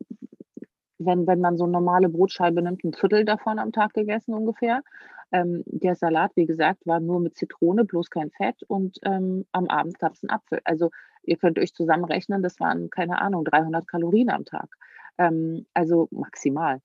wenn, 0.99 1.27
wenn 1.27 1.39
man 1.41 1.57
so 1.57 1.63
eine 1.63 1.73
normale 1.73 2.09
Brotscheibe 2.09 2.61
nimmt, 2.61 2.83
ein 2.83 2.93
Viertel 2.93 3.25
davon 3.25 3.59
am 3.59 3.71
Tag 3.71 3.93
gegessen 3.93 4.33
ungefähr. 4.33 4.81
Ähm, 5.31 5.63
der 5.65 5.95
Salat, 5.95 6.31
wie 6.35 6.45
gesagt, 6.45 6.85
war 6.85 6.99
nur 6.99 7.19
mit 7.19 7.35
Zitrone, 7.35 7.83
bloß 7.83 8.09
kein 8.09 8.31
Fett 8.31 8.63
und 8.67 8.97
ähm, 9.03 9.45
am 9.51 9.67
Abend 9.67 9.99
gab 9.99 10.13
es 10.13 10.23
einen 10.23 10.31
Apfel. 10.31 10.61
Also 10.63 10.89
ihr 11.23 11.37
könnt 11.37 11.59
euch 11.59 11.73
zusammenrechnen, 11.73 12.41
das 12.41 12.59
waren, 12.59 12.89
keine 12.89 13.21
Ahnung, 13.21 13.43
300 13.43 13.87
Kalorien 13.87 14.29
am 14.29 14.45
Tag. 14.45 14.69
Ähm, 15.17 15.65
also 15.73 16.07
maximal. 16.11 16.81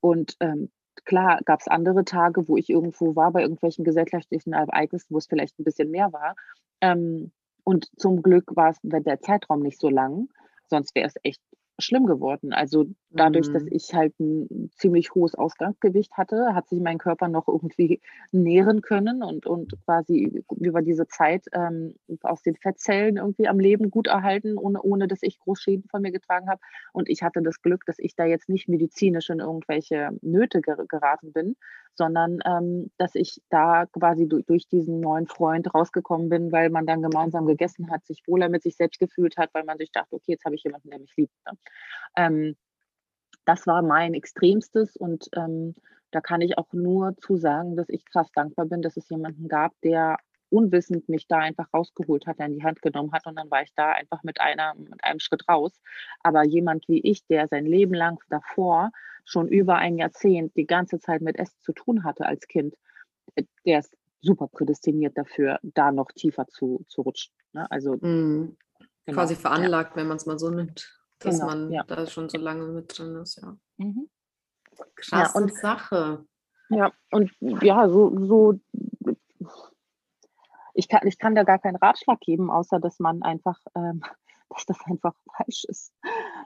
Und 0.00 0.36
ähm, 0.40 0.70
klar 1.04 1.40
gab 1.44 1.60
es 1.60 1.68
andere 1.68 2.04
Tage, 2.04 2.46
wo 2.48 2.56
ich 2.56 2.68
irgendwo 2.68 3.16
war, 3.16 3.32
bei 3.32 3.40
irgendwelchen 3.40 3.84
gesellschaftlichen 3.84 4.52
Ereignissen, 4.52 5.14
wo 5.14 5.18
es 5.18 5.26
vielleicht 5.26 5.58
ein 5.58 5.64
bisschen 5.64 5.90
mehr 5.90 6.12
war. 6.12 6.36
Ähm, 6.82 7.32
und 7.64 7.88
zum 7.98 8.22
Glück 8.22 8.54
war 8.54 8.70
es 8.70 8.78
der 8.82 9.20
Zeitraum 9.20 9.60
nicht 9.60 9.80
so 9.80 9.88
lang, 9.88 10.28
sonst 10.68 10.94
wäre 10.94 11.06
es 11.06 11.14
echt 11.22 11.42
schlimm 11.78 12.06
geworden. 12.06 12.52
Also 12.52 12.86
dadurch, 13.10 13.48
mhm. 13.48 13.52
dass 13.52 13.64
ich 13.66 13.94
halt 13.94 14.18
ein 14.18 14.70
ziemlich 14.74 15.14
hohes 15.14 15.34
Ausgangsgewicht 15.34 16.12
hatte, 16.16 16.54
hat 16.54 16.68
sich 16.68 16.80
mein 16.80 16.98
Körper 16.98 17.28
noch 17.28 17.46
irgendwie 17.48 18.00
nähren 18.32 18.82
können 18.82 19.22
und, 19.22 19.46
und 19.46 19.72
quasi 19.84 20.44
über 20.56 20.82
diese 20.82 21.06
Zeit 21.06 21.46
ähm, 21.52 21.94
aus 22.22 22.42
den 22.42 22.56
Fettzellen 22.56 23.16
irgendwie 23.16 23.48
am 23.48 23.60
Leben 23.60 23.90
gut 23.90 24.08
erhalten, 24.08 24.58
ohne, 24.58 24.82
ohne 24.82 25.08
dass 25.08 25.22
ich 25.22 25.38
Großschäden 25.38 25.88
von 25.90 26.02
mir 26.02 26.12
getragen 26.12 26.48
habe. 26.48 26.60
Und 26.92 27.08
ich 27.08 27.22
hatte 27.22 27.42
das 27.42 27.62
Glück, 27.62 27.84
dass 27.86 27.98
ich 27.98 28.14
da 28.14 28.24
jetzt 28.24 28.48
nicht 28.48 28.68
medizinisch 28.68 29.30
in 29.30 29.38
irgendwelche 29.38 30.10
Nöte 30.20 30.60
ger 30.60 30.84
geraten 30.88 31.32
bin, 31.32 31.56
sondern 31.98 32.38
ähm, 32.46 32.90
dass 32.96 33.14
ich 33.14 33.42
da 33.50 33.84
quasi 33.86 34.26
durch, 34.28 34.46
durch 34.46 34.68
diesen 34.68 35.00
neuen 35.00 35.26
Freund 35.26 35.74
rausgekommen 35.74 36.28
bin, 36.28 36.52
weil 36.52 36.70
man 36.70 36.86
dann 36.86 37.02
gemeinsam 37.02 37.44
gegessen 37.44 37.90
hat, 37.90 38.06
sich 38.06 38.22
wohler 38.26 38.48
mit 38.48 38.62
sich 38.62 38.76
selbst 38.76 39.00
gefühlt 39.00 39.36
hat, 39.36 39.50
weil 39.52 39.64
man 39.64 39.76
sich 39.78 39.90
dachte, 39.90 40.14
okay, 40.14 40.32
jetzt 40.32 40.44
habe 40.44 40.54
ich 40.54 40.62
jemanden, 40.62 40.90
der 40.90 41.00
mich 41.00 41.14
liebt. 41.16 41.34
Ne? 41.44 41.58
Ähm, 42.16 42.56
das 43.44 43.66
war 43.66 43.82
mein 43.82 44.14
Extremstes 44.14 44.96
und 44.96 45.28
ähm, 45.34 45.74
da 46.10 46.20
kann 46.20 46.40
ich 46.40 46.58
auch 46.58 46.72
nur 46.72 47.16
zu 47.16 47.36
sagen, 47.36 47.76
dass 47.76 47.88
ich 47.88 48.04
krass 48.04 48.30
dankbar 48.34 48.66
bin, 48.66 48.82
dass 48.82 48.96
es 48.96 49.08
jemanden 49.08 49.48
gab, 49.48 49.72
der 49.82 50.18
unwissend 50.50 51.08
mich 51.08 51.26
da 51.26 51.38
einfach 51.38 51.72
rausgeholt 51.72 52.26
hat, 52.26 52.38
der 52.38 52.46
in 52.46 52.56
die 52.56 52.64
Hand 52.64 52.80
genommen 52.80 53.12
hat 53.12 53.26
und 53.26 53.36
dann 53.36 53.50
war 53.50 53.62
ich 53.62 53.72
da 53.74 53.92
einfach 53.92 54.22
mit, 54.22 54.40
einer, 54.40 54.74
mit 54.74 55.02
einem 55.04 55.20
Schritt 55.20 55.48
raus. 55.48 55.80
Aber 56.22 56.44
jemand 56.44 56.88
wie 56.88 57.00
ich, 57.00 57.26
der 57.26 57.48
sein 57.48 57.66
Leben 57.66 57.94
lang 57.94 58.22
davor 58.30 58.90
schon 59.24 59.48
über 59.48 59.76
ein 59.76 59.98
Jahrzehnt 59.98 60.56
die 60.56 60.66
ganze 60.66 60.98
Zeit 60.98 61.20
mit 61.20 61.38
Essen 61.38 61.58
zu 61.60 61.72
tun 61.72 62.04
hatte 62.04 62.24
als 62.24 62.48
Kind, 62.48 62.74
äh, 63.34 63.44
der 63.66 63.80
ist 63.80 63.94
super 64.20 64.48
prädestiniert 64.48 65.16
dafür, 65.16 65.58
da 65.62 65.92
noch 65.92 66.10
tiefer 66.12 66.46
zu, 66.48 66.84
zu 66.88 67.02
rutschen. 67.02 67.34
Ne? 67.52 67.70
Also 67.70 67.96
mm, 67.96 68.56
genau, 69.04 69.18
quasi 69.18 69.36
veranlagt, 69.36 69.92
ja. 69.92 69.96
wenn 69.96 70.08
man 70.08 70.16
es 70.16 70.26
mal 70.26 70.38
so 70.38 70.50
nimmt 70.50 70.97
dass 71.18 71.36
genau, 71.36 71.46
man 71.46 71.72
ja. 71.72 71.82
da 71.84 72.06
schon 72.06 72.28
so 72.28 72.38
lange 72.38 72.66
mit 72.66 72.96
drin 72.96 73.16
ist, 73.16 73.40
ja. 73.42 73.56
Mhm. 73.76 74.08
Krasse 74.94 75.38
ja, 75.38 75.42
und, 75.42 75.54
Sache. 75.54 76.24
Ja, 76.70 76.92
und 77.10 77.32
ja, 77.40 77.88
so, 77.88 78.26
so 78.26 78.60
ich 80.74 80.88
kann, 80.88 81.06
ich 81.06 81.18
kann 81.18 81.34
da 81.34 81.42
gar 81.42 81.58
keinen 81.58 81.76
Ratschlag 81.76 82.20
geben, 82.20 82.50
außer 82.50 82.78
dass 82.78 83.00
man 83.00 83.22
einfach, 83.22 83.58
ähm, 83.74 84.00
dass 84.50 84.64
das 84.66 84.78
einfach 84.86 85.14
falsch 85.36 85.64
ist. 85.64 85.92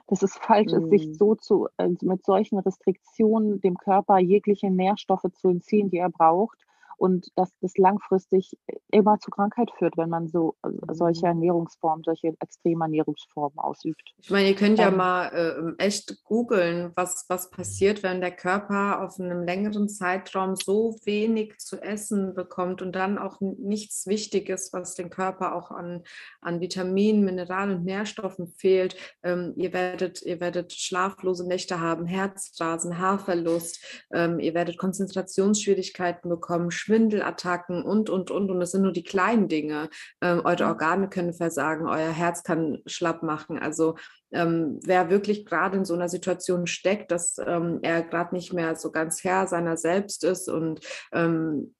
Dass 0.07 0.23
es 0.23 0.35
falsch 0.35 0.71
mhm. 0.71 0.79
ist, 0.79 0.89
sich 0.89 1.07
mhm. 1.07 1.13
so 1.13 1.35
zu, 1.35 1.67
äh, 1.77 1.89
mit 2.01 2.25
solchen 2.25 2.57
Restriktionen 2.59 3.61
dem 3.61 3.77
Körper 3.77 4.17
jegliche 4.17 4.71
Nährstoffe 4.71 5.31
zu 5.33 5.49
entziehen, 5.49 5.89
die 5.89 5.97
er 5.97 6.09
braucht 6.09 6.57
und 7.03 7.27
dass 7.35 7.49
das 7.59 7.75
langfristig 7.75 8.57
immer 8.89 9.19
zu 9.19 9.29
Krankheit 9.29 9.69
führt, 9.77 9.97
wenn 9.97 10.07
man 10.07 10.29
so 10.29 10.55
solche 10.89 11.23
mhm. 11.23 11.33
Ernährungsformen, 11.33 12.01
solche 12.01 12.33
extreme 12.39 12.85
Ernährungsformen 12.85 13.59
ausübt. 13.59 14.13
Ich 14.19 14.29
meine, 14.29 14.47
ihr 14.47 14.55
könnt 14.55 14.79
ja 14.79 14.87
ähm, 14.87 14.95
mal 14.95 15.27
äh, 15.27 15.83
echt 15.83 16.23
googeln, 16.23 16.93
was, 16.95 17.25
was 17.27 17.49
passiert, 17.49 18.03
wenn 18.03 18.21
der 18.21 18.31
Körper 18.31 19.01
auf 19.01 19.19
einem 19.19 19.43
längeren 19.43 19.89
Zeitraum 19.89 20.55
so 20.55 20.95
wenig 21.03 21.57
zu 21.57 21.81
essen 21.81 22.35
bekommt 22.35 22.81
und 22.81 22.93
dann 22.93 23.17
auch 23.17 23.41
nichts 23.41 24.07
Wichtiges, 24.07 24.71
was 24.71 24.95
dem 24.95 25.09
Körper 25.09 25.55
auch 25.55 25.71
an, 25.71 26.03
an 26.39 26.61
Vitaminen, 26.61 27.25
Mineralen 27.25 27.79
und 27.79 27.83
Nährstoffen 27.83 28.47
fehlt. 28.47 28.95
Ähm, 29.23 29.51
ihr, 29.57 29.73
werdet, 29.73 30.21
ihr 30.21 30.39
werdet 30.39 30.71
schlaflose 30.71 31.45
Nächte 31.45 31.81
haben, 31.81 32.05
Herzrasen, 32.05 32.97
Haarverlust, 32.97 33.83
ähm, 34.13 34.39
ihr 34.39 34.53
werdet 34.53 34.77
Konzentrationsschwierigkeiten 34.77 36.29
bekommen, 36.29 36.71
Schwindelattacken 36.93 37.83
und, 37.83 38.09
und, 38.09 38.29
und. 38.29 38.51
Und 38.51 38.59
das 38.59 38.71
sind 38.71 38.83
nur 38.83 38.91
die 38.91 39.03
kleinen 39.03 39.47
Dinge. 39.47 39.89
Ähm, 40.21 40.41
eure 40.43 40.65
Organe 40.65 41.09
können 41.09 41.33
versagen, 41.33 41.87
euer 41.87 42.11
Herz 42.11 42.43
kann 42.43 42.79
schlapp 42.85 43.23
machen. 43.23 43.57
Also 43.57 43.95
ähm, 44.31 44.79
wer 44.83 45.09
wirklich 45.09 45.45
gerade 45.45 45.77
in 45.77 45.85
so 45.85 45.95
einer 45.95 46.09
Situation 46.09 46.67
steckt, 46.67 47.11
dass 47.11 47.37
ähm, 47.45 47.79
er 47.81 48.03
gerade 48.03 48.35
nicht 48.35 48.53
mehr 48.53 48.75
so 48.75 48.91
ganz 48.91 49.23
Herr 49.23 49.47
seiner 49.47 49.77
selbst 49.77 50.23
ist 50.23 50.49
und 50.49 50.81
ähm, 51.11 51.73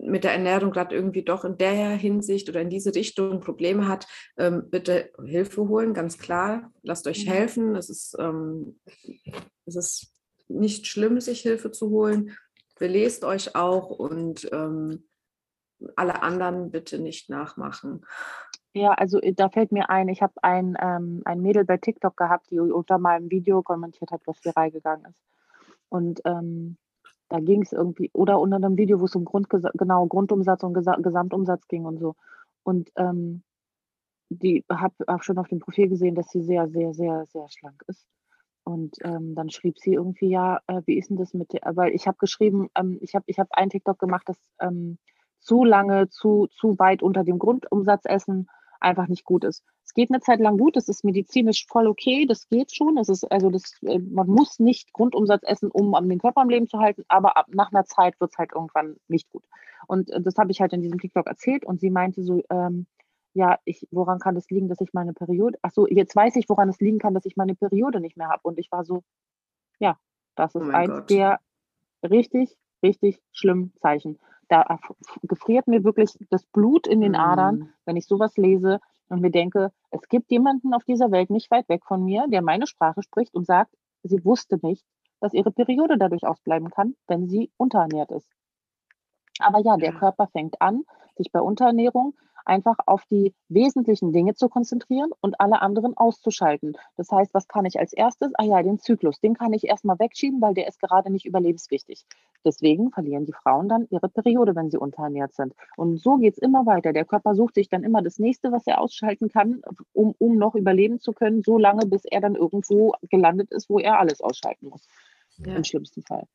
mit 0.00 0.22
der 0.24 0.32
Ernährung 0.32 0.70
gerade 0.70 0.94
irgendwie 0.94 1.22
doch 1.22 1.44
in 1.44 1.56
der 1.56 1.90
Hinsicht 1.90 2.48
oder 2.48 2.60
in 2.60 2.68
diese 2.68 2.94
Richtung 2.94 3.40
Probleme 3.40 3.88
hat, 3.88 4.06
ähm, 4.36 4.64
bitte 4.70 5.10
Hilfe 5.24 5.66
holen, 5.68 5.94
ganz 5.94 6.18
klar. 6.18 6.70
Lasst 6.82 7.06
euch 7.06 7.26
mhm. 7.26 7.30
helfen. 7.30 7.76
Es 7.76 7.88
ist, 7.88 8.16
ähm, 8.18 8.78
es 9.64 9.76
ist 9.76 10.14
nicht 10.48 10.86
schlimm, 10.86 11.20
sich 11.20 11.40
Hilfe 11.40 11.70
zu 11.70 11.88
holen 11.88 12.36
belest 12.82 13.22
euch 13.22 13.54
auch 13.54 13.90
und 13.90 14.48
ähm, 14.50 15.04
alle 15.94 16.20
anderen 16.20 16.72
bitte 16.72 16.98
nicht 16.98 17.30
nachmachen. 17.30 18.04
Ja, 18.74 18.90
also 18.94 19.20
äh, 19.20 19.32
da 19.32 19.50
fällt 19.50 19.70
mir 19.70 19.88
ein, 19.88 20.08
ich 20.08 20.20
habe 20.20 20.32
ein, 20.42 20.76
ähm, 20.80 21.22
ein 21.24 21.40
Mädel 21.42 21.64
bei 21.64 21.76
TikTok 21.76 22.16
gehabt, 22.16 22.50
die 22.50 22.58
unter 22.58 22.98
meinem 22.98 23.30
Video 23.30 23.62
kommentiert 23.62 24.10
hat, 24.10 24.22
was 24.26 24.44
viral 24.44 24.72
gegangen 24.72 25.04
ist. 25.04 25.22
Und 25.90 26.22
ähm, 26.24 26.76
da 27.28 27.38
ging 27.38 27.62
es 27.62 27.72
irgendwie, 27.72 28.10
oder 28.14 28.40
unter 28.40 28.56
einem 28.56 28.76
Video, 28.76 28.98
wo 28.98 29.04
es 29.04 29.14
um 29.14 29.24
Grund, 29.24 29.48
genau, 29.48 30.06
Grundumsatz 30.08 30.64
und 30.64 30.74
Gesa 30.74 30.96
Gesamtumsatz 30.96 31.68
ging 31.68 31.84
und 31.84 31.98
so. 31.98 32.16
Und 32.64 32.90
ähm, 32.96 33.44
die 34.28 34.64
habe 34.68 34.94
hab 35.06 35.22
schon 35.22 35.38
auf 35.38 35.46
dem 35.46 35.60
Profil 35.60 35.88
gesehen, 35.88 36.16
dass 36.16 36.30
sie 36.30 36.42
sehr, 36.42 36.68
sehr, 36.68 36.94
sehr, 36.94 37.26
sehr 37.26 37.48
schlank 37.48 37.80
ist. 37.86 38.08
Und 38.64 38.96
ähm, 39.02 39.34
dann 39.34 39.50
schrieb 39.50 39.78
sie 39.78 39.94
irgendwie, 39.94 40.28
ja, 40.28 40.60
äh, 40.66 40.82
wie 40.86 40.96
ist 40.96 41.10
denn 41.10 41.16
das 41.16 41.34
mit 41.34 41.52
der, 41.52 41.62
weil 41.74 41.92
ich 41.92 42.06
habe 42.06 42.16
geschrieben, 42.18 42.68
ähm, 42.76 42.98
ich 43.00 43.14
habe 43.14 43.24
ich 43.26 43.38
hab 43.38 43.48
einen 43.52 43.70
TikTok 43.70 43.98
gemacht, 43.98 44.28
dass 44.28 44.38
ähm, 44.60 44.98
zu 45.40 45.64
lange, 45.64 46.08
zu, 46.08 46.48
zu 46.52 46.78
weit 46.78 47.02
unter 47.02 47.24
dem 47.24 47.38
Grundumsatz 47.38 48.02
essen 48.04 48.48
einfach 48.82 49.08
nicht 49.08 49.24
gut 49.24 49.44
ist. 49.44 49.64
Es 49.84 49.94
geht 49.94 50.10
eine 50.10 50.20
Zeit 50.20 50.40
lang 50.40 50.58
gut, 50.58 50.76
das 50.76 50.88
ist 50.88 51.04
medizinisch 51.04 51.66
voll 51.68 51.86
okay, 51.86 52.26
das 52.26 52.48
geht 52.48 52.74
schon. 52.74 52.96
Das 52.96 53.08
ist, 53.08 53.24
also 53.30 53.50
das, 53.50 53.74
äh, 53.82 53.98
man 53.98 54.28
muss 54.28 54.58
nicht 54.58 54.92
Grundumsatz 54.92 55.42
essen, 55.44 55.70
um 55.70 55.92
den 56.08 56.18
Körper 56.18 56.40
am 56.40 56.50
Leben 56.50 56.68
zu 56.68 56.78
halten, 56.78 57.04
aber 57.08 57.36
ab, 57.36 57.46
nach 57.50 57.72
einer 57.72 57.84
Zeit 57.84 58.20
wird 58.20 58.32
es 58.32 58.38
halt 58.38 58.52
irgendwann 58.54 58.96
nicht 59.08 59.30
gut. 59.30 59.44
Und 59.86 60.10
äh, 60.10 60.20
das 60.20 60.36
habe 60.36 60.50
ich 60.50 60.60
halt 60.60 60.72
in 60.72 60.82
diesem 60.82 61.00
TikTok 61.00 61.26
erzählt 61.26 61.64
und 61.64 61.80
sie 61.80 61.90
meinte 61.90 62.22
so, 62.22 62.42
ähm, 62.50 62.86
ja, 63.34 63.58
ich, 63.64 63.86
woran 63.90 64.18
kann 64.18 64.34
das 64.34 64.50
liegen, 64.50 64.68
dass 64.68 64.80
ich 64.80 64.92
meine 64.92 65.14
Periode, 65.14 65.58
ach 65.62 65.70
so, 65.72 65.86
jetzt 65.86 66.14
weiß 66.14 66.36
ich, 66.36 66.48
woran 66.48 66.68
es 66.68 66.80
liegen 66.80 66.98
kann, 66.98 67.14
dass 67.14 67.24
ich 67.24 67.36
meine 67.36 67.54
Periode 67.54 68.00
nicht 68.00 68.16
mehr 68.16 68.28
habe. 68.28 68.42
Und 68.42 68.58
ich 68.58 68.70
war 68.70 68.84
so, 68.84 69.02
ja, 69.78 69.98
das 70.34 70.54
ist 70.54 70.66
oh 70.66 70.70
eins 70.70 70.90
Gott. 70.90 71.10
der 71.10 71.40
richtig, 72.02 72.56
richtig 72.82 73.22
schlimmen 73.32 73.72
Zeichen. 73.80 74.18
Da 74.48 74.78
gefriert 75.22 75.66
mir 75.66 75.82
wirklich 75.82 76.18
das 76.30 76.44
Blut 76.44 76.86
in 76.86 77.00
den 77.00 77.14
Adern, 77.14 77.56
mm. 77.56 77.72
wenn 77.86 77.96
ich 77.96 78.06
sowas 78.06 78.36
lese 78.36 78.80
und 79.08 79.20
mir 79.20 79.30
denke, 79.30 79.72
es 79.90 80.08
gibt 80.08 80.30
jemanden 80.30 80.74
auf 80.74 80.84
dieser 80.84 81.10
Welt 81.10 81.30
nicht 81.30 81.50
weit 81.50 81.68
weg 81.68 81.84
von 81.86 82.04
mir, 82.04 82.26
der 82.28 82.42
meine 82.42 82.66
Sprache 82.66 83.02
spricht 83.02 83.34
und 83.34 83.46
sagt, 83.46 83.74
sie 84.02 84.24
wusste 84.24 84.58
nicht, 84.62 84.84
dass 85.20 85.32
ihre 85.32 85.52
Periode 85.52 85.96
dadurch 85.96 86.26
ausbleiben 86.26 86.70
kann, 86.70 86.96
wenn 87.06 87.28
sie 87.28 87.50
unterernährt 87.56 88.10
ist. 88.10 88.28
Aber 89.38 89.60
ja, 89.60 89.76
der 89.76 89.92
Körper 89.92 90.26
fängt 90.26 90.60
an, 90.60 90.84
sich 91.16 91.32
bei 91.32 91.40
Unterernährung 91.40 92.14
einfach 92.44 92.76
auf 92.86 93.04
die 93.06 93.34
wesentlichen 93.48 94.12
Dinge 94.12 94.34
zu 94.34 94.48
konzentrieren 94.48 95.10
und 95.20 95.40
alle 95.40 95.62
anderen 95.62 95.96
auszuschalten. 95.96 96.76
Das 96.96 97.10
heißt, 97.10 97.34
was 97.34 97.48
kann 97.48 97.64
ich 97.64 97.78
als 97.78 97.92
erstes? 97.92 98.32
Ah 98.34 98.44
ja, 98.44 98.62
den 98.62 98.78
Zyklus, 98.78 99.20
den 99.20 99.34
kann 99.34 99.52
ich 99.52 99.64
erstmal 99.64 99.98
wegschieben, 99.98 100.40
weil 100.40 100.54
der 100.54 100.66
ist 100.66 100.80
gerade 100.80 101.10
nicht 101.10 101.26
überlebenswichtig. 101.26 102.04
Deswegen 102.44 102.90
verlieren 102.90 103.26
die 103.26 103.32
Frauen 103.32 103.68
dann 103.68 103.86
ihre 103.90 104.08
Periode, 104.08 104.54
wenn 104.56 104.70
sie 104.70 104.78
unterernährt 104.78 105.34
sind. 105.34 105.54
Und 105.76 105.98
so 105.98 106.16
geht 106.16 106.34
es 106.34 106.38
immer 106.38 106.66
weiter. 106.66 106.92
Der 106.92 107.04
Körper 107.04 107.34
sucht 107.34 107.54
sich 107.54 107.68
dann 107.68 107.84
immer 107.84 108.02
das 108.02 108.18
nächste, 108.18 108.52
was 108.52 108.66
er 108.66 108.80
ausschalten 108.80 109.28
kann, 109.28 109.62
um, 109.92 110.14
um 110.18 110.36
noch 110.36 110.54
überleben 110.54 111.00
zu 111.00 111.12
können, 111.12 111.42
so 111.42 111.58
lange, 111.58 111.86
bis 111.86 112.04
er 112.04 112.20
dann 112.20 112.34
irgendwo 112.34 112.94
gelandet 113.10 113.50
ist, 113.52 113.70
wo 113.70 113.78
er 113.78 113.98
alles 113.98 114.20
ausschalten 114.20 114.68
muss. 114.68 114.86
Ja. 115.38 115.54
Im 115.54 115.64
schlimmsten 115.64 116.02
Fall. 116.02 116.26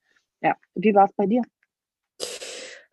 Ja, 0.41 0.55
wie 0.76 0.93
war 0.93 1.05
es 1.05 1.14
bei 1.14 1.26
dir? 1.26 1.41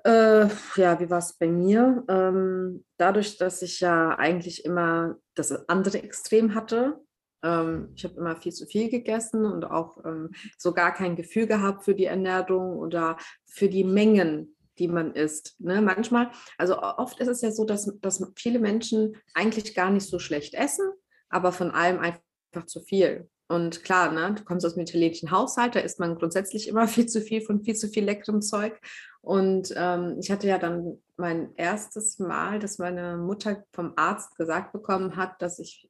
Äh, 0.04 0.48
ja, 0.76 1.00
wie 1.00 1.08
war 1.08 1.18
es 1.18 1.32
bei 1.32 1.48
mir? 1.48 2.04
Ähm, 2.08 2.84
dadurch, 2.98 3.38
dass 3.38 3.62
ich 3.62 3.80
ja 3.80 4.10
eigentlich 4.18 4.64
immer 4.64 5.16
das 5.34 5.68
andere 5.68 6.02
Extrem 6.02 6.54
hatte, 6.54 7.00
ähm, 7.42 7.92
ich 7.94 8.04
habe 8.04 8.16
immer 8.16 8.36
viel 8.36 8.52
zu 8.52 8.66
viel 8.66 8.90
gegessen 8.90 9.46
und 9.46 9.64
auch 9.64 10.04
ähm, 10.04 10.30
so 10.58 10.72
gar 10.72 10.92
kein 10.92 11.16
Gefühl 11.16 11.46
gehabt 11.46 11.84
für 11.84 11.94
die 11.94 12.06
Ernährung 12.06 12.78
oder 12.78 13.16
für 13.46 13.68
die 13.68 13.84
Mengen, 13.84 14.56
die 14.78 14.88
man 14.88 15.14
isst. 15.14 15.56
Ne? 15.58 15.80
Manchmal, 15.80 16.30
also 16.58 16.80
oft 16.80 17.20
ist 17.20 17.28
es 17.28 17.40
ja 17.42 17.50
so, 17.50 17.64
dass, 17.64 17.90
dass 18.00 18.32
viele 18.36 18.58
Menschen 18.58 19.16
eigentlich 19.34 19.74
gar 19.74 19.90
nicht 19.90 20.06
so 20.06 20.18
schlecht 20.18 20.54
essen, 20.54 20.90
aber 21.28 21.52
von 21.52 21.70
allem 21.70 22.00
einfach 22.00 22.66
zu 22.66 22.80
viel. 22.80 23.28
Und 23.54 23.84
klar, 23.84 24.10
ne, 24.10 24.34
du 24.34 24.42
kommst 24.42 24.66
aus 24.66 24.74
dem 24.74 24.82
italienischen 24.82 25.30
Haushalt, 25.30 25.76
da 25.76 25.80
isst 25.80 26.00
man 26.00 26.16
grundsätzlich 26.16 26.66
immer 26.66 26.88
viel 26.88 27.06
zu 27.06 27.20
viel 27.20 27.40
von 27.40 27.62
viel 27.62 27.76
zu 27.76 27.88
viel 27.88 28.04
leckerem 28.04 28.42
Zeug. 28.42 28.80
Und 29.20 29.72
ähm, 29.76 30.16
ich 30.20 30.32
hatte 30.32 30.48
ja 30.48 30.58
dann 30.58 31.00
mein 31.16 31.54
erstes 31.54 32.18
Mal, 32.18 32.58
dass 32.58 32.78
meine 32.78 33.16
Mutter 33.16 33.64
vom 33.72 33.92
Arzt 33.94 34.36
gesagt 34.36 34.72
bekommen 34.72 35.14
hat, 35.14 35.40
dass 35.40 35.60
ich 35.60 35.88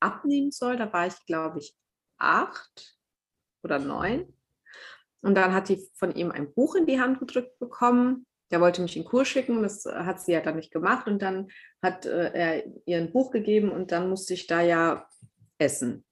abnehmen 0.00 0.50
soll. 0.50 0.76
Da 0.76 0.92
war 0.92 1.06
ich, 1.06 1.24
glaube 1.26 1.60
ich, 1.60 1.76
acht 2.18 2.98
oder 3.62 3.78
neun. 3.78 4.34
Und 5.22 5.36
dann 5.36 5.54
hat 5.54 5.68
die 5.68 5.88
von 5.94 6.12
ihm 6.12 6.32
ein 6.32 6.52
Buch 6.52 6.74
in 6.74 6.86
die 6.86 7.00
Hand 7.00 7.20
gedrückt 7.20 7.56
bekommen. 7.60 8.26
Der 8.50 8.60
wollte 8.60 8.82
mich 8.82 8.96
in 8.96 9.04
Kurs 9.04 9.28
schicken, 9.28 9.62
das 9.62 9.84
hat 9.84 10.20
sie 10.20 10.32
ja 10.32 10.40
dann 10.40 10.56
nicht 10.56 10.72
gemacht. 10.72 11.06
Und 11.06 11.22
dann 11.22 11.50
hat 11.82 12.04
äh, 12.04 12.32
er 12.32 12.64
ihr 12.84 12.98
ein 12.98 13.12
Buch 13.12 13.30
gegeben 13.30 13.70
und 13.70 13.92
dann 13.92 14.10
musste 14.10 14.34
ich 14.34 14.48
da 14.48 14.60
ja 14.60 15.06
essen. 15.56 16.04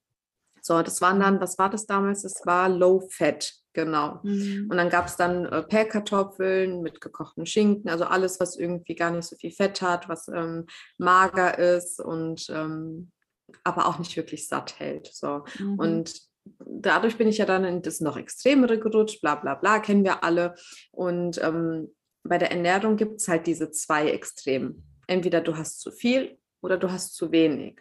So, 0.61 0.83
das 0.83 1.01
waren 1.01 1.21
dann, 1.21 1.41
was 1.41 1.59
war 1.59 1.71
das 1.71 1.87
damals? 1.87 2.23
Das 2.23 2.43
war 2.45 2.69
Low 2.69 3.09
Fat, 3.11 3.53
genau. 3.73 4.21
Mhm. 4.23 4.69
Und 4.71 4.77
dann 4.77 4.91
gab 4.91 5.07
es 5.07 5.17
dann 5.17 5.47
äh, 5.47 5.63
Pellkartoffeln 5.63 6.83
mit 6.83 7.01
gekochten 7.01 7.47
Schinken, 7.47 7.91
also 7.91 8.05
alles, 8.05 8.41
was 8.41 8.57
irgendwie 8.57 8.95
gar 8.95 9.11
nicht 9.11 9.27
so 9.27 9.37
viel 9.37 9.53
Fett 9.53 9.83
hat, 9.83 10.09
was 10.09 10.29
ähm, 10.29 10.67
mager 10.99 11.59
ist 11.59 12.01
und 12.01 12.49
ähm, 12.51 13.11
aber 13.65 13.87
auch 13.87 13.99
nicht 13.99 14.17
wirklich 14.17 14.49
satt 14.49 14.79
hält. 14.79 15.09
So. 15.13 15.45
Mhm. 15.59 15.79
Und 15.79 16.29
dadurch 16.65 17.17
bin 17.17 17.29
ich 17.29 17.39
ja 17.39 17.47
dann 17.47 17.65
in 17.65 17.83
das 17.83 18.01
noch 18.01 18.17
extremere 18.17 18.79
gerutscht, 18.79 19.21
bla 19.21 19.35
bla 19.35 19.55
bla, 19.55 19.81
kennen 19.81 20.05
wir 20.05 20.23
alle. 20.25 20.55
Und 20.93 21.43
ähm, 21.43 21.95
bei 22.25 22.39
der 22.39 22.51
Ernährung 22.51 22.97
gibt 22.97 23.21
es 23.21 23.29
halt 23.29 23.47
diese 23.47 23.71
zwei 23.71 24.11
Extremen. 24.11 24.85
Entweder 25.07 25.41
du 25.41 25.57
hast 25.57 25.81
zu 25.81 25.91
viel 25.91 26.39
oder 26.61 26.77
du 26.77 26.91
hast 26.91 27.15
zu 27.15 27.33
wenig. 27.33 27.81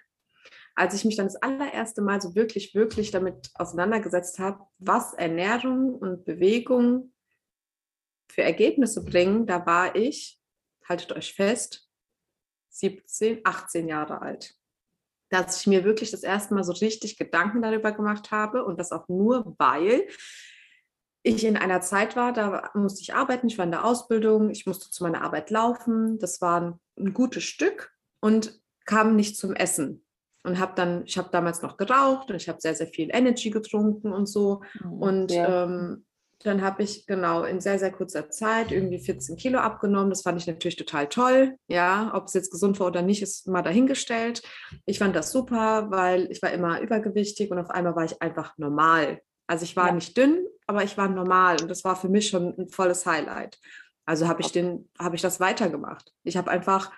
Als 0.78 0.94
ich 0.94 1.06
mich 1.06 1.16
dann 1.16 1.26
das 1.26 1.38
allererste 1.38 2.04
Mal 2.04 2.22
so 2.22 2.36
wirklich, 2.36 2.76
wirklich 2.76 3.10
damit 3.10 3.50
auseinandergesetzt 3.56 4.38
habe, 4.38 4.64
was 4.78 5.16
Ernährung 5.16 5.96
und 5.96 6.24
Bewegung 6.24 7.14
für 8.32 8.44
Ergebnisse 8.44 9.04
bringen, 9.04 9.48
da 9.48 9.66
war 9.66 9.96
ich, 9.96 10.40
haltet 10.88 11.14
euch 11.14 11.34
fest, 11.34 11.90
17, 12.70 13.42
18 13.44 13.88
Jahre 13.88 14.22
alt. 14.22 14.54
Dass 15.32 15.62
ich 15.62 15.66
mir 15.66 15.84
wirklich 15.84 16.12
das 16.12 16.22
erste 16.22 16.54
Mal 16.54 16.64
so 16.64 16.74
richtig 16.74 17.18
Gedanken 17.18 17.64
darüber 17.64 17.92
gemacht 17.92 18.30
habe 18.30 18.64
und 18.64 18.80
das 18.80 18.92
auch 18.92 19.08
nur, 19.08 19.56
weil 19.58 20.08
ich 21.24 21.44
in 21.44 21.58
einer 21.58 21.82
Zeit 21.82 22.16
war, 22.16 22.34
da 22.34 22.70
musste 22.76 23.02
ich 23.02 23.16
arbeiten, 23.16 23.48
ich 23.48 23.58
war 23.58 23.66
in 23.66 23.72
der 23.72 23.84
Ausbildung, 23.84 24.52
ich 24.52 24.68
musste 24.68 24.92
zu 24.92 25.04
meiner 25.04 25.24
Arbeit 25.24 25.50
laufen, 25.50 26.20
das 26.20 26.40
war 26.40 26.80
ein 27.00 27.14
gutes 27.16 27.46
Stück 27.46 27.98
und 28.20 28.62
kam 28.86 29.16
nicht 29.16 29.38
zum 29.38 29.56
Essen 29.56 30.07
und 30.48 30.60
habe 30.60 30.74
dann, 30.76 31.04
ich 31.06 31.18
habe 31.18 31.30
damals 31.32 31.62
noch 31.62 31.78
geraucht 31.78 32.30
und 32.30 32.36
ich 32.36 32.50
habe 32.50 32.62
sehr, 32.62 32.74
sehr 32.74 32.88
viel 32.88 33.10
Energy 33.12 33.50
getrunken 33.50 34.12
und 34.12 34.28
so 34.28 34.62
mhm, 34.82 34.94
und 34.94 35.32
ja. 35.32 35.64
ähm, 35.64 36.06
dann 36.44 36.62
habe 36.62 36.84
ich 36.84 37.08
genau 37.08 37.44
in 37.44 37.60
sehr, 37.60 37.80
sehr 37.80 37.92
kurzer 37.92 38.30
Zeit 38.30 38.72
irgendwie 38.72 39.00
14 39.00 39.38
Kilo 39.38 39.60
abgenommen. 39.60 40.12
Das 40.12 40.22
fand 40.22 40.40
ich 40.40 40.46
natürlich 40.46 40.76
total 40.76 41.10
toll. 41.10 41.58
Ja, 41.68 42.12
ob 42.14 42.26
es 42.26 42.34
jetzt 42.34 42.52
gesund 42.52 42.80
war 42.80 42.88
oder 42.88 43.02
nicht, 43.02 43.24
ist 43.24 43.48
mal 43.48 43.64
dahingestellt. 43.64 44.44
Ich 44.86 45.00
fand 45.00 45.16
das 45.16 45.32
super, 45.32 45.90
weil 45.90 46.32
ich 46.32 46.42
war 46.44 46.52
immer 46.52 46.80
übergewichtig 46.80 47.50
und 47.50 47.58
auf 47.58 47.72
einmal 47.72 47.96
war 47.96 48.06
ich 48.06 48.22
einfach 48.22 48.56
normal. 48.58 49.20
Also 49.48 49.64
ich 49.64 49.76
war 49.76 49.88
ja. 49.88 49.94
nicht 49.94 50.16
dünn, 50.16 50.46
aber 50.68 50.84
ich 50.84 50.98
war 50.98 51.08
normal 51.08 51.58
und 51.62 51.70
das 51.70 51.84
war 51.84 51.96
für 51.96 52.10
mich 52.10 52.30
schon 52.30 52.54
ein 52.58 52.70
volles 52.70 53.06
Highlight. 53.06 53.60
Also 54.06 54.28
habe 54.28 54.42
ich 54.42 54.52
den, 54.52 54.90
habe 55.00 55.16
ich 55.16 55.22
das 55.22 55.40
weitergemacht. 55.40 56.14
Ich 56.24 56.38
habe 56.38 56.52
einfach 56.52 56.92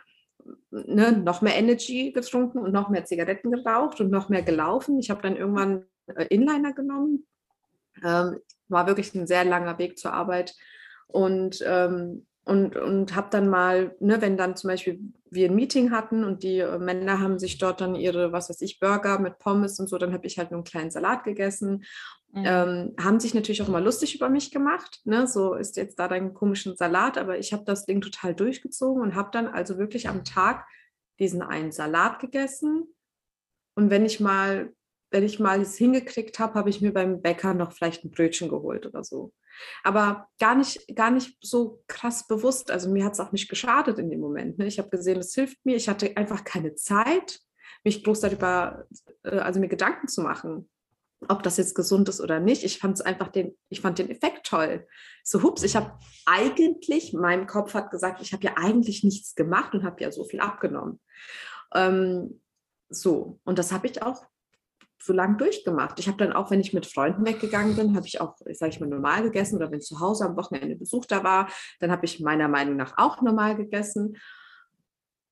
ne, 0.71 1.11
noch 1.11 1.41
mehr 1.41 1.55
Energy 1.55 2.11
getrunken 2.11 2.59
und 2.59 2.71
noch 2.71 2.89
mehr 2.89 3.05
Zigaretten 3.05 3.51
geraucht 3.51 3.99
und 4.01 4.11
noch 4.11 4.29
mehr 4.29 4.43
gelaufen. 4.43 4.99
Ich 4.99 5.09
habe 5.09 5.21
dann 5.21 5.35
irgendwann 5.35 5.85
äh, 6.07 6.25
Inliner 6.29 6.73
genommen. 6.73 7.25
Ähm, 8.03 8.39
war 8.67 8.87
wirklich 8.87 9.13
ein 9.15 9.27
sehr 9.27 9.45
langer 9.45 9.77
Weg 9.77 9.97
zur 9.97 10.13
Arbeit. 10.13 10.55
Und, 11.07 11.63
ähm, 11.65 12.27
und, 12.45 12.75
und 12.75 13.15
habe 13.15 13.27
dann 13.29 13.49
mal, 13.49 13.95
ne, 13.99 14.21
wenn 14.21 14.37
dann 14.37 14.55
zum 14.55 14.69
Beispiel 14.69 14.99
wir 15.29 15.49
ein 15.49 15.55
Meeting 15.55 15.91
hatten 15.91 16.23
und 16.23 16.41
die 16.43 16.59
äh, 16.59 16.79
Männer 16.79 17.19
haben 17.19 17.37
sich 17.37 17.57
dort 17.59 17.81
dann 17.81 17.95
ihre, 17.95 18.31
was 18.31 18.49
weiß 18.49 18.61
ich, 18.61 18.79
Burger 18.79 19.19
mit 19.19 19.37
Pommes 19.37 19.79
und 19.79 19.87
so, 19.87 19.97
dann 19.97 20.13
habe 20.13 20.25
ich 20.25 20.39
halt 20.39 20.51
nur 20.51 20.59
einen 20.59 20.63
kleinen 20.65 20.91
Salat 20.91 21.23
gegessen. 21.23 21.83
Mhm. 22.31 22.43
Ähm, 22.45 22.95
haben 22.99 23.19
sich 23.19 23.33
natürlich 23.33 23.61
auch 23.61 23.67
immer 23.67 23.81
lustig 23.81 24.15
über 24.15 24.29
mich 24.29 24.51
gemacht. 24.51 25.01
Ne? 25.03 25.27
So 25.27 25.53
ist 25.53 25.77
jetzt 25.77 25.99
da 25.99 26.07
dein 26.07 26.33
komischen 26.33 26.75
Salat, 26.75 27.17
aber 27.17 27.37
ich 27.37 27.53
habe 27.53 27.63
das 27.65 27.85
Ding 27.85 28.01
total 28.01 28.33
durchgezogen 28.33 29.01
und 29.01 29.15
habe 29.15 29.29
dann 29.31 29.47
also 29.47 29.77
wirklich 29.77 30.09
am 30.09 30.23
Tag 30.23 30.65
diesen 31.19 31.41
einen 31.41 31.71
Salat 31.71 32.19
gegessen. 32.19 32.95
Und 33.75 33.89
wenn 33.89 34.05
ich 34.05 34.19
mal 34.19 34.73
wenn 35.11 35.23
ich 35.23 35.39
mal 35.39 35.61
es 35.61 35.75
hingekriegt 35.75 36.39
habe, 36.39 36.53
habe 36.53 36.69
ich 36.69 36.81
mir 36.81 36.93
beim 36.93 37.21
Bäcker 37.21 37.53
noch 37.53 37.71
vielleicht 37.71 38.03
ein 38.03 38.11
Brötchen 38.11 38.49
geholt 38.49 38.85
oder 38.85 39.03
so. 39.03 39.33
Aber 39.83 40.27
gar 40.39 40.55
nicht, 40.55 40.95
gar 40.95 41.11
nicht 41.11 41.37
so 41.41 41.83
krass 41.87 42.27
bewusst. 42.27 42.71
Also 42.71 42.89
mir 42.89 43.05
hat 43.05 43.13
es 43.13 43.19
auch 43.19 43.31
nicht 43.31 43.49
geschadet 43.49 43.99
in 43.99 44.09
dem 44.09 44.19
Moment. 44.19 44.57
Ne? 44.57 44.67
Ich 44.67 44.79
habe 44.79 44.89
gesehen, 44.89 45.19
es 45.19 45.33
hilft 45.33 45.65
mir. 45.65 45.75
Ich 45.75 45.89
hatte 45.89 46.15
einfach 46.17 46.43
keine 46.43 46.75
Zeit, 46.75 47.39
mich 47.83 48.03
bloß 48.03 48.21
darüber, 48.21 48.85
äh, 49.23 49.37
also 49.37 49.59
mir 49.59 49.69
Gedanken 49.69 50.07
zu 50.07 50.21
machen, 50.21 50.69
ob 51.27 51.43
das 51.43 51.57
jetzt 51.57 51.75
gesund 51.75 52.07
ist 52.07 52.21
oder 52.21 52.39
nicht. 52.39 52.63
Ich 52.63 52.79
fand 52.79 52.95
es 52.95 53.01
einfach 53.01 53.27
den, 53.27 53.57
ich 53.69 53.81
fand 53.81 53.99
den 53.99 54.09
Effekt 54.09 54.45
toll. 54.45 54.87
So, 55.23 55.43
hups, 55.43 55.63
ich 55.63 55.75
habe 55.75 55.97
eigentlich, 56.25 57.13
mein 57.13 57.45
Kopf 57.45 57.73
hat 57.73 57.91
gesagt, 57.91 58.21
ich 58.21 58.31
habe 58.31 58.43
ja 58.43 58.53
eigentlich 58.55 59.03
nichts 59.03 59.35
gemacht 59.35 59.73
und 59.73 59.83
habe 59.83 60.01
ja 60.01 60.11
so 60.11 60.23
viel 60.23 60.39
abgenommen. 60.39 60.99
Ähm, 61.73 62.41
so, 62.89 63.39
und 63.43 63.59
das 63.59 63.71
habe 63.71 63.87
ich 63.87 64.01
auch 64.01 64.25
so 65.09 65.13
lang 65.15 65.39
durchgemacht. 65.39 65.99
Ich 65.99 66.07
habe 66.07 66.17
dann 66.17 66.33
auch, 66.33 66.51
wenn 66.51 66.59
ich 66.59 66.71
mit 66.71 66.85
Freunden 66.85 67.25
weggegangen 67.25 67.75
bin, 67.75 67.95
habe 67.95 68.05
ich 68.05 68.21
auch, 68.21 68.35
sage 68.51 68.71
ich 68.71 68.79
mal, 68.79 68.87
normal 68.87 69.23
gegessen 69.23 69.55
oder 69.55 69.71
wenn 69.71 69.81
zu 69.81 69.99
Hause 69.99 70.25
am 70.25 70.37
Wochenende 70.37 70.75
Besuch 70.75 71.05
da 71.05 71.23
war, 71.23 71.49
dann 71.79 71.91
habe 71.91 72.05
ich 72.05 72.19
meiner 72.19 72.47
Meinung 72.47 72.75
nach 72.75 72.93
auch 72.97 73.21
normal 73.23 73.55
gegessen. 73.55 74.17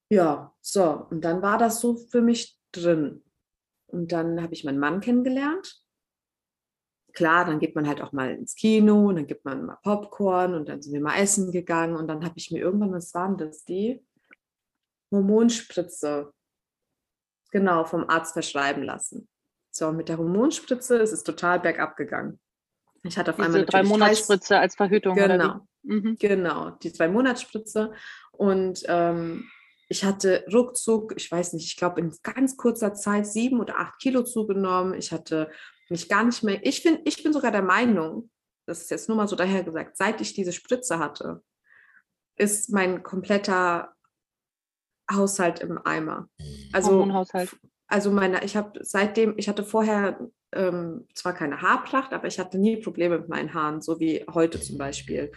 Ja, 0.10 0.52
so, 0.62 1.06
und 1.12 1.24
dann 1.24 1.44
war 1.44 1.60
das 1.60 1.80
so 1.80 1.96
für 1.96 2.22
mich 2.22 2.58
drin. 2.72 3.24
Und 3.86 4.12
dann 4.12 4.42
habe 4.42 4.54
ich 4.54 4.64
meinen 4.64 4.80
Mann 4.80 5.00
kennengelernt. 5.00 5.80
Klar, 7.14 7.46
dann 7.46 7.60
geht 7.60 7.76
man 7.76 7.88
halt 7.88 8.02
auch 8.02 8.12
mal 8.12 8.32
ins 8.32 8.56
Kino 8.56 9.10
und 9.10 9.16
dann 9.18 9.28
gibt 9.28 9.46
man 9.46 9.64
mal 9.64 9.78
Popcorn 9.84 10.56
und 10.56 10.70
dann 10.70 10.82
sind 10.82 10.94
wir 10.94 11.02
mal 11.02 11.20
essen 11.20 11.52
gegangen 11.52 11.96
und 11.96 12.08
dann 12.08 12.26
habe 12.26 12.38
ich 12.38 12.50
mir 12.50 12.60
irgendwann, 12.60 12.94
was 12.94 13.14
waren 13.14 13.38
das, 13.38 13.64
die 13.64 14.04
Hormonspritze, 15.12 16.34
genau, 17.52 17.86
vom 17.86 18.10
Arzt 18.10 18.34
verschreiben 18.34 18.82
lassen. 18.82 19.28
So, 19.78 19.92
mit 19.92 20.10
der 20.10 20.18
Hormonspritze 20.18 20.98
ist 20.98 21.12
es 21.12 21.24
total 21.24 21.60
bergab 21.60 21.98
gegangen. 21.98 22.40
Ich 23.04 23.16
hatte 23.16 23.30
auf 23.30 23.38
Diese 23.38 23.46
einmal 23.46 23.66
drei 23.66 23.84
Monatsspritze 23.84 24.58
als 24.58 24.76
Verhütung. 24.76 25.16
Genau, 25.16 25.68
mhm. 25.84 26.16
genau, 26.20 26.72
die 26.72 26.92
zwei 26.92 27.08
Monatsspritze. 27.08 27.94
Und 28.32 28.84
ähm, 28.88 29.48
ich 29.88 30.04
hatte 30.04 30.44
ruckzuck, 30.52 31.14
ich 31.16 31.32
weiß 31.32 31.54
nicht, 31.54 31.68
ich 31.68 31.78
glaube 31.78 32.02
in 32.02 32.12
ganz 32.24 32.58
kurzer 32.58 32.96
Zeit 32.96 33.28
sieben 33.28 33.60
oder 33.60 33.78
acht 33.78 34.00
Kilo 34.00 34.24
zugenommen. 34.24 34.96
Ich 34.96 35.12
hatte 35.12 35.52
mich 35.90 36.10
gar 36.10 36.24
nicht 36.24 36.42
mehr, 36.42 36.66
ich, 36.66 36.82
find, 36.82 37.02
ich 37.08 37.22
bin 37.22 37.32
sogar 37.32 37.52
der 37.52 37.62
Meinung, 37.62 38.32
das 38.66 38.82
ist 38.82 38.90
jetzt 38.90 39.08
nur 39.08 39.18
mal 39.18 39.28
so 39.28 39.36
dahergesagt, 39.36 39.96
seit 39.96 40.22
ich 40.22 40.34
diese 40.34 40.54
Spritze 40.54 40.98
hatte, 40.98 41.44
ist 42.36 42.72
mein 42.72 43.04
kompletter 43.04 43.94
Haushalt 45.10 45.60
im 45.60 45.78
Eimer. 45.86 46.30
Also 46.74 46.90
Hormonhaushalt 46.90 47.56
also 47.88 48.12
meine, 48.12 48.44
ich 48.44 48.56
habe 48.56 48.80
seitdem, 48.84 49.36
ich 49.38 49.48
hatte 49.48 49.64
vorher 49.64 50.20
ähm, 50.54 51.08
zwar 51.14 51.34
keine 51.34 51.62
Haarpracht, 51.62 52.14
aber 52.14 52.28
ich 52.28 52.40
hatte 52.40 52.58
nie 52.58 52.78
Probleme 52.78 53.20
mit 53.20 53.30
meinen 53.30 53.54
Haaren, 53.54 53.82
so 53.82 54.00
wie 54.00 54.26
heute 54.34 54.60
zum 54.60 54.78
Beispiel. 54.78 55.32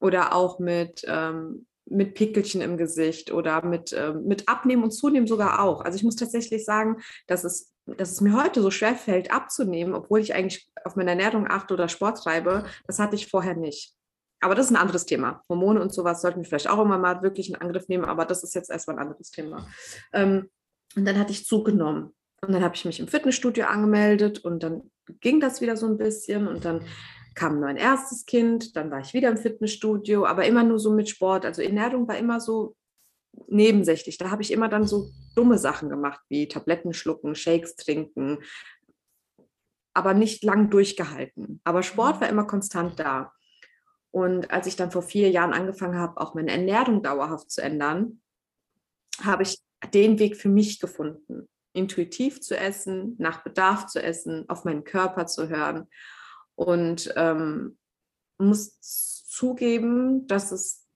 Oder 0.00 0.34
auch 0.34 0.58
mit, 0.58 1.04
ähm, 1.06 1.66
mit 1.84 2.14
Pickelchen 2.14 2.60
im 2.60 2.76
Gesicht 2.76 3.32
oder 3.32 3.64
mit, 3.64 3.92
ähm, 3.92 4.24
mit 4.24 4.48
Abnehmen 4.48 4.82
und 4.82 4.92
Zunehmen 4.92 5.26
sogar 5.26 5.62
auch. 5.62 5.80
Also 5.80 5.96
ich 5.96 6.04
muss 6.04 6.16
tatsächlich 6.16 6.64
sagen, 6.64 7.00
dass 7.26 7.44
es, 7.44 7.72
dass 7.86 8.12
es 8.12 8.20
mir 8.20 8.40
heute 8.40 8.62
so 8.62 8.70
schwer 8.70 8.94
fällt, 8.94 9.32
abzunehmen, 9.32 9.94
obwohl 9.94 10.20
ich 10.20 10.34
eigentlich 10.34 10.70
auf 10.84 10.96
meine 10.96 11.10
Ernährung 11.10 11.46
achte 11.48 11.74
oder 11.74 11.88
Sport 11.88 12.18
treibe. 12.18 12.64
Das 12.86 12.98
hatte 12.98 13.16
ich 13.16 13.28
vorher 13.28 13.54
nicht. 13.54 13.94
Aber 14.40 14.56
das 14.56 14.66
ist 14.66 14.72
ein 14.72 14.76
anderes 14.76 15.06
Thema. 15.06 15.42
Hormone 15.48 15.80
und 15.80 15.92
sowas 15.92 16.20
sollten 16.20 16.40
wir 16.40 16.46
vielleicht 16.46 16.68
auch 16.68 16.80
immer 16.80 16.98
mal 16.98 17.22
wirklich 17.22 17.48
in 17.48 17.56
Angriff 17.56 17.88
nehmen, 17.88 18.04
aber 18.04 18.24
das 18.24 18.42
ist 18.42 18.54
jetzt 18.54 18.70
erstmal 18.70 18.96
ein 18.96 19.02
anderes 19.02 19.30
Thema. 19.30 19.68
Ähm, 20.12 20.50
und 20.96 21.04
dann 21.04 21.18
hatte 21.18 21.32
ich 21.32 21.46
zugenommen. 21.46 22.14
Und 22.40 22.52
dann 22.52 22.62
habe 22.62 22.74
ich 22.74 22.84
mich 22.84 22.98
im 22.98 23.08
Fitnessstudio 23.08 23.66
angemeldet 23.66 24.40
und 24.40 24.62
dann 24.62 24.90
ging 25.20 25.40
das 25.40 25.60
wieder 25.60 25.76
so 25.76 25.86
ein 25.86 25.98
bisschen 25.98 26.48
und 26.48 26.64
dann 26.64 26.84
kam 27.34 27.60
mein 27.60 27.76
erstes 27.76 28.26
Kind, 28.26 28.76
dann 28.76 28.90
war 28.90 29.00
ich 29.00 29.14
wieder 29.14 29.30
im 29.30 29.36
Fitnessstudio, 29.36 30.26
aber 30.26 30.44
immer 30.44 30.64
nur 30.64 30.78
so 30.78 30.92
mit 30.92 31.08
Sport. 31.08 31.46
Also 31.46 31.62
Ernährung 31.62 32.06
war 32.08 32.18
immer 32.18 32.40
so 32.40 32.76
nebensächlich. 33.46 34.18
Da 34.18 34.30
habe 34.30 34.42
ich 34.42 34.52
immer 34.52 34.68
dann 34.68 34.86
so 34.86 35.08
dumme 35.34 35.58
Sachen 35.58 35.88
gemacht, 35.88 36.20
wie 36.28 36.48
Tabletten 36.48 36.92
schlucken, 36.92 37.34
Shakes 37.34 37.76
trinken, 37.76 38.38
aber 39.94 40.14
nicht 40.14 40.44
lang 40.44 40.70
durchgehalten. 40.70 41.60
Aber 41.64 41.82
Sport 41.82 42.20
war 42.20 42.28
immer 42.28 42.44
konstant 42.44 42.98
da. 42.98 43.32
Und 44.10 44.50
als 44.50 44.66
ich 44.66 44.76
dann 44.76 44.90
vor 44.90 45.02
vier 45.02 45.30
Jahren 45.30 45.54
angefangen 45.54 45.98
habe, 45.98 46.20
auch 46.20 46.34
meine 46.34 46.50
Ernährung 46.50 47.02
dauerhaft 47.02 47.50
zu 47.50 47.62
ändern, 47.62 48.20
habe 49.22 49.42
ich 49.44 49.58
den 49.86 50.18
Weg 50.18 50.36
für 50.36 50.48
mich 50.48 50.80
gefunden, 50.80 51.48
intuitiv 51.72 52.40
zu 52.40 52.56
essen, 52.56 53.16
nach 53.18 53.42
Bedarf 53.42 53.86
zu 53.86 54.02
essen, 54.02 54.48
auf 54.48 54.64
meinen 54.64 54.84
Körper 54.84 55.26
zu 55.26 55.48
hören. 55.48 55.88
Und 56.54 57.12
ähm, 57.16 57.78
muss 58.38 58.78
zugeben, 59.22 60.26
dass 60.26 60.52
es 60.52 60.86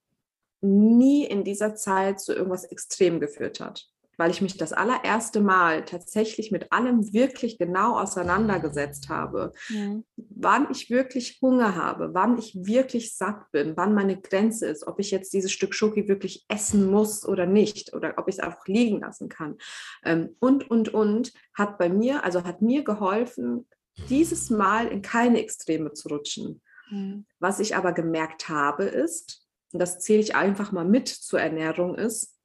nie 0.60 1.24
in 1.24 1.44
dieser 1.44 1.74
Zeit 1.74 2.20
zu 2.20 2.34
irgendwas 2.34 2.64
extrem 2.64 3.20
geführt 3.20 3.60
hat. 3.60 3.88
Weil 4.16 4.30
ich 4.30 4.40
mich 4.40 4.56
das 4.56 4.72
allererste 4.72 5.40
Mal 5.40 5.84
tatsächlich 5.84 6.50
mit 6.50 6.72
allem 6.72 7.12
wirklich 7.12 7.58
genau 7.58 7.98
auseinandergesetzt 7.98 9.08
habe, 9.08 9.52
mhm. 9.68 10.04
wann 10.16 10.68
ich 10.70 10.90
wirklich 10.90 11.38
Hunger 11.42 11.74
habe, 11.76 12.14
wann 12.14 12.38
ich 12.38 12.54
wirklich 12.54 13.16
satt 13.16 13.50
bin, 13.52 13.76
wann 13.76 13.94
meine 13.94 14.20
Grenze 14.20 14.66
ist, 14.66 14.86
ob 14.86 14.98
ich 14.98 15.10
jetzt 15.10 15.32
dieses 15.32 15.52
Stück 15.52 15.74
Schoki 15.74 16.08
wirklich 16.08 16.44
essen 16.48 16.90
muss 16.90 17.26
oder 17.26 17.46
nicht 17.46 17.94
oder 17.94 18.14
ob 18.16 18.28
ich 18.28 18.36
es 18.36 18.40
einfach 18.40 18.66
liegen 18.66 19.00
lassen 19.00 19.28
kann. 19.28 19.56
Ähm, 20.04 20.36
und, 20.40 20.70
und, 20.70 20.92
und 20.92 21.32
hat 21.54 21.78
bei 21.78 21.88
mir, 21.88 22.24
also 22.24 22.44
hat 22.44 22.62
mir 22.62 22.84
geholfen, 22.84 23.66
dieses 24.08 24.50
Mal 24.50 24.88
in 24.88 25.02
keine 25.02 25.40
Extreme 25.40 25.92
zu 25.92 26.08
rutschen. 26.08 26.62
Mhm. 26.90 27.26
Was 27.38 27.60
ich 27.60 27.76
aber 27.76 27.92
gemerkt 27.92 28.48
habe, 28.48 28.84
ist, 28.84 29.46
und 29.72 29.80
das 29.80 29.98
zähle 29.98 30.20
ich 30.20 30.34
einfach 30.34 30.72
mal 30.72 30.84
mit 30.84 31.08
zur 31.08 31.40
Ernährung, 31.40 31.96
ist, 31.96 32.35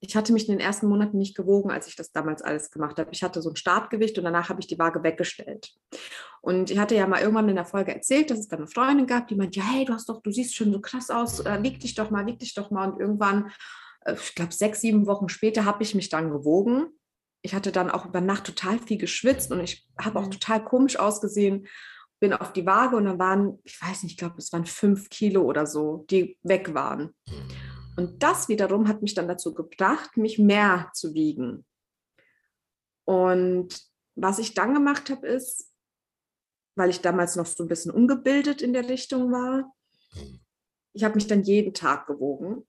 ich 0.00 0.16
hatte 0.16 0.32
mich 0.32 0.48
in 0.48 0.56
den 0.56 0.64
ersten 0.64 0.86
Monaten 0.86 1.18
nicht 1.18 1.36
gewogen, 1.36 1.70
als 1.70 1.86
ich 1.86 1.96
das 1.96 2.12
damals 2.12 2.42
alles 2.42 2.70
gemacht 2.70 2.98
habe. 2.98 3.10
Ich 3.12 3.22
hatte 3.22 3.42
so 3.42 3.50
ein 3.50 3.56
Startgewicht 3.56 4.16
und 4.16 4.24
danach 4.24 4.48
habe 4.48 4.60
ich 4.60 4.66
die 4.66 4.78
Waage 4.78 5.02
weggestellt. 5.02 5.72
Und 6.40 6.70
ich 6.70 6.78
hatte 6.78 6.94
ja 6.94 7.06
mal 7.06 7.20
irgendwann 7.20 7.48
in 7.48 7.56
der 7.56 7.64
Folge 7.64 7.94
erzählt, 7.94 8.30
dass 8.30 8.38
es 8.38 8.48
da 8.48 8.56
eine 8.56 8.66
Freundin 8.66 9.06
gab, 9.06 9.28
die 9.28 9.34
meinte, 9.34 9.58
ja, 9.58 9.66
hey, 9.66 9.84
du 9.84 9.92
hast 9.92 10.08
doch, 10.08 10.22
du 10.22 10.30
siehst 10.30 10.54
schon 10.54 10.72
so 10.72 10.80
krass 10.80 11.10
aus, 11.10 11.40
äh, 11.40 11.62
wieg 11.62 11.80
dich 11.80 11.94
doch 11.94 12.10
mal, 12.10 12.26
wieg 12.26 12.38
dich 12.38 12.54
doch 12.54 12.70
mal. 12.70 12.90
Und 12.90 13.00
irgendwann, 13.00 13.50
äh, 14.04 14.14
ich 14.14 14.34
glaube, 14.34 14.52
sechs, 14.52 14.80
sieben 14.80 15.06
Wochen 15.06 15.28
später 15.28 15.64
habe 15.64 15.82
ich 15.82 15.94
mich 15.94 16.08
dann 16.08 16.30
gewogen. 16.30 16.86
Ich 17.42 17.54
hatte 17.54 17.72
dann 17.72 17.90
auch 17.90 18.06
über 18.06 18.20
Nacht 18.20 18.44
total 18.44 18.78
viel 18.78 18.98
geschwitzt 18.98 19.50
und 19.50 19.60
ich 19.60 19.86
habe 20.00 20.18
auch 20.18 20.26
mhm. 20.26 20.32
total 20.32 20.64
komisch 20.64 20.98
ausgesehen 20.98 21.66
bin 22.20 22.32
auf 22.32 22.52
die 22.52 22.64
Waage 22.64 22.94
und 22.94 23.06
dann 23.06 23.18
waren, 23.18 23.58
ich 23.64 23.82
weiß 23.82 24.04
nicht, 24.04 24.12
ich 24.12 24.16
glaube, 24.16 24.36
es 24.38 24.52
waren 24.52 24.64
fünf 24.64 25.10
Kilo 25.10 25.42
oder 25.42 25.66
so, 25.66 26.06
die 26.08 26.38
weg 26.44 26.72
waren. 26.72 27.12
Mhm. 27.96 28.04
Und 28.04 28.22
das 28.22 28.48
wiederum 28.48 28.88
hat 28.88 29.02
mich 29.02 29.14
dann 29.14 29.28
dazu 29.28 29.54
gebracht, 29.54 30.16
mich 30.16 30.38
mehr 30.38 30.90
zu 30.94 31.14
wiegen. 31.14 31.64
Und 33.04 33.68
was 34.14 34.38
ich 34.38 34.54
dann 34.54 34.74
gemacht 34.74 35.10
habe, 35.10 35.26
ist, 35.26 35.72
weil 36.76 36.90
ich 36.90 37.00
damals 37.00 37.36
noch 37.36 37.46
so 37.46 37.64
ein 37.64 37.68
bisschen 37.68 37.90
ungebildet 37.90 38.62
in 38.62 38.72
der 38.72 38.88
Richtung 38.88 39.32
war, 39.32 39.72
ich 40.94 41.04
habe 41.04 41.14
mich 41.14 41.26
dann 41.26 41.42
jeden 41.42 41.74
Tag 41.74 42.06
gewogen 42.06 42.66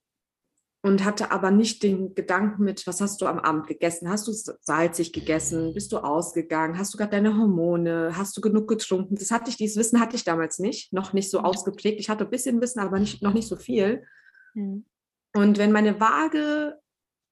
und 0.81 1.05
hatte 1.05 1.31
aber 1.31 1.51
nicht 1.51 1.83
den 1.83 2.13
Gedanken 2.13 2.63
mit, 2.63 2.85
was 2.87 2.99
hast 2.99 3.21
du 3.21 3.25
am 3.25 3.39
Abend 3.39 3.67
gegessen? 3.67 4.09
Hast 4.09 4.27
du 4.27 4.33
salzig 4.33 5.13
gegessen? 5.13 5.73
Bist 5.73 5.91
du 5.91 5.97
ausgegangen? 5.97 6.77
Hast 6.77 6.93
du 6.93 6.97
gerade 6.97 7.11
deine 7.11 7.37
Hormone? 7.37 8.11
Hast 8.15 8.35
du 8.35 8.41
genug 8.41 8.67
getrunken? 8.67 9.15
Das 9.15 9.31
hatte 9.31 9.49
ich, 9.49 9.57
dieses 9.57 9.77
Wissen 9.77 9.99
hatte 9.99 10.15
ich 10.15 10.25
damals 10.25 10.59
nicht, 10.59 10.91
noch 10.91 11.13
nicht 11.13 11.29
so 11.29 11.39
ausgeprägt. 11.39 11.99
Ich 11.99 12.09
hatte 12.09 12.25
ein 12.25 12.29
bisschen 12.29 12.61
Wissen, 12.61 12.79
aber 12.79 12.99
nicht, 12.99 13.21
noch 13.21 13.33
nicht 13.33 13.47
so 13.47 13.55
viel. 13.55 14.05
Mhm. 14.53 14.85
Und 15.33 15.57
wenn 15.57 15.71
meine 15.71 15.99
Waage 15.99 16.79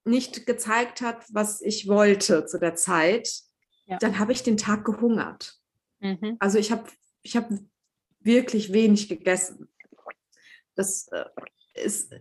nicht 0.04 0.46
gezeigt 0.46 1.02
hat, 1.02 1.24
was 1.32 1.62
ich 1.62 1.88
wollte 1.88 2.46
zu 2.46 2.60
der 2.60 2.76
Zeit, 2.76 3.30
ja. 3.86 3.98
dann 3.98 4.20
habe 4.20 4.32
ich 4.32 4.44
den 4.44 4.58
Tag 4.58 4.86
gehungert. 4.86 5.60
Mhm. 6.00 6.38
Also 6.40 6.58
ich 6.58 6.72
habe 6.72 6.86
ich 7.22 7.38
hab 7.38 7.50
wirklich 8.20 8.74
wenig 8.74 9.08
gegessen. 9.10 9.70
Das 10.76 11.08
äh, 11.10 11.26
ist 11.76 12.14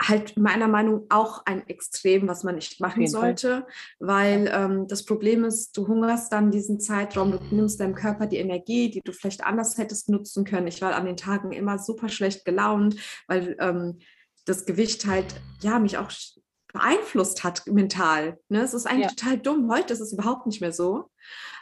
halt 0.00 0.36
meiner 0.36 0.68
Meinung 0.68 1.06
nach 1.08 1.16
auch 1.16 1.42
ein 1.44 1.66
Extrem, 1.68 2.28
was 2.28 2.44
man 2.44 2.54
nicht 2.54 2.80
machen 2.80 3.06
sollte, 3.06 3.66
weil 3.98 4.50
ähm, 4.52 4.86
das 4.86 5.04
Problem 5.04 5.44
ist, 5.44 5.76
du 5.76 5.88
hungerst 5.88 6.32
dann 6.32 6.50
diesen 6.50 6.80
Zeitraum, 6.80 7.32
du 7.32 7.38
nimmst 7.50 7.80
deinem 7.80 7.94
Körper 7.94 8.26
die 8.26 8.36
Energie, 8.36 8.90
die 8.90 9.00
du 9.00 9.12
vielleicht 9.12 9.44
anders 9.44 9.76
hättest 9.76 10.08
nutzen 10.08 10.44
können. 10.44 10.68
Ich 10.68 10.80
war 10.82 10.94
an 10.94 11.06
den 11.06 11.16
Tagen 11.16 11.52
immer 11.52 11.78
super 11.78 12.08
schlecht 12.08 12.44
gelaunt, 12.44 12.96
weil 13.26 13.56
ähm, 13.58 13.98
das 14.48 14.64
Gewicht 14.66 15.06
halt, 15.06 15.40
ja, 15.60 15.78
mich 15.78 15.98
auch 15.98 16.10
beeinflusst 16.72 17.44
hat 17.44 17.66
mental. 17.66 18.38
Ne? 18.48 18.60
Es 18.60 18.74
ist 18.74 18.86
eigentlich 18.86 19.10
ja. 19.10 19.14
total 19.14 19.38
dumm. 19.38 19.70
Heute 19.70 19.92
ist 19.92 20.00
es 20.00 20.12
überhaupt 20.12 20.46
nicht 20.46 20.60
mehr 20.60 20.72
so. 20.72 21.10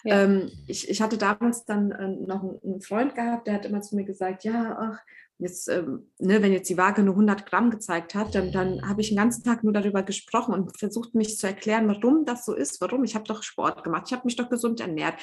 Ja. 0.05 0.23
Ähm, 0.23 0.51
ich, 0.67 0.89
ich 0.89 1.01
hatte 1.01 1.19
damals 1.19 1.65
dann 1.65 1.91
äh, 1.91 2.09
noch 2.09 2.43
einen, 2.43 2.61
einen, 2.63 2.81
Freund 2.81 3.15
gehabt, 3.15 3.47
der 3.47 3.55
hat 3.55 3.65
immer 3.65 3.83
zu 3.83 3.97
mir 3.97 4.05
gesagt, 4.05 4.45
ja, 4.45 4.77
ach, 4.79 5.01
jetzt, 5.39 5.69
ähm, 5.69 6.11
ne, 6.19 6.43
wenn 6.43 6.53
jetzt 6.53 6.69
die 6.69 6.79
Waage 6.79 7.03
nur 7.03 7.15
100 7.15 7.47
Gramm 7.47 7.71
gezeigt 7.71 8.15
hat, 8.15 8.35
dann, 8.35 8.53
dann 8.53 8.89
habe 8.89 9.01
ich 9.01 9.09
den 9.09 9.17
ganzen 9.17 9.43
Tag 9.43 9.65
nur 9.65 9.73
darüber 9.73 10.03
gesprochen 10.03 10.55
und 10.55 10.79
versucht 10.79 11.15
mich 11.15 11.39
zu 11.39 11.47
erklären, 11.47 11.89
warum 11.89 12.25
das 12.25 12.45
so 12.45 12.55
ist, 12.55 12.81
warum. 12.81 13.05
Ich 13.05 13.15
habe 13.15 13.25
doch 13.25 13.43
Sport 13.43 13.85
gemacht, 13.85 14.05
ich 14.07 14.13
habe 14.13 14.27
mich 14.27 14.37
doch 14.37 14.49
gesund 14.49 14.81
ernährt. 14.81 15.15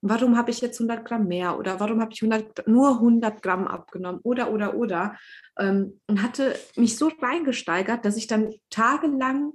Warum 0.00 0.36
habe 0.36 0.50
ich 0.50 0.60
jetzt 0.60 0.80
100 0.80 1.04
Gramm 1.04 1.26
mehr 1.26 1.58
oder 1.58 1.80
warum 1.80 2.00
habe 2.00 2.12
ich 2.12 2.22
100, 2.22 2.68
nur 2.68 2.90
100 2.92 3.42
Gramm 3.42 3.66
abgenommen 3.66 4.20
oder, 4.22 4.52
oder, 4.52 4.74
oder. 4.74 5.16
Ähm, 5.58 6.00
und 6.06 6.22
hatte 6.22 6.54
mich 6.76 6.96
so 6.96 7.10
reingesteigert, 7.20 8.04
dass 8.04 8.16
ich 8.16 8.28
dann 8.28 8.54
tagelang 8.70 9.54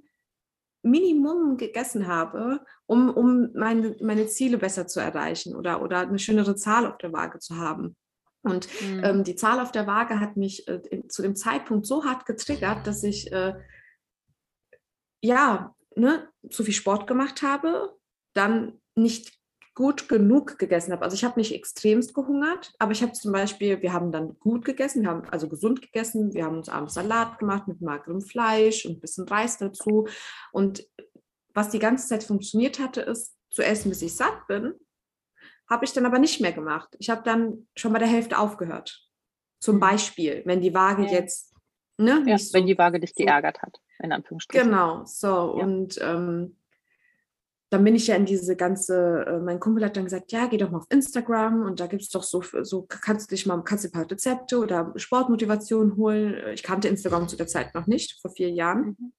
Minimum 0.84 1.56
gegessen 1.56 2.08
habe, 2.08 2.60
um, 2.86 3.10
um 3.10 3.52
meine, 3.54 3.96
meine 4.02 4.28
Ziele 4.28 4.58
besser 4.58 4.86
zu 4.86 5.00
erreichen 5.00 5.56
oder, 5.56 5.82
oder 5.82 6.00
eine 6.00 6.20
schönere 6.20 6.56
Zahl 6.56 6.86
auf 6.86 6.98
der 6.98 7.14
Waage 7.14 7.40
zu 7.40 7.58
haben. 7.58 7.96
Und 8.42 8.68
mhm. 8.82 9.02
ähm, 9.04 9.24
die 9.24 9.36
Zahl 9.36 9.62
auf 9.62 9.72
der 9.72 9.88
Waage 9.88 10.20
hat 10.20 10.36
mich 10.36 10.68
äh, 10.68 10.82
in, 10.92 11.10
zu 11.10 11.22
dem 11.22 11.38
Zeitpunkt 11.38 11.86
so 11.86 12.04
hart 12.04 12.26
getriggert, 12.26 12.86
dass 12.86 13.02
ich 13.04 13.32
äh, 13.32 13.54
ja 15.22 15.74
ne, 15.96 16.28
zu 16.50 16.66
viel 16.66 16.74
Sport 16.74 17.08
gemacht 17.08 17.42
habe, 17.42 17.98
dann 18.34 18.82
nicht 18.96 19.40
gut 19.76 20.08
genug 20.08 20.60
gegessen 20.60 20.92
habe. 20.92 21.04
Also 21.04 21.16
ich 21.16 21.24
habe 21.24 21.40
nicht 21.40 21.54
extremst 21.54 22.14
gehungert, 22.14 22.74
aber 22.80 22.92
ich 22.92 23.02
habe 23.02 23.14
zum 23.14 23.32
Beispiel, 23.32 23.82
wir 23.82 23.92
haben 23.92 24.12
dann 24.12 24.38
gut 24.40 24.66
gegessen, 24.66 25.02
wir 25.02 25.10
haben 25.10 25.28
also 25.30 25.50
gesund 25.50 25.82
gegessen, 25.82 26.34
wir 26.34 26.46
haben 26.46 26.58
uns 26.58 26.70
abends 26.70 26.94
Salat 26.94 27.40
gemacht 27.40 27.68
mit 27.68 27.82
magerem 27.82 28.22
Fleisch 28.22 28.86
und 28.86 28.98
ein 28.98 29.02
bisschen 29.02 29.28
Reis 29.28 29.58
dazu. 29.58 30.08
Und 30.52 30.88
was 31.54 31.70
die 31.70 31.80
ganze 31.80 32.08
Zeit 32.08 32.24
funktioniert 32.24 32.80
hatte, 32.80 33.02
ist 33.02 33.36
zu 33.50 33.64
essen, 33.64 33.90
bis 33.90 34.02
ich 34.02 34.16
satt 34.16 34.48
bin 34.48 34.74
habe 35.70 35.86
ich 35.86 35.94
dann 35.94 36.06
aber 36.06 36.20
nicht 36.20 36.42
mehr 36.42 36.52
gemacht. 36.52 36.96
Ich 37.00 37.10
habe 37.10 37.24
dann 37.24 37.68
schon 37.76 37.94
bei 37.94 38.00
der 38.00 38.08
Hälfte 38.08 38.38
aufgehört. 38.38 39.08
Zum 39.60 39.78
mhm. 39.78 39.82
Beispiel, 39.82 40.42
wenn 40.46 40.62
die 40.62 40.74
Waage 40.74 41.04
jetzt, 41.06 41.54
ne, 41.98 42.24
ja, 42.26 42.38
so, 42.38 42.54
wenn 42.54 42.68
die 42.68 42.78
Waage 42.78 43.00
dich 43.00 43.16
geärgert 43.16 43.62
hat, 43.62 43.80
in 44.00 44.12
Anführungsstrichen. 44.12 44.70
Genau, 44.70 45.06
so 45.06 45.28
ja. 45.28 45.64
und 45.64 46.00
ähm, 46.02 46.58
dann 47.74 47.84
bin 47.84 47.96
ich 47.96 48.06
ja 48.06 48.16
in 48.16 48.26
diese 48.26 48.56
ganze, 48.56 49.26
äh, 49.28 49.40
mein 49.40 49.60
Kumpel 49.60 49.84
hat 49.84 49.98
dann 49.98 50.04
gesagt, 50.04 50.32
ja, 50.32 50.46
geh 50.46 50.58
doch 50.58 50.70
mal 50.70 50.78
auf 50.78 50.86
Instagram 50.90 51.64
und 51.64 51.80
da 51.80 51.88
gibt 51.88 52.04
es 52.04 52.10
doch 52.10 52.22
so, 52.22 52.44
so 52.62 52.84
kannst 52.88 53.32
du 53.32 53.36
dich 53.36 53.48
mal, 53.48 53.60
kannst 53.64 53.84
du 53.84 53.88
ein 53.88 53.92
paar 53.92 54.10
Rezepte 54.10 54.60
oder 54.60 54.94
Sportmotivation 54.96 55.98
holen. 55.98 56.36
Ich 56.54 56.62
kannte 56.62 56.88
Instagram 56.88 57.28
zu 57.28 57.36
der 57.36 57.48
Zeit 57.48 57.74
noch 57.74 57.88
nicht, 57.88 58.22
vor 58.22 58.30
vier 58.30 58.52
Jahren. 58.52 58.96
Mhm. 59.00 59.14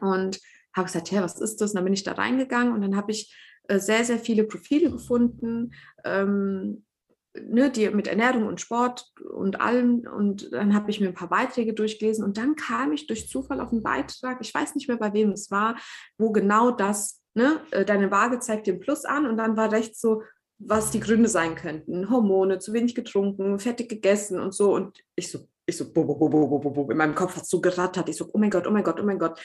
Und 0.00 0.40
habe 0.74 0.86
gesagt, 0.86 1.10
ja, 1.10 1.22
was 1.22 1.38
ist 1.38 1.60
das? 1.60 1.72
Und 1.72 1.76
dann 1.76 1.84
bin 1.84 1.92
ich 1.92 2.04
da 2.04 2.12
reingegangen 2.12 2.72
und 2.72 2.80
dann 2.80 2.96
habe 2.96 3.12
ich 3.12 3.36
äh, 3.68 3.78
sehr, 3.78 4.02
sehr 4.04 4.18
viele 4.18 4.44
Profile 4.44 4.90
gefunden, 4.90 5.74
ähm, 6.04 6.86
ne, 7.34 7.70
die 7.70 7.90
mit 7.90 8.06
Ernährung 8.06 8.46
und 8.46 8.62
Sport 8.62 9.12
und 9.30 9.60
allem. 9.60 10.06
Und 10.10 10.52
dann 10.52 10.74
habe 10.74 10.90
ich 10.90 11.00
mir 11.00 11.08
ein 11.08 11.14
paar 11.14 11.28
Beiträge 11.28 11.74
durchgelesen 11.74 12.24
und 12.24 12.38
dann 12.38 12.56
kam 12.56 12.92
ich 12.92 13.06
durch 13.06 13.28
Zufall 13.28 13.60
auf 13.60 13.72
einen 13.72 13.82
Beitrag, 13.82 14.38
ich 14.40 14.54
weiß 14.54 14.74
nicht 14.74 14.88
mehr, 14.88 14.96
bei 14.96 15.12
wem 15.12 15.32
es 15.32 15.50
war, 15.50 15.76
wo 16.16 16.32
genau 16.32 16.70
das, 16.70 17.20
ne, 17.34 17.60
äh, 17.70 17.84
deine 17.84 18.10
Waage 18.10 18.38
zeigt 18.38 18.66
den 18.66 18.80
Plus 18.80 19.04
an 19.04 19.26
und 19.26 19.36
dann 19.36 19.56
war 19.56 19.72
rechts 19.72 20.00
so, 20.00 20.22
was 20.58 20.90
die 20.90 21.00
Gründe 21.00 21.28
sein 21.28 21.54
könnten. 21.56 22.10
Hormone, 22.10 22.58
zu 22.58 22.72
wenig 22.72 22.94
getrunken, 22.94 23.58
fettig 23.58 23.88
gegessen 23.88 24.40
und 24.40 24.54
so. 24.54 24.74
Und 24.74 24.98
ich 25.16 25.30
so, 25.30 25.40
ich 25.66 25.76
so, 25.76 25.92
bo, 25.92 26.04
bo, 26.04 26.14
bo, 26.14 26.28
bo, 26.28 26.58
bo, 26.58 26.70
bo, 26.70 26.90
in 26.90 26.96
meinem 26.96 27.14
Kopf 27.14 27.36
hat 27.36 27.42
es 27.42 27.50
so 27.50 27.60
gerattert. 27.60 28.08
Ich 28.08 28.16
so, 28.16 28.30
oh 28.32 28.38
mein 28.38 28.50
Gott, 28.50 28.66
oh 28.66 28.70
mein 28.70 28.84
Gott, 28.84 29.00
oh 29.00 29.04
mein 29.04 29.18
Gott 29.18 29.40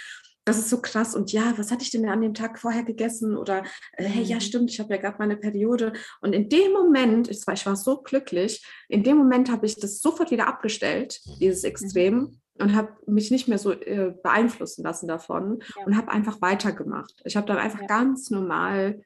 das 0.49 0.57
ist 0.57 0.69
so 0.69 0.81
krass. 0.81 1.15
Und 1.15 1.31
ja, 1.31 1.53
was 1.57 1.71
hatte 1.71 1.83
ich 1.83 1.91
denn 1.91 2.07
an 2.09 2.21
dem 2.21 2.33
Tag 2.33 2.59
vorher 2.59 2.83
gegessen? 2.83 3.37
Oder 3.37 3.63
äh, 3.93 4.03
hey, 4.03 4.23
ja, 4.23 4.37
mhm. 4.37 4.41
stimmt, 4.41 4.71
ich 4.71 4.79
habe 4.79 4.93
ja 4.95 4.99
gerade 4.99 5.17
meine 5.19 5.37
Periode. 5.37 5.93
Und 6.21 6.33
in 6.33 6.49
dem 6.49 6.71
Moment, 6.71 7.29
ich 7.29 7.45
war, 7.45 7.53
ich 7.53 7.65
war 7.65 7.75
so 7.75 8.01
glücklich, 8.01 8.65
in 8.87 9.03
dem 9.03 9.17
Moment 9.17 9.51
habe 9.51 9.65
ich 9.65 9.75
das 9.75 10.01
sofort 10.01 10.31
wieder 10.31 10.47
abgestellt, 10.47 11.19
dieses 11.39 11.63
mhm. 11.63 11.69
Extrem, 11.69 12.41
und 12.59 12.75
habe 12.75 12.91
mich 13.05 13.31
nicht 13.31 13.47
mehr 13.47 13.57
so 13.57 13.71
äh, 13.71 14.13
beeinflussen 14.23 14.83
lassen 14.83 15.07
davon 15.07 15.61
ja. 15.75 15.85
und 15.85 15.97
habe 15.97 16.11
einfach 16.11 16.41
weitergemacht. 16.41 17.21
Ich 17.25 17.37
habe 17.37 17.47
dann 17.47 17.57
einfach 17.57 17.81
ja. 17.81 17.87
ganz 17.87 18.29
normal 18.29 19.01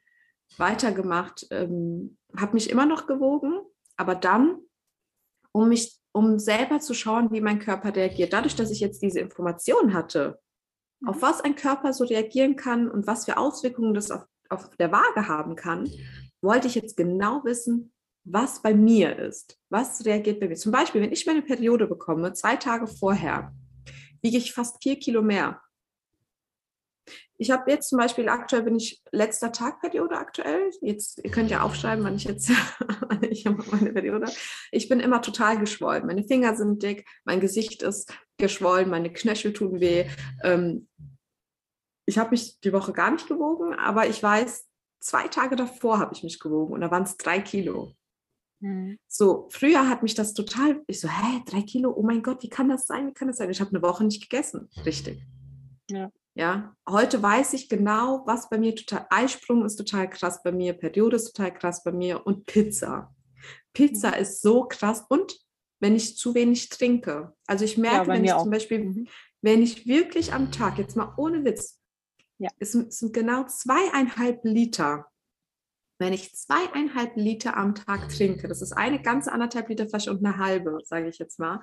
weitergemacht, 0.58 1.46
ähm, 1.50 2.16
habe 2.36 2.54
mich 2.54 2.70
immer 2.70 2.86
noch 2.86 3.06
gewogen, 3.06 3.60
aber 3.96 4.14
dann, 4.14 4.58
um 5.52 5.68
mich, 5.68 5.98
um 6.12 6.38
selber 6.38 6.80
zu 6.80 6.94
schauen, 6.94 7.30
wie 7.32 7.40
mein 7.40 7.58
Körper 7.58 7.94
reagiert, 7.94 8.32
dadurch, 8.32 8.56
dass 8.56 8.70
ich 8.70 8.80
jetzt 8.80 9.02
diese 9.02 9.20
Information 9.20 9.94
hatte, 9.94 10.38
auf 11.06 11.22
was 11.22 11.40
ein 11.40 11.56
Körper 11.56 11.92
so 11.92 12.04
reagieren 12.04 12.56
kann 12.56 12.90
und 12.90 13.06
was 13.06 13.24
für 13.24 13.36
Auswirkungen 13.36 13.94
das 13.94 14.10
auf, 14.10 14.24
auf 14.48 14.76
der 14.76 14.92
Waage 14.92 15.28
haben 15.28 15.56
kann, 15.56 15.90
wollte 16.40 16.66
ich 16.66 16.74
jetzt 16.74 16.96
genau 16.96 17.42
wissen, 17.44 17.93
was 18.24 18.62
bei 18.62 18.74
mir 18.74 19.18
ist. 19.18 19.58
Was 19.68 20.04
reagiert 20.04 20.40
bei 20.40 20.48
mir? 20.48 20.56
Zum 20.56 20.72
Beispiel, 20.72 21.02
wenn 21.02 21.12
ich 21.12 21.26
meine 21.26 21.42
Periode 21.42 21.86
bekomme, 21.86 22.32
zwei 22.32 22.56
Tage 22.56 22.86
vorher, 22.86 23.52
wiege 24.22 24.38
ich 24.38 24.52
fast 24.52 24.82
vier 24.82 24.98
Kilo 24.98 25.22
mehr. 25.22 25.60
Ich 27.36 27.50
habe 27.50 27.70
jetzt 27.70 27.88
zum 27.88 27.98
Beispiel 27.98 28.28
aktuell 28.28 28.62
bin 28.62 28.76
ich 28.76 29.02
letzter 29.10 29.52
Tag 29.52 29.80
Periode 29.80 30.16
aktuell. 30.16 30.70
Jetzt 30.80 31.20
ihr 31.22 31.30
könnt 31.30 31.50
ja 31.50 31.62
aufschreiben, 31.62 32.04
wann 32.04 32.16
ich 32.16 32.24
jetzt 32.24 32.50
ich 33.22 33.44
meine 33.44 33.92
Periode. 33.92 34.32
Ich 34.70 34.88
bin 34.88 35.00
immer 35.00 35.20
total 35.20 35.58
geschwollen. 35.58 36.06
Meine 36.06 36.24
Finger 36.24 36.56
sind 36.56 36.82
dick, 36.82 37.06
mein 37.24 37.40
Gesicht 37.40 37.82
ist 37.82 38.16
geschwollen, 38.38 38.88
meine 38.88 39.12
Knöchel 39.12 39.52
tun 39.52 39.80
weh. 39.80 40.06
Ähm, 40.42 40.88
ich 42.06 42.18
habe 42.18 42.30
mich 42.30 42.60
die 42.60 42.72
Woche 42.72 42.92
gar 42.92 43.10
nicht 43.10 43.26
gewogen, 43.26 43.74
aber 43.74 44.06
ich 44.06 44.22
weiß, 44.22 44.66
zwei 45.00 45.28
Tage 45.28 45.56
davor 45.56 45.98
habe 45.98 46.14
ich 46.14 46.22
mich 46.22 46.38
gewogen 46.38 46.72
und 46.72 46.80
da 46.80 46.90
waren 46.90 47.02
es 47.02 47.16
drei 47.16 47.40
Kilo. 47.40 47.94
Mhm. 48.64 48.98
So, 49.06 49.46
früher 49.50 49.88
hat 49.90 50.02
mich 50.02 50.14
das 50.14 50.32
total, 50.32 50.82
ich 50.86 50.98
so, 50.98 51.06
hä, 51.06 51.42
drei 51.44 51.60
Kilo, 51.60 51.92
oh 51.94 52.02
mein 52.02 52.22
Gott, 52.22 52.42
wie 52.42 52.48
kann 52.48 52.70
das 52.70 52.86
sein, 52.86 53.08
wie 53.08 53.12
kann 53.12 53.28
das 53.28 53.36
sein? 53.36 53.50
Ich 53.50 53.60
habe 53.60 53.70
eine 53.70 53.82
Woche 53.82 54.04
nicht 54.04 54.22
gegessen, 54.22 54.70
richtig. 54.86 55.22
Ja. 55.90 56.10
Ja, 56.36 56.74
heute 56.88 57.22
weiß 57.22 57.52
ich 57.52 57.68
genau, 57.68 58.22
was 58.26 58.48
bei 58.48 58.58
mir 58.58 58.74
total, 58.74 59.06
Eisprung 59.10 59.64
ist 59.64 59.76
total 59.76 60.10
krass 60.10 60.42
bei 60.42 60.50
mir, 60.50 60.72
Periode 60.72 61.14
ist 61.14 61.32
total 61.32 61.54
krass 61.54 61.84
bei 61.84 61.92
mir 61.92 62.26
und 62.26 62.46
Pizza. 62.46 63.14
Pizza 63.72 64.08
mhm. 64.08 64.14
ist 64.14 64.42
so 64.42 64.64
krass 64.64 65.04
und 65.08 65.38
wenn 65.78 65.94
ich 65.94 66.16
zu 66.16 66.34
wenig 66.34 66.70
trinke. 66.70 67.34
Also 67.46 67.64
ich 67.64 67.78
merke, 67.78 68.08
ja, 68.08 68.14
wenn 68.14 68.24
ich 68.24 68.32
auch. 68.32 68.42
zum 68.42 68.50
Beispiel, 68.50 68.84
mhm. 68.84 69.08
wenn 69.42 69.62
ich 69.62 69.86
wirklich 69.86 70.32
am 70.32 70.50
Tag, 70.50 70.78
jetzt 70.78 70.96
mal 70.96 71.14
ohne 71.18 71.44
Witz, 71.44 71.78
ja. 72.38 72.50
es 72.58 72.72
sind 72.72 73.12
genau 73.12 73.44
zweieinhalb 73.44 74.40
Liter 74.44 75.06
wenn 76.04 76.12
ich 76.12 76.34
zweieinhalb 76.34 77.16
Liter 77.16 77.56
am 77.56 77.74
Tag 77.74 78.10
trinke, 78.10 78.46
das 78.46 78.60
ist 78.60 78.72
eine 78.72 79.00
ganze 79.00 79.32
anderthalb 79.32 79.70
Liter 79.70 79.88
Flasche 79.88 80.10
und 80.10 80.22
eine 80.22 80.36
halbe, 80.36 80.80
sage 80.84 81.08
ich 81.08 81.18
jetzt 81.18 81.38
mal, 81.40 81.62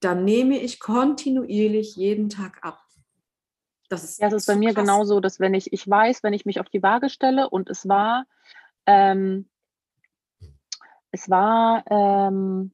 dann 0.00 0.24
nehme 0.24 0.58
ich 0.58 0.80
kontinuierlich 0.80 1.94
jeden 1.94 2.30
Tag 2.30 2.64
ab. 2.64 2.80
Das 3.90 4.02
ist, 4.02 4.18
ja, 4.18 4.30
das 4.30 4.44
ist 4.44 4.46
bei 4.46 4.56
mir 4.56 4.72
krass. 4.72 4.84
genauso, 4.84 5.20
dass 5.20 5.40
wenn 5.40 5.52
ich, 5.52 5.74
ich 5.74 5.86
weiß, 5.86 6.22
wenn 6.22 6.32
ich 6.32 6.46
mich 6.46 6.58
auf 6.58 6.70
die 6.70 6.82
Waage 6.82 7.10
stelle 7.10 7.50
und 7.50 7.68
es 7.68 7.86
war, 7.86 8.24
ähm, 8.86 9.50
es 11.10 11.28
war, 11.28 11.84
ähm, 11.90 12.72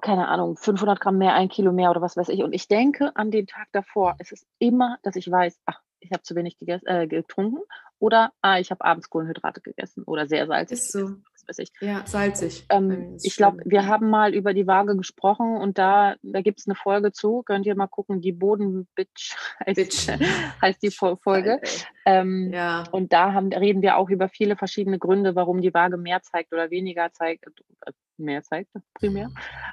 keine 0.00 0.26
Ahnung, 0.28 0.56
500 0.56 1.00
Gramm 1.00 1.18
mehr, 1.18 1.34
ein 1.34 1.50
Kilo 1.50 1.70
mehr 1.70 1.90
oder 1.90 2.00
was 2.00 2.16
weiß 2.16 2.30
ich. 2.30 2.42
Und 2.42 2.54
ich 2.54 2.66
denke 2.66 3.14
an 3.14 3.30
den 3.30 3.46
Tag 3.46 3.68
davor, 3.72 4.14
es 4.20 4.32
ist 4.32 4.46
immer, 4.58 4.96
dass 5.02 5.16
ich 5.16 5.30
weiß, 5.30 5.60
ach, 5.66 5.82
ich 6.06 6.12
habe 6.12 6.22
zu 6.22 6.34
wenig 6.34 6.58
gegessen, 6.58 6.86
äh, 6.86 7.06
getrunken 7.06 7.58
oder 7.98 8.32
ah, 8.42 8.58
ich 8.58 8.70
habe 8.70 8.84
abends 8.84 9.08
Kohlenhydrate 9.08 9.60
gegessen 9.60 10.02
oder 10.04 10.26
sehr 10.26 10.46
salzig. 10.46 10.78
Ist 10.78 10.92
so. 10.92 11.14
ich. 11.56 11.72
Ja, 11.80 12.02
salzig. 12.06 12.66
Ähm, 12.68 13.16
ich 13.22 13.36
glaube, 13.36 13.62
wir 13.64 13.86
haben 13.86 14.10
mal 14.10 14.34
über 14.34 14.52
die 14.52 14.66
Waage 14.66 14.96
gesprochen 14.96 15.56
und 15.56 15.78
da, 15.78 16.16
da 16.22 16.42
gibt 16.42 16.60
es 16.60 16.66
eine 16.66 16.74
Folge 16.74 17.12
zu. 17.12 17.42
Könnt 17.42 17.64
ihr 17.64 17.74
mal 17.74 17.86
gucken, 17.86 18.20
die 18.20 18.32
Bodenbitch 18.32 19.36
heißt, 19.66 19.76
Bitch. 19.76 20.08
heißt 20.62 20.82
die 20.82 20.90
Folge. 20.90 21.60
Ähm, 22.04 22.52
ja. 22.52 22.84
Und 22.90 23.12
da 23.12 23.32
haben, 23.32 23.52
reden 23.52 23.80
wir 23.80 23.96
auch 23.96 24.10
über 24.10 24.28
viele 24.28 24.56
verschiedene 24.56 24.98
Gründe, 24.98 25.34
warum 25.34 25.62
die 25.62 25.72
Waage 25.72 25.96
mehr 25.96 26.20
zeigt 26.22 26.52
oder 26.52 26.70
weniger 26.70 27.12
zeigt. 27.12 27.46
Äh, 27.86 27.92
mehr 28.18 28.42
zeigt, 28.42 28.70
primär. 28.94 29.30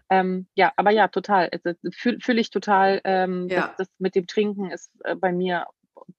Ähm, 0.09 0.47
ja, 0.55 0.73
aber 0.75 0.91
ja, 0.91 1.07
total. 1.07 1.49
Fühle 1.91 2.19
fühl 2.19 2.39
ich 2.39 2.49
total. 2.49 2.99
Ähm, 3.05 3.47
ja. 3.49 3.67
das, 3.67 3.77
das, 3.77 3.87
mit 3.99 4.15
dem 4.15 4.27
Trinken 4.27 4.69
ist 4.69 4.91
äh, 5.05 5.15
bei 5.15 5.31
mir 5.31 5.65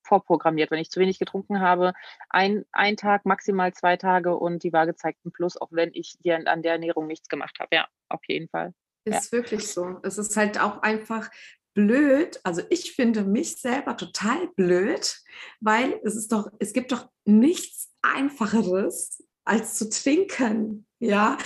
vorprogrammiert. 0.03 0.71
Wenn 0.71 0.79
ich 0.79 0.91
zu 0.91 1.01
wenig 1.01 1.19
getrunken 1.19 1.61
habe, 1.61 1.93
ein, 2.29 2.65
ein 2.73 2.97
Tag, 2.97 3.25
maximal 3.27 3.73
zwei 3.73 3.97
Tage 3.97 4.37
und 4.37 4.63
die 4.63 4.73
Waage 4.73 4.95
zeigt 4.95 5.25
ein 5.25 5.33
Plus, 5.33 5.57
auch 5.57 5.69
wenn 5.71 5.91
ich 5.93 6.17
hier 6.23 6.37
an 6.47 6.63
der 6.63 6.73
Ernährung 6.73 7.07
nichts 7.07 7.29
gemacht 7.29 7.59
habe. 7.61 7.75
Ja, 7.75 7.89
auf 8.09 8.23
jeden 8.27 8.49
Fall. 8.49 8.75
Ist 9.05 9.33
ja. 9.33 9.39
wirklich 9.39 9.69
so. 9.69 9.99
Es 10.03 10.19
ist 10.19 10.37
halt 10.37 10.61
auch 10.61 10.83
einfach 10.83 11.31
blöd. 11.75 12.41
Also 12.45 12.63
ich 12.71 12.93
finde 12.93 13.25
mich 13.25 13.61
selber 13.61 13.97
total 13.97 14.49
blöd, 14.57 15.21
weil 15.61 16.01
es 16.05 16.17
ist 16.17 16.33
doch, 16.33 16.51
es 16.59 16.73
gibt 16.73 16.93
doch 16.93 17.09
nichts 17.25 17.93
Einfacheres 18.03 19.23
als 19.45 19.75
zu 19.75 19.91
trinken. 19.91 20.87
Ja, 21.01 21.37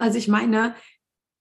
also 0.00 0.18
ich 0.18 0.28
meine, 0.28 0.74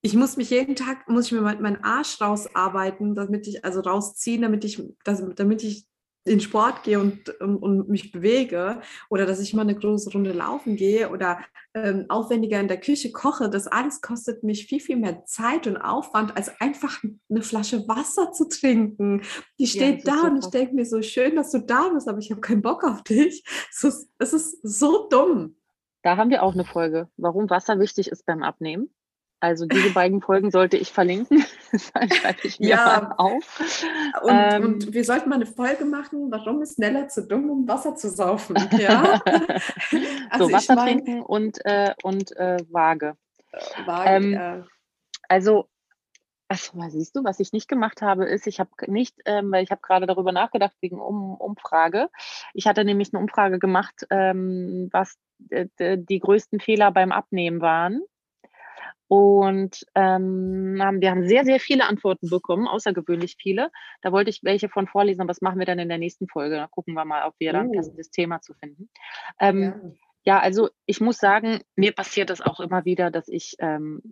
ich 0.01 0.13
muss 0.13 0.37
mich 0.37 0.49
jeden 0.49 0.75
Tag, 0.75 1.09
muss 1.09 1.25
ich 1.25 1.31
mir 1.33 1.41
meinen 1.41 1.83
Arsch 1.83 2.21
rausarbeiten, 2.21 3.15
damit 3.15 3.47
ich, 3.47 3.65
also 3.65 3.81
rausziehen, 3.81 4.41
damit 4.41 4.63
ich, 4.63 4.81
damit 5.03 5.63
ich 5.63 5.88
in 6.25 6.39
Sport 6.39 6.83
gehe 6.83 6.99
und, 6.99 7.29
und, 7.39 7.57
und, 7.57 7.89
mich 7.89 8.11
bewege 8.11 8.81
oder 9.09 9.25
dass 9.25 9.39
ich 9.39 9.53
mal 9.53 9.61
eine 9.61 9.75
große 9.75 10.11
Runde 10.11 10.31
laufen 10.31 10.75
gehe 10.75 11.09
oder 11.09 11.39
ähm, 11.73 12.05
aufwendiger 12.09 12.59
in 12.59 12.67
der 12.67 12.79
Küche 12.79 13.11
koche, 13.11 13.49
das 13.49 13.67
alles 13.67 14.01
kostet 14.01 14.43
mich 14.43 14.65
viel, 14.65 14.79
viel 14.79 14.97
mehr 14.97 15.25
Zeit 15.25 15.65
und 15.65 15.77
Aufwand, 15.77 16.35
als 16.35 16.59
einfach 16.59 17.01
eine 17.29 17.41
Flasche 17.41 17.87
Wasser 17.87 18.31
zu 18.31 18.47
trinken. 18.47 19.21
Die 19.57 19.67
steht 19.67 20.05
ja, 20.05 20.15
da 20.15 20.27
und 20.27 20.43
ich 20.43 20.49
denke 20.51 20.75
mir 20.75 20.85
so 20.85 21.01
schön, 21.01 21.35
dass 21.35 21.51
du 21.51 21.59
da 21.59 21.89
bist, 21.89 22.07
aber 22.07 22.19
ich 22.19 22.31
habe 22.31 22.41
keinen 22.41 22.61
Bock 22.61 22.83
auf 22.83 23.03
dich. 23.03 23.43
Es 23.71 23.83
ist, 23.83 24.09
es 24.19 24.33
ist 24.33 24.59
so 24.61 25.07
dumm. 25.09 25.55
Da 26.03 26.17
haben 26.17 26.29
wir 26.29 26.43
auch 26.43 26.53
eine 26.53 26.65
Folge, 26.65 27.09
warum 27.17 27.49
Wasser 27.49 27.79
wichtig 27.79 28.09
ist 28.09 28.25
beim 28.25 28.43
Abnehmen. 28.43 28.89
Also 29.41 29.65
diese 29.65 29.91
beiden 29.91 30.21
Folgen 30.21 30.51
sollte 30.51 30.77
ich 30.77 30.91
verlinken. 30.91 31.45
Das 31.71 31.83
schreibe 32.17 32.39
ich 32.47 32.59
mir 32.59 32.69
ja. 32.69 33.13
auf. 33.17 33.61
Und, 34.23 34.31
ähm, 34.31 34.63
und, 34.63 34.91
wir 34.91 35.03
sollten 35.03 35.29
mal 35.29 35.35
eine 35.35 35.45
Folge 35.45 35.85
machen, 35.85 36.31
warum 36.31 36.63
ist 36.63 36.79
Nella 36.79 37.07
zu 37.07 37.27
dumm, 37.27 37.47
um 37.47 37.67
Wasser 37.67 37.95
zu 37.95 38.09
saufen? 38.09 38.55
Ja? 38.79 39.21
also 40.31 40.47
so, 40.47 40.51
Wasser 40.51 40.73
mein, 40.73 40.85
trinken 40.87 41.21
und, 41.21 41.63
äh, 41.65 41.93
und 42.01 42.35
äh, 42.37 42.57
Waage. 42.71 43.15
Waage 43.85 44.09
ähm, 44.09 44.33
ja. 44.33 44.65
Also, 45.27 45.69
achso, 46.47 46.73
siehst 46.89 47.15
du, 47.15 47.23
was 47.23 47.39
ich 47.39 47.53
nicht 47.53 47.67
gemacht 47.67 48.01
habe, 48.01 48.25
ist, 48.25 48.47
ich 48.47 48.59
habe 48.59 48.71
nicht, 48.87 49.15
ähm, 49.25 49.51
weil 49.51 49.63
ich 49.63 49.69
habe 49.69 49.81
gerade 49.81 50.07
darüber 50.07 50.31
nachgedacht 50.31 50.75
wegen 50.81 50.99
um, 50.99 51.35
Umfrage. 51.35 52.09
Ich 52.55 52.65
hatte 52.65 52.83
nämlich 52.83 53.13
eine 53.13 53.21
Umfrage 53.21 53.59
gemacht, 53.59 54.07
ähm, 54.09 54.89
was 54.91 55.17
äh, 55.49 55.67
die 55.99 56.19
größten 56.19 56.59
Fehler 56.59 56.91
beim 56.91 57.11
Abnehmen 57.11 57.61
waren. 57.61 58.01
Und 59.09 59.87
ähm, 59.95 60.75
wir 60.75 61.09
haben 61.09 61.27
sehr, 61.27 61.43
sehr 61.43 61.59
viele 61.59 61.87
Antworten 61.87 62.29
bekommen, 62.29 62.67
außergewöhnlich 62.67 63.37
viele. 63.41 63.71
Da 64.03 64.11
wollte 64.11 64.29
ich 64.29 64.43
welche 64.43 64.69
von 64.69 64.85
vorlesen, 64.85 65.21
aber 65.21 65.29
das 65.29 65.41
machen 65.41 65.57
wir 65.57 65.65
dann 65.65 65.79
in 65.79 65.89
der 65.89 65.97
nächsten 65.97 66.27
Folge. 66.27 66.57
Da 66.57 66.67
gucken 66.67 66.93
wir 66.93 67.05
mal, 67.05 67.27
ob 67.27 67.33
wir 67.39 67.51
dann 67.51 67.69
uh. 67.69 67.93
das 67.97 68.11
Thema 68.11 68.39
zu 68.39 68.53
finden. 68.53 68.87
Ähm, 69.39 69.97
ja. 70.23 70.35
ja. 70.35 70.39
also 70.39 70.69
ich 70.85 71.01
muss 71.01 71.17
sagen, 71.17 71.61
mir 71.75 71.91
passiert 71.91 72.29
das 72.29 72.39
auch 72.39 72.59
immer 72.59 72.85
wieder, 72.85 73.09
dass 73.09 73.27
ich 73.27 73.55
ähm, 73.57 74.03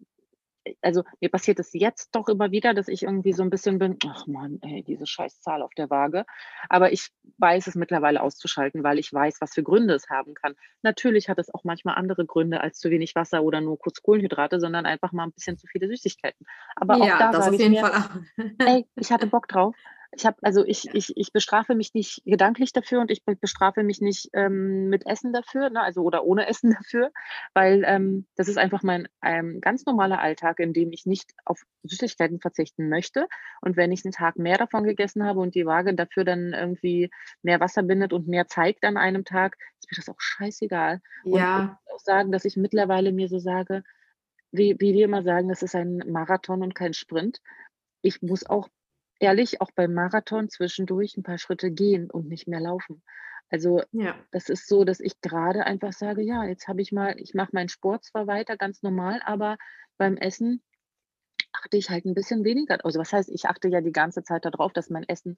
also 0.81 1.03
mir 1.19 1.29
passiert 1.29 1.59
es 1.59 1.73
jetzt 1.73 2.15
doch 2.15 2.27
immer 2.27 2.51
wieder, 2.51 2.73
dass 2.73 2.87
ich 2.87 3.03
irgendwie 3.03 3.33
so 3.33 3.43
ein 3.43 3.49
bisschen 3.49 3.79
bin, 3.79 3.97
ach 4.05 4.27
man, 4.27 4.59
ey, 4.61 4.83
diese 4.83 5.05
scheiß 5.05 5.41
Zahl 5.41 5.61
auf 5.61 5.73
der 5.75 5.89
Waage. 5.89 6.25
Aber 6.69 6.91
ich 6.91 7.09
weiß 7.37 7.67
es 7.67 7.75
mittlerweile 7.75 8.21
auszuschalten, 8.21 8.83
weil 8.83 8.99
ich 8.99 9.11
weiß, 9.11 9.37
was 9.41 9.53
für 9.53 9.63
Gründe 9.63 9.93
es 9.93 10.09
haben 10.09 10.33
kann. 10.33 10.55
Natürlich 10.81 11.29
hat 11.29 11.39
es 11.39 11.53
auch 11.53 11.63
manchmal 11.63 11.95
andere 11.95 12.25
Gründe 12.25 12.61
als 12.61 12.79
zu 12.79 12.89
wenig 12.89 13.15
Wasser 13.15 13.43
oder 13.43 13.61
nur 13.61 13.77
kurz 13.77 14.01
Kohlenhydrate, 14.01 14.59
sondern 14.59 14.85
einfach 14.85 15.11
mal 15.11 15.23
ein 15.23 15.31
bisschen 15.31 15.57
zu 15.57 15.67
viele 15.67 15.87
Süßigkeiten. 15.87 16.45
Aber 16.75 16.97
ja, 16.97 17.15
auch 17.15 17.19
da 17.19 17.41
sage 17.41 17.55
ich 17.55 17.69
mir, 17.69 18.09
ey, 18.59 18.85
ich 18.95 19.11
hatte 19.11 19.27
Bock 19.27 19.47
drauf 19.47 19.75
ich 20.11 20.25
habe, 20.25 20.37
also 20.41 20.63
ich, 20.65 20.93
ich, 20.93 21.15
ich 21.15 21.33
bestrafe 21.33 21.75
mich 21.75 21.93
nicht 21.93 22.21
gedanklich 22.25 22.71
dafür 22.71 23.01
und 23.01 23.11
ich 23.11 23.23
bestrafe 23.25 23.83
mich 23.83 24.01
nicht 24.01 24.29
ähm, 24.33 24.89
mit 24.89 25.05
Essen 25.05 25.33
dafür, 25.33 25.69
ne, 25.69 25.81
also 25.81 26.01
oder 26.01 26.23
ohne 26.23 26.47
Essen 26.47 26.71
dafür, 26.79 27.11
weil 27.53 27.83
ähm, 27.85 28.25
das 28.35 28.47
ist 28.47 28.57
einfach 28.57 28.83
mein 28.83 29.07
ähm, 29.23 29.59
ganz 29.61 29.85
normaler 29.85 30.19
Alltag, 30.19 30.59
in 30.59 30.73
dem 30.73 30.91
ich 30.91 31.05
nicht 31.05 31.31
auf 31.45 31.61
Süßigkeiten 31.83 32.39
verzichten 32.39 32.89
möchte. 32.89 33.27
Und 33.61 33.77
wenn 33.77 33.91
ich 33.91 34.05
einen 34.05 34.13
Tag 34.13 34.37
mehr 34.37 34.57
davon 34.57 34.83
gegessen 34.83 35.25
habe 35.25 35.39
und 35.39 35.55
die 35.55 35.65
Waage 35.65 35.93
dafür 35.93 36.23
dann 36.23 36.53
irgendwie 36.53 37.09
mehr 37.41 37.59
Wasser 37.59 37.83
bindet 37.83 38.13
und 38.13 38.27
mehr 38.27 38.47
zeigt 38.47 38.83
an 38.85 38.97
einem 38.97 39.25
Tag, 39.25 39.57
ist 39.79 39.91
mir 39.91 39.97
das 39.97 40.09
auch 40.09 40.19
scheißegal. 40.19 41.01
Ja. 41.25 41.59
Und 41.59 41.63
ich 41.63 41.69
muss 41.69 41.95
auch 41.95 42.05
sagen, 42.05 42.31
dass 42.31 42.45
ich 42.45 42.55
mittlerweile 42.55 43.11
mir 43.11 43.27
so 43.27 43.39
sage, 43.39 43.83
wie, 44.51 44.75
wie 44.79 44.93
wir 44.93 45.05
immer 45.05 45.23
sagen, 45.23 45.49
das 45.49 45.61
ist 45.61 45.75
ein 45.75 45.97
Marathon 46.07 46.63
und 46.63 46.73
kein 46.75 46.93
Sprint. 46.93 47.41
Ich 48.01 48.21
muss 48.21 48.45
auch 48.45 48.69
ehrlich 49.19 49.61
auch 49.61 49.71
beim 49.71 49.93
Marathon 49.93 50.49
zwischendurch 50.49 51.17
ein 51.17 51.23
paar 51.23 51.37
Schritte 51.37 51.71
gehen 51.71 52.09
und 52.09 52.27
nicht 52.27 52.47
mehr 52.47 52.59
laufen. 52.59 53.03
Also 53.49 53.81
ja. 53.91 54.15
das 54.31 54.49
ist 54.49 54.67
so, 54.67 54.83
dass 54.83 54.99
ich 54.99 55.21
gerade 55.21 55.65
einfach 55.65 55.93
sage, 55.93 56.21
ja, 56.21 56.43
jetzt 56.43 56.67
habe 56.67 56.81
ich 56.81 56.91
mal, 56.91 57.15
ich 57.17 57.33
mache 57.33 57.51
meinen 57.53 57.69
Sport 57.69 58.03
zwar 58.03 58.27
weiter, 58.27 58.57
ganz 58.57 58.83
normal, 58.83 59.21
aber 59.25 59.57
beim 59.97 60.17
Essen 60.17 60.61
achte 61.53 61.77
ich 61.77 61.89
halt 61.89 62.05
ein 62.05 62.13
bisschen 62.13 62.43
weniger. 62.43 62.83
Also 62.83 62.99
was 62.99 63.13
heißt, 63.13 63.29
ich 63.29 63.45
achte 63.45 63.69
ja 63.69 63.81
die 63.81 63.91
ganze 63.91 64.23
Zeit 64.23 64.45
darauf, 64.45 64.73
dass 64.73 64.89
mein 64.89 65.07
Essen 65.07 65.37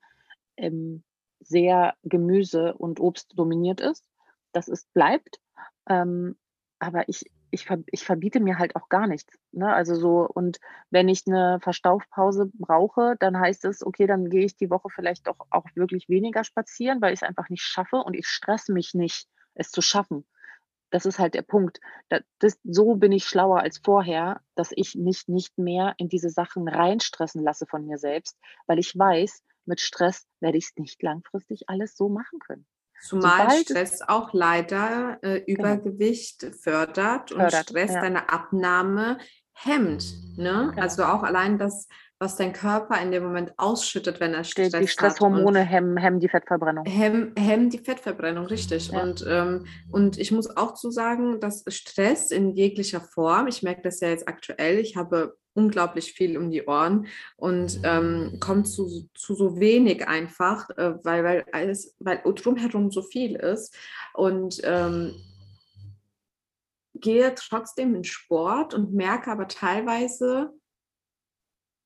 ähm, 0.57 1.03
sehr 1.39 1.95
Gemüse 2.03 2.73
und 2.73 2.99
Obst 2.99 3.37
dominiert 3.37 3.79
ist. 3.79 4.03
Das 4.51 4.67
ist, 4.67 4.91
bleibt. 4.93 5.39
Ähm, 5.87 6.37
aber 6.79 7.07
ich, 7.07 7.25
ich, 7.51 7.67
ich 7.87 8.03
verbiete 8.03 8.39
mir 8.39 8.57
halt 8.57 8.75
auch 8.75 8.89
gar 8.89 9.07
nichts. 9.07 9.37
Ne? 9.51 9.71
Also 9.73 9.95
so, 9.95 10.27
und 10.27 10.59
wenn 10.89 11.09
ich 11.09 11.23
eine 11.27 11.59
Verstaufpause 11.61 12.49
brauche, 12.53 13.15
dann 13.19 13.39
heißt 13.39 13.65
es, 13.65 13.85
okay, 13.85 14.07
dann 14.07 14.29
gehe 14.29 14.45
ich 14.45 14.55
die 14.55 14.69
Woche 14.69 14.89
vielleicht 14.89 15.27
doch 15.27 15.47
auch 15.49 15.65
wirklich 15.75 16.09
weniger 16.09 16.43
spazieren, 16.43 17.01
weil 17.01 17.13
ich 17.13 17.21
es 17.21 17.27
einfach 17.27 17.49
nicht 17.49 17.63
schaffe 17.63 17.97
und 17.97 18.13
ich 18.13 18.27
stress 18.27 18.67
mich 18.67 18.93
nicht, 18.93 19.27
es 19.55 19.71
zu 19.71 19.81
schaffen. 19.81 20.25
Das 20.91 21.05
ist 21.05 21.19
halt 21.19 21.35
der 21.35 21.43
Punkt. 21.43 21.79
Das, 22.09 22.21
das, 22.39 22.59
so 22.63 22.95
bin 22.95 23.11
ich 23.11 23.25
schlauer 23.25 23.59
als 23.59 23.79
vorher, 23.79 24.41
dass 24.55 24.71
ich 24.73 24.95
mich 24.95 25.27
nicht 25.27 25.57
mehr 25.57 25.93
in 25.97 26.09
diese 26.09 26.29
Sachen 26.29 26.67
reinstressen 26.67 27.43
lasse 27.43 27.67
von 27.67 27.85
mir 27.85 27.97
selbst, 27.97 28.37
weil 28.65 28.79
ich 28.79 28.97
weiß, 28.97 29.43
mit 29.65 29.81
Stress 29.81 30.27
werde 30.39 30.57
ich 30.57 30.65
es 30.65 30.77
nicht 30.77 31.01
langfristig 31.03 31.69
alles 31.69 31.95
so 31.95 32.09
machen 32.09 32.39
können. 32.39 32.65
Zumal 33.01 33.49
Sobald 33.49 33.65
Stress 33.65 34.01
auch 34.07 34.33
leider 34.33 35.17
äh, 35.21 35.41
genau. 35.41 35.59
Übergewicht 35.59 36.39
genau. 36.41 36.55
fördert 36.61 37.31
und 37.31 37.41
fördert, 37.41 37.69
Stress 37.69 37.93
ja. 37.93 38.01
deine 38.01 38.29
Abnahme 38.29 39.17
hemmt. 39.53 40.05
Ne? 40.37 40.71
Genau. 40.71 40.81
Also 40.81 41.03
auch 41.03 41.23
allein 41.23 41.57
das, 41.57 41.87
was 42.19 42.35
dein 42.35 42.51
Körper 42.51 43.01
in 43.01 43.11
dem 43.11 43.23
Moment 43.23 43.53
ausschüttet, 43.57 44.19
wenn 44.19 44.33
er 44.33 44.43
Stress 44.43 44.71
Die 44.71 44.87
Stresshormone 44.87 45.61
hemmen, 45.61 45.95
hemmen 45.95 46.19
die 46.19 46.27
Fettverbrennung. 46.27 46.85
Hemmen, 46.85 47.33
hemmen 47.37 47.69
die 47.69 47.79
Fettverbrennung, 47.79 48.45
richtig. 48.47 48.89
Ja. 48.89 49.01
Und, 49.01 49.25
ähm, 49.27 49.65
und 49.91 50.17
ich 50.17 50.31
muss 50.31 50.55
auch 50.57 50.73
zu 50.73 50.91
sagen, 50.91 51.39
dass 51.39 51.63
Stress 51.67 52.31
in 52.31 52.51
jeglicher 52.51 52.99
Form, 52.99 53.47
ich 53.47 53.63
merke 53.63 53.83
das 53.83 54.01
ja 54.01 54.09
jetzt 54.09 54.27
aktuell, 54.27 54.79
ich 54.79 54.97
habe 54.97 55.37
unglaublich 55.53 56.13
viel 56.13 56.37
um 56.37 56.51
die 56.51 56.65
Ohren 56.65 57.07
und 57.35 57.81
ähm, 57.83 58.37
kommt 58.39 58.67
zu, 58.67 59.09
zu 59.13 59.35
so 59.35 59.59
wenig 59.59 60.07
einfach, 60.07 60.69
äh, 60.71 60.93
weil, 61.03 61.23
weil 61.23 61.45
alles, 61.51 61.95
weil 61.99 62.21
drumherum 62.23 62.91
so 62.91 63.01
viel 63.01 63.35
ist. 63.35 63.75
Und 64.13 64.61
ähm, 64.63 65.15
gehe 66.95 67.33
trotzdem 67.35 67.95
in 67.95 68.03
Sport 68.03 68.73
und 68.73 68.93
merke 68.93 69.31
aber 69.31 69.47
teilweise, 69.47 70.51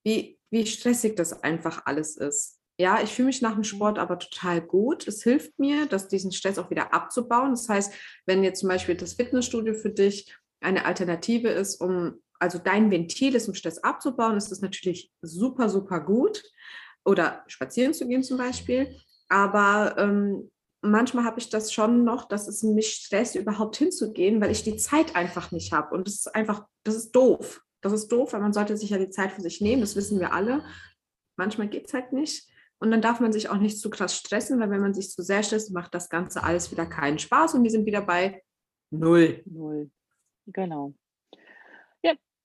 wie, 0.03 0.39
wie 0.49 0.66
stressig 0.66 1.16
das 1.16 1.43
einfach 1.43 1.86
alles 1.86 2.18
ist. 2.18 2.59
Ja, 2.80 3.01
ich 3.01 3.14
fühle 3.14 3.28
mich 3.28 3.41
nach 3.41 3.51
dem 3.51 3.59
mhm. 3.59 3.66
Sport 3.66 3.99
aber 3.99 4.18
total 4.18 4.61
gut. 4.61 5.07
Es 5.07 5.24
hilft 5.24 5.59
mir, 5.59 5.86
dass 5.86 6.07
diesen 6.07 6.32
Stress 6.32 6.57
auch 6.57 6.72
wieder 6.72 6.93
abzubauen. 6.93 7.51
Das 7.51 7.70
heißt, 7.70 7.93
wenn 8.26 8.43
jetzt 8.43 8.61
zum 8.61 8.70
Beispiel 8.70 8.95
das 8.95 9.14
Fitnessstudio 9.14 9.76
für 9.76 9.91
dich 9.91 10.36
eine 10.59 10.86
Alternative 10.86 11.49
ist, 11.49 11.80
um 11.80 12.22
also 12.39 12.57
dein 12.57 12.91
Ventil 12.91 13.36
ist, 13.36 13.47
um 13.47 13.53
Stress 13.53 13.79
abzubauen, 13.79 14.38
ist 14.38 14.51
das 14.51 14.61
natürlich 14.61 15.11
super, 15.21 15.69
super 15.69 15.99
gut. 16.01 16.43
Oder 17.05 17.43
spazieren 17.47 17.93
zu 17.93 18.07
gehen 18.07 18.23
zum 18.23 18.38
Beispiel. 18.38 18.95
Aber 19.29 19.95
ähm, 19.97 20.51
manchmal 20.81 21.25
habe 21.25 21.39
ich 21.39 21.49
das 21.49 21.73
schon 21.73 22.03
noch, 22.03 22.27
dass 22.27 22.47
es 22.47 22.63
mich 22.63 22.93
stresst, 22.93 23.36
überhaupt 23.36 23.77
hinzugehen, 23.77 24.41
weil 24.41 24.51
ich 24.51 24.63
die 24.63 24.77
Zeit 24.77 25.15
einfach 25.15 25.51
nicht 25.51 25.71
habe. 25.73 25.95
Und 25.95 26.07
das 26.07 26.15
ist 26.15 26.36
einfach, 26.36 26.65
das 26.84 26.95
ist 26.95 27.11
doof. 27.11 27.61
Das 27.81 27.93
ist 27.93 28.07
doof, 28.09 28.34
weil 28.34 28.41
man 28.41 28.53
sollte 28.53 28.77
sich 28.77 28.91
ja 28.91 28.97
die 28.97 29.09
Zeit 29.09 29.31
für 29.31 29.41
sich 29.41 29.59
nehmen, 29.59 29.81
das 29.81 29.95
wissen 29.95 30.19
wir 30.19 30.34
alle. 30.34 30.63
Manchmal 31.36 31.67
geht 31.67 31.88
es 31.88 31.93
halt 31.93 32.13
nicht. 32.13 32.47
Und 32.79 32.91
dann 32.91 33.01
darf 33.01 33.19
man 33.19 33.34
sich 33.34 33.49
auch 33.49 33.57
nicht 33.57 33.79
zu 33.79 33.89
krass 33.89 34.15
stressen, 34.15 34.59
weil 34.59 34.69
wenn 34.69 34.81
man 34.81 34.93
sich 34.93 35.09
zu 35.09 35.23
sehr 35.23 35.43
stresst, 35.43 35.73
macht 35.73 35.93
das 35.93 36.09
Ganze 36.09 36.43
alles 36.43 36.71
wieder 36.71 36.86
keinen 36.86 37.19
Spaß 37.19 37.53
und 37.55 37.63
wir 37.63 37.71
sind 37.71 37.86
wieder 37.86 38.01
bei 38.01 38.43
null. 38.91 39.41
Null. 39.45 39.89
Genau. 40.47 40.93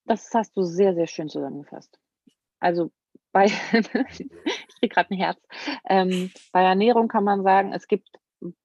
Das 0.09 0.33
hast 0.35 0.57
du 0.57 0.63
sehr, 0.63 0.95
sehr 0.95 1.07
schön 1.07 1.29
zusammengefasst. 1.29 1.99
Also 2.61 2.91
bei, 3.33 3.45
ich 3.73 4.81
kriege 4.81 4.95
gerade 4.95 5.11
ein 5.11 5.19
Herz. 5.19 5.41
Ähm, 5.89 6.31
bei 6.53 6.63
Ernährung 6.63 7.09
kann 7.09 7.25
man 7.25 7.43
sagen, 7.43 7.73
es 7.73 7.87
gibt 7.87 8.09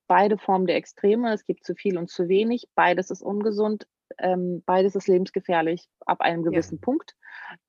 beide 0.08 0.38
Formen 0.38 0.68
der 0.68 0.78
Extreme. 0.78 1.34
Es 1.34 1.46
gibt 1.46 1.66
zu 1.66 1.76
viel 1.76 1.98
und 1.98 2.10
zu 2.10 2.28
wenig. 2.28 2.68
Beides 2.76 3.12
ist 3.12 3.22
ungesund 3.22 3.88
ähm, 4.20 4.64
beides 4.66 4.96
ist 4.96 5.08
lebensgefährlich 5.08 5.88
ab 6.06 6.22
einem 6.22 6.44
gewissen 6.44 6.76
ja. 6.76 6.82
Punkt. 6.82 7.16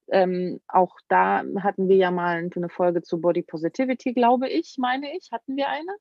Ähm, 0.08 0.60
auch 0.68 0.96
da 1.08 1.42
hatten 1.60 1.88
wir 1.88 1.96
ja 1.96 2.10
mal 2.10 2.48
eine 2.54 2.68
Folge 2.68 3.02
zu 3.02 3.20
Body 3.20 3.42
Positivity, 3.42 4.12
glaube 4.12 4.48
ich, 4.48 4.76
meine 4.78 5.16
ich. 5.16 5.30
Hatten 5.32 5.56
wir 5.56 5.68
eine? 5.68 5.96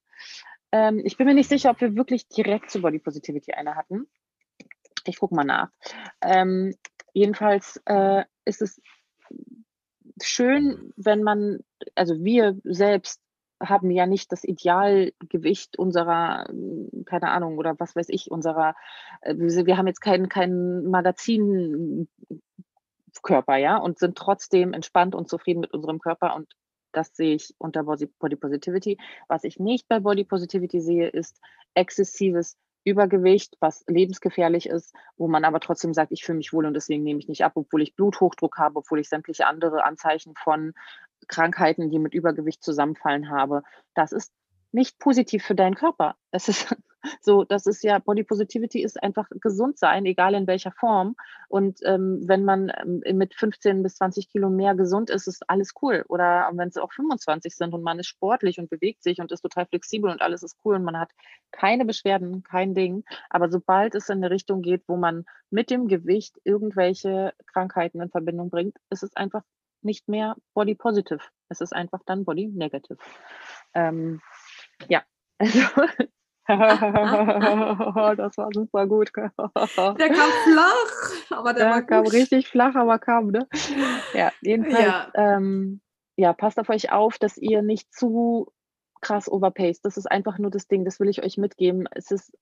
Ähm, 0.72 1.02
ich 1.04 1.18
bin 1.18 1.28
mir 1.28 1.34
nicht 1.34 1.50
sicher, 1.50 1.70
ob 1.70 1.82
wir 1.82 1.96
wirklich 1.96 2.28
direkt 2.28 2.70
zu 2.70 2.82
Body 2.82 3.00
Positivity 3.00 3.54
eine 3.54 3.76
hatten. 3.76 4.08
Ich 5.06 5.20
gucke 5.20 5.36
mal 5.36 5.44
nach. 5.44 5.70
Jedenfalls 7.14 7.82
äh, 7.86 8.24
ist 8.46 8.62
es 8.62 8.82
schön, 10.22 10.94
wenn 10.96 11.24
man, 11.24 11.60
also 11.96 12.24
wir 12.24 12.60
selbst 12.64 13.22
haben 13.62 13.92
ja 13.92 14.06
nicht 14.06 14.32
das 14.32 14.44
Idealgewicht 14.44 15.78
unserer, 15.78 16.46
hm, 16.50 17.06
keine 17.06 17.30
Ahnung, 17.30 17.58
oder 17.58 17.76
was 17.80 17.96
weiß 17.96 18.10
ich, 18.10 18.30
unserer, 18.30 18.76
äh, 19.22 19.36
wir 19.38 19.78
haben 19.78 19.88
jetzt 19.88 20.02
keinen 20.02 20.30
kein 20.30 20.84
Magazinkörper, 20.86 22.08
ja, 23.58 23.78
und 23.78 24.00
sind 24.00 24.18
trotzdem 24.18 24.74
entspannt 24.74 25.16
und 25.16 25.30
zufrieden 25.30 25.62
mit 25.62 25.74
unserem 25.74 26.00
Körper 26.00 26.36
und 26.36 26.52
das 26.92 27.16
sehe 27.16 27.36
ich 27.36 27.56
unter 27.58 27.84
Body 27.84 28.36
Positivity. 28.36 29.00
Was 29.28 29.44
ich 29.44 29.60
nicht 29.60 29.88
bei 29.88 30.00
Body 30.00 30.26
Positivity 30.26 30.80
sehe, 30.80 31.10
ist 31.10 31.40
exzessives 31.74 32.56
Übergewicht, 32.86 33.56
was 33.60 33.84
lebensgefährlich 33.88 34.68
ist, 34.68 34.94
wo 35.18 35.28
man 35.28 35.46
aber 35.46 35.60
trotzdem 35.60 35.94
sagt, 35.94 36.12
ich 36.12 36.24
fühle 36.24 36.38
mich 36.38 36.54
wohl 36.54 36.66
und 36.66 36.74
deswegen 36.74 37.04
nehme 37.04 37.20
ich 37.20 37.28
nicht 37.28 37.44
ab, 37.44 37.54
obwohl 37.56 37.82
ich 37.82 37.96
Bluthochdruck 37.96 38.58
habe, 38.58 38.78
obwohl 38.80 39.00
ich 39.00 39.10
sämtliche 39.10 39.48
andere 39.48 39.84
Anzeichen 39.84 40.34
von 40.36 40.74
Krankheiten, 41.28 41.90
die 41.90 42.00
mit 42.00 42.14
Übergewicht 42.14 42.64
zusammenfallen 42.64 43.30
habe. 43.30 43.64
Das 43.94 44.12
ist 44.12 44.34
nicht 44.74 45.00
positiv 45.00 45.44
für 45.44 45.56
deinen 45.56 45.76
Körper. 45.76 46.16
Es 46.32 46.50
ist 46.50 46.76
so, 47.22 47.44
das 47.44 47.66
ist 47.68 47.84
ja, 47.84 48.00
Body 48.00 48.24
Positivity 48.24 48.82
ist 48.82 49.02
einfach 49.02 49.28
gesund 49.42 49.78
sein, 49.78 50.06
egal 50.06 50.34
in 50.34 50.48
welcher 50.48 50.72
Form. 50.72 51.16
Und 51.48 51.80
ähm, 51.84 52.22
wenn 52.26 52.44
man 52.44 52.72
ähm, 52.82 53.02
mit 53.18 53.36
15 53.36 53.84
bis 53.84 53.96
20 53.96 54.30
Kilo 54.30 54.50
mehr 54.50 54.74
gesund 54.76 55.10
ist, 55.10 55.28
ist 55.28 55.48
alles 55.50 55.74
cool. 55.82 56.04
Oder 56.10 56.50
wenn 56.54 56.70
es 56.70 56.78
auch 56.78 56.92
25 56.92 57.56
sind 57.56 57.74
und 57.74 57.84
man 57.84 58.00
ist 58.00 58.08
sportlich 58.08 58.60
und 58.60 58.70
bewegt 58.70 59.04
sich 59.04 59.20
und 59.20 59.32
ist 59.32 59.42
total 59.42 59.66
flexibel 59.68 60.10
und 60.10 60.22
alles 60.22 60.44
ist 60.44 60.58
cool 60.66 60.76
und 60.76 60.84
man 60.84 60.98
hat 60.98 61.12
keine 61.52 61.86
Beschwerden, 61.86 62.44
kein 62.44 62.74
Ding. 62.74 63.04
Aber 63.30 63.50
sobald 63.50 63.96
es 63.96 64.10
in 64.10 64.18
eine 64.18 64.32
Richtung 64.32 64.62
geht, 64.62 64.84
wo 64.88 64.98
man 64.98 65.26
mit 65.52 65.70
dem 65.70 65.88
Gewicht 65.88 66.40
irgendwelche 66.44 67.34
Krankheiten 67.46 68.02
in 68.02 68.10
Verbindung 68.10 68.50
bringt, 68.50 68.78
ist 68.90 69.04
es 69.04 69.16
einfach 69.16 69.44
nicht 69.84 70.08
mehr 70.08 70.36
Body 70.54 70.76
Positive. 70.76 71.20
Es 71.50 71.62
ist 71.62 71.74
einfach 71.74 72.00
dann 72.06 72.26
Body 72.26 72.48
Negative. 72.48 72.98
Ähm, 73.74 74.22
ja, 74.90 75.04
also 75.38 75.60
das 76.48 78.38
war 78.38 78.50
super 78.54 78.88
gut. 78.88 79.12
Der 79.16 79.30
kam 79.30 80.30
flach, 80.44 81.30
aber 81.30 81.54
der, 81.54 81.72
der 81.72 81.84
kam 81.84 82.06
richtig 82.08 82.50
flach, 82.50 82.76
aber 82.76 83.00
kam, 83.00 83.28
ne? 83.28 83.48
Ja, 84.14 84.32
jedenfalls, 84.42 84.84
ja. 84.84 85.12
Ähm, 85.14 85.80
ja, 86.18 86.34
passt 86.34 86.60
auf 86.60 86.70
euch 86.70 86.92
auf, 86.92 87.18
dass 87.18 87.38
ihr 87.38 87.62
nicht 87.62 87.94
zu 87.94 88.52
krass 89.00 89.32
overpaced. 89.32 89.86
Das 89.86 89.98
ist 89.98 90.10
einfach 90.10 90.38
nur 90.38 90.52
das 90.52 90.68
Ding, 90.68 90.84
das 90.86 91.00
will 91.00 91.10
ich 91.10 91.24
euch 91.24 91.38
mitgeben. 91.38 91.88
Es 91.92 92.12
ist, 92.12 92.34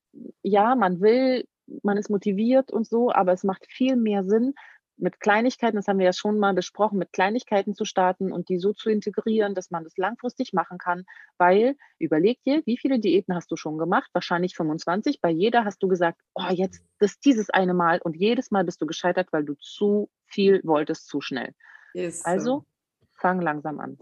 ja, 0.42 0.76
man 0.76 1.00
will, 1.00 1.46
man 1.84 1.98
ist 1.98 2.10
motiviert 2.10 2.72
und 2.72 2.88
so, 2.88 3.12
aber 3.12 3.34
es 3.34 3.44
macht 3.44 3.66
viel 3.70 3.96
mehr 3.96 4.24
Sinn, 4.24 4.54
mit 5.02 5.20
Kleinigkeiten, 5.20 5.76
das 5.76 5.88
haben 5.88 6.00
wir 6.00 6.06
ja 6.06 6.14
schon 6.14 6.40
mal 6.40 6.54
besprochen, 6.54 7.00
mit 7.00 7.12
Kleinigkeiten 7.12 7.74
zu 7.74 7.86
starten 7.86 8.32
und 8.32 8.50
die 8.50 8.60
so 8.60 8.72
zu 8.74 8.90
integrieren, 8.90 9.56
dass 9.56 9.72
man 9.72 9.84
das 9.84 9.98
langfristig 9.98 10.54
machen 10.54 10.78
kann, 10.78 11.06
weil 11.38 11.76
überleg 11.98 12.42
dir, 12.44 12.62
wie 12.66 12.78
viele 12.78 13.00
Diäten 13.00 13.36
hast 13.36 13.52
du 13.52 13.56
schon 13.56 13.78
gemacht? 13.78 14.10
Wahrscheinlich 14.14 14.56
25. 14.56 15.20
Bei 15.22 15.30
jeder 15.30 15.66
hast 15.66 15.82
du 15.82 15.88
gesagt, 15.88 16.22
oh, 16.36 16.50
jetzt 16.52 16.84
das 17.00 17.20
dieses 17.20 17.50
eine 17.50 17.74
Mal 17.74 18.00
und 18.02 18.16
jedes 18.16 18.52
Mal 18.52 18.64
bist 18.64 18.82
du 18.82 18.86
gescheitert, 18.86 19.30
weil 19.32 19.44
du 19.44 19.56
zu 19.56 20.10
viel 20.26 20.62
wolltest, 20.64 21.08
zu 21.08 21.20
schnell. 21.20 21.54
Ist 21.94 22.26
also 22.26 22.66
fang 23.14 23.42
langsam 23.42 23.80
an. 23.80 23.98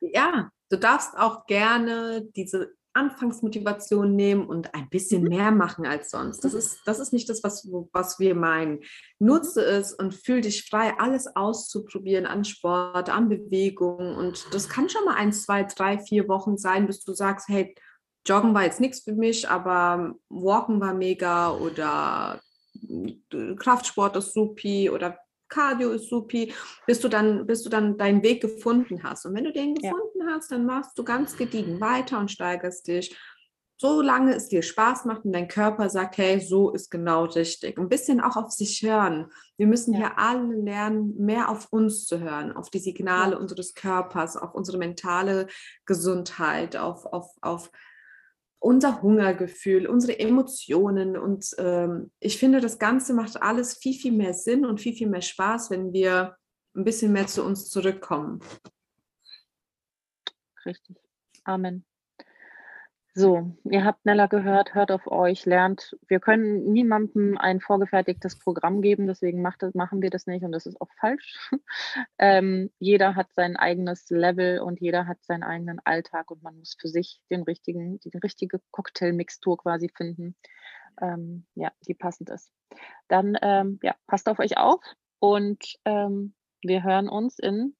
Ja, 0.00 0.50
du 0.68 0.76
darfst 0.76 1.16
auch 1.16 1.46
gerne 1.46 2.26
diese 2.36 2.74
Anfangsmotivation 2.94 4.14
nehmen 4.14 4.46
und 4.46 4.74
ein 4.74 4.88
bisschen 4.88 5.22
mhm. 5.22 5.28
mehr 5.28 5.50
machen 5.50 5.86
als 5.86 6.10
sonst. 6.10 6.44
Das 6.44 6.54
ist, 6.54 6.80
das 6.84 6.98
ist 6.98 7.12
nicht 7.12 7.28
das, 7.28 7.42
was, 7.42 7.68
was 7.92 8.18
wir 8.18 8.34
meinen. 8.34 8.80
Nutze 9.18 9.64
es 9.64 9.92
und 9.92 10.14
fühl 10.14 10.40
dich 10.40 10.68
frei, 10.68 10.94
alles 10.98 11.34
auszuprobieren 11.34 12.26
an 12.26 12.44
Sport, 12.44 13.08
an 13.08 13.28
Bewegung. 13.28 14.16
Und 14.16 14.46
das 14.52 14.68
kann 14.68 14.88
schon 14.88 15.04
mal 15.04 15.14
ein, 15.14 15.32
zwei, 15.32 15.64
drei, 15.64 15.98
vier 15.98 16.28
Wochen 16.28 16.58
sein, 16.58 16.86
bis 16.86 17.04
du 17.04 17.14
sagst, 17.14 17.48
hey, 17.48 17.74
Joggen 18.26 18.54
war 18.54 18.64
jetzt 18.64 18.80
nichts 18.80 19.00
für 19.00 19.14
mich, 19.14 19.48
aber 19.48 20.14
Walken 20.28 20.80
war 20.80 20.94
mega 20.94 21.50
oder 21.52 22.40
Kraftsport 23.58 24.16
ist 24.16 24.32
supi 24.32 24.90
oder 24.90 25.18
Cardio 25.52 25.90
ist 25.90 26.08
supi, 26.08 26.52
bis 26.86 27.00
du 27.00 27.08
dann, 27.08 27.46
bis 27.46 27.62
du 27.62 27.68
dann 27.68 27.98
deinen 27.98 28.22
Weg 28.22 28.40
gefunden 28.40 29.02
hast. 29.02 29.26
Und 29.26 29.34
wenn 29.34 29.44
du 29.44 29.52
den 29.52 29.74
gefunden 29.74 30.20
ja. 30.20 30.34
hast, 30.34 30.50
dann 30.50 30.64
machst 30.64 30.98
du 30.98 31.04
ganz 31.04 31.36
gediegen 31.36 31.80
weiter 31.80 32.18
und 32.18 32.30
steigerst 32.30 32.88
dich, 32.88 33.16
solange 33.78 34.34
es 34.34 34.48
dir 34.48 34.62
Spaß 34.62 35.04
macht 35.06 35.24
und 35.24 35.32
dein 35.32 35.48
Körper 35.48 35.90
sagt, 35.90 36.16
hey, 36.16 36.40
so 36.40 36.70
ist 36.70 36.90
genau 36.90 37.24
richtig. 37.24 37.78
Ein 37.78 37.88
bisschen 37.88 38.20
auch 38.20 38.36
auf 38.36 38.50
sich 38.52 38.80
hören. 38.82 39.26
Wir 39.58 39.66
müssen 39.66 39.92
ja. 39.92 39.98
hier 39.98 40.18
alle 40.18 40.54
lernen, 40.54 41.16
mehr 41.18 41.48
auf 41.48 41.66
uns 41.70 42.06
zu 42.06 42.20
hören, 42.20 42.52
auf 42.52 42.70
die 42.70 42.78
Signale 42.78 43.32
ja. 43.32 43.38
unseres 43.38 43.74
Körpers, 43.74 44.36
auf 44.36 44.54
unsere 44.54 44.78
mentale 44.78 45.48
Gesundheit, 45.84 46.76
auf, 46.76 47.04
auf, 47.06 47.26
auf 47.40 47.70
unser 48.62 49.02
Hungergefühl, 49.02 49.86
unsere 49.86 50.18
Emotionen. 50.18 51.16
Und 51.16 51.50
ähm, 51.58 52.12
ich 52.20 52.38
finde, 52.38 52.60
das 52.60 52.78
Ganze 52.78 53.12
macht 53.12 53.42
alles 53.42 53.76
viel, 53.76 53.94
viel 53.94 54.12
mehr 54.12 54.34
Sinn 54.34 54.64
und 54.64 54.80
viel, 54.80 54.94
viel 54.94 55.08
mehr 55.08 55.20
Spaß, 55.20 55.70
wenn 55.70 55.92
wir 55.92 56.36
ein 56.74 56.84
bisschen 56.84 57.12
mehr 57.12 57.26
zu 57.26 57.44
uns 57.44 57.68
zurückkommen. 57.68 58.40
Richtig. 60.64 60.96
Amen. 61.44 61.84
So, 63.14 63.54
ihr 63.64 63.84
habt 63.84 64.06
Nella 64.06 64.26
gehört, 64.26 64.74
hört 64.74 64.90
auf 64.90 65.06
euch, 65.06 65.44
lernt. 65.44 65.94
Wir 66.08 66.18
können 66.18 66.72
niemandem 66.72 67.36
ein 67.36 67.60
vorgefertigtes 67.60 68.38
Programm 68.38 68.80
geben, 68.80 69.06
deswegen 69.06 69.42
macht 69.42 69.62
machen 69.74 70.00
wir 70.00 70.08
das 70.08 70.26
nicht 70.26 70.44
und 70.44 70.52
das 70.52 70.64
ist 70.64 70.80
auch 70.80 70.88
falsch. 70.98 71.50
ähm, 72.18 72.70
jeder 72.78 73.14
hat 73.14 73.30
sein 73.34 73.56
eigenes 73.56 74.08
Level 74.08 74.60
und 74.60 74.80
jeder 74.80 75.06
hat 75.06 75.22
seinen 75.24 75.42
eigenen 75.42 75.78
Alltag 75.84 76.30
und 76.30 76.42
man 76.42 76.56
muss 76.56 76.74
für 76.80 76.88
sich 76.88 77.20
den 77.30 77.42
richtigen, 77.42 78.00
die 78.00 78.16
richtige 78.16 78.62
Cocktailmixtur 78.70 79.58
quasi 79.58 79.90
finden, 79.94 80.34
ähm, 81.02 81.44
ja, 81.54 81.70
die 81.86 81.94
passend 81.94 82.30
ist. 82.30 82.50
Dann, 83.08 83.36
ähm, 83.42 83.78
ja, 83.82 83.94
passt 84.06 84.26
auf 84.26 84.38
euch 84.38 84.56
auf 84.56 84.82
und 85.18 85.62
ähm, 85.84 86.34
Wir 86.62 86.82
hören 86.84 87.08
uns 87.08 87.38
in 87.38 87.76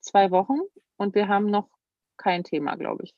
zwei 0.00 0.30
Wochen 0.30 0.60
und 0.96 1.14
wir 1.14 1.26
haben 1.26 1.46
noch 1.46 1.68
kein 2.16 2.44
Thema, 2.44 2.76
glaube 2.76 3.04
ich. 3.04 3.14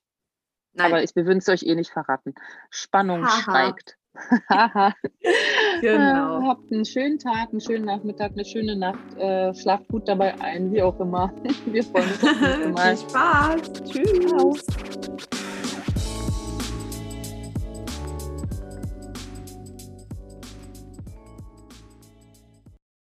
Nein. 0.76 0.92
Aber 0.92 1.02
ich, 1.02 1.14
wir 1.16 1.26
würden 1.26 1.38
es 1.38 1.48
euch 1.48 1.62
eh 1.62 1.74
nicht 1.74 1.90
verraten. 1.90 2.34
Spannung 2.70 3.24
Haha. 3.24 3.40
steigt. 3.40 3.96
genau. 5.80 6.40
Äh, 6.40 6.46
habt 6.46 6.72
einen 6.72 6.84
schönen 6.84 7.18
Tag, 7.18 7.50
einen 7.50 7.60
schönen 7.60 7.84
Nachmittag, 7.84 8.32
eine 8.32 8.44
schöne 8.44 8.76
Nacht. 8.76 9.14
Äh, 9.18 9.54
schlaft 9.54 9.88
gut 9.88 10.08
dabei 10.08 10.38
ein, 10.40 10.72
wie 10.72 10.82
auch 10.82 10.98
immer. 11.00 11.32
Wir 11.66 11.82
freuen 11.82 12.72
uns. 12.72 12.82
Viel 12.82 12.96
Spaß. 13.08 13.72
Tschüss. 13.84 14.26
Ciao. 14.26 15.26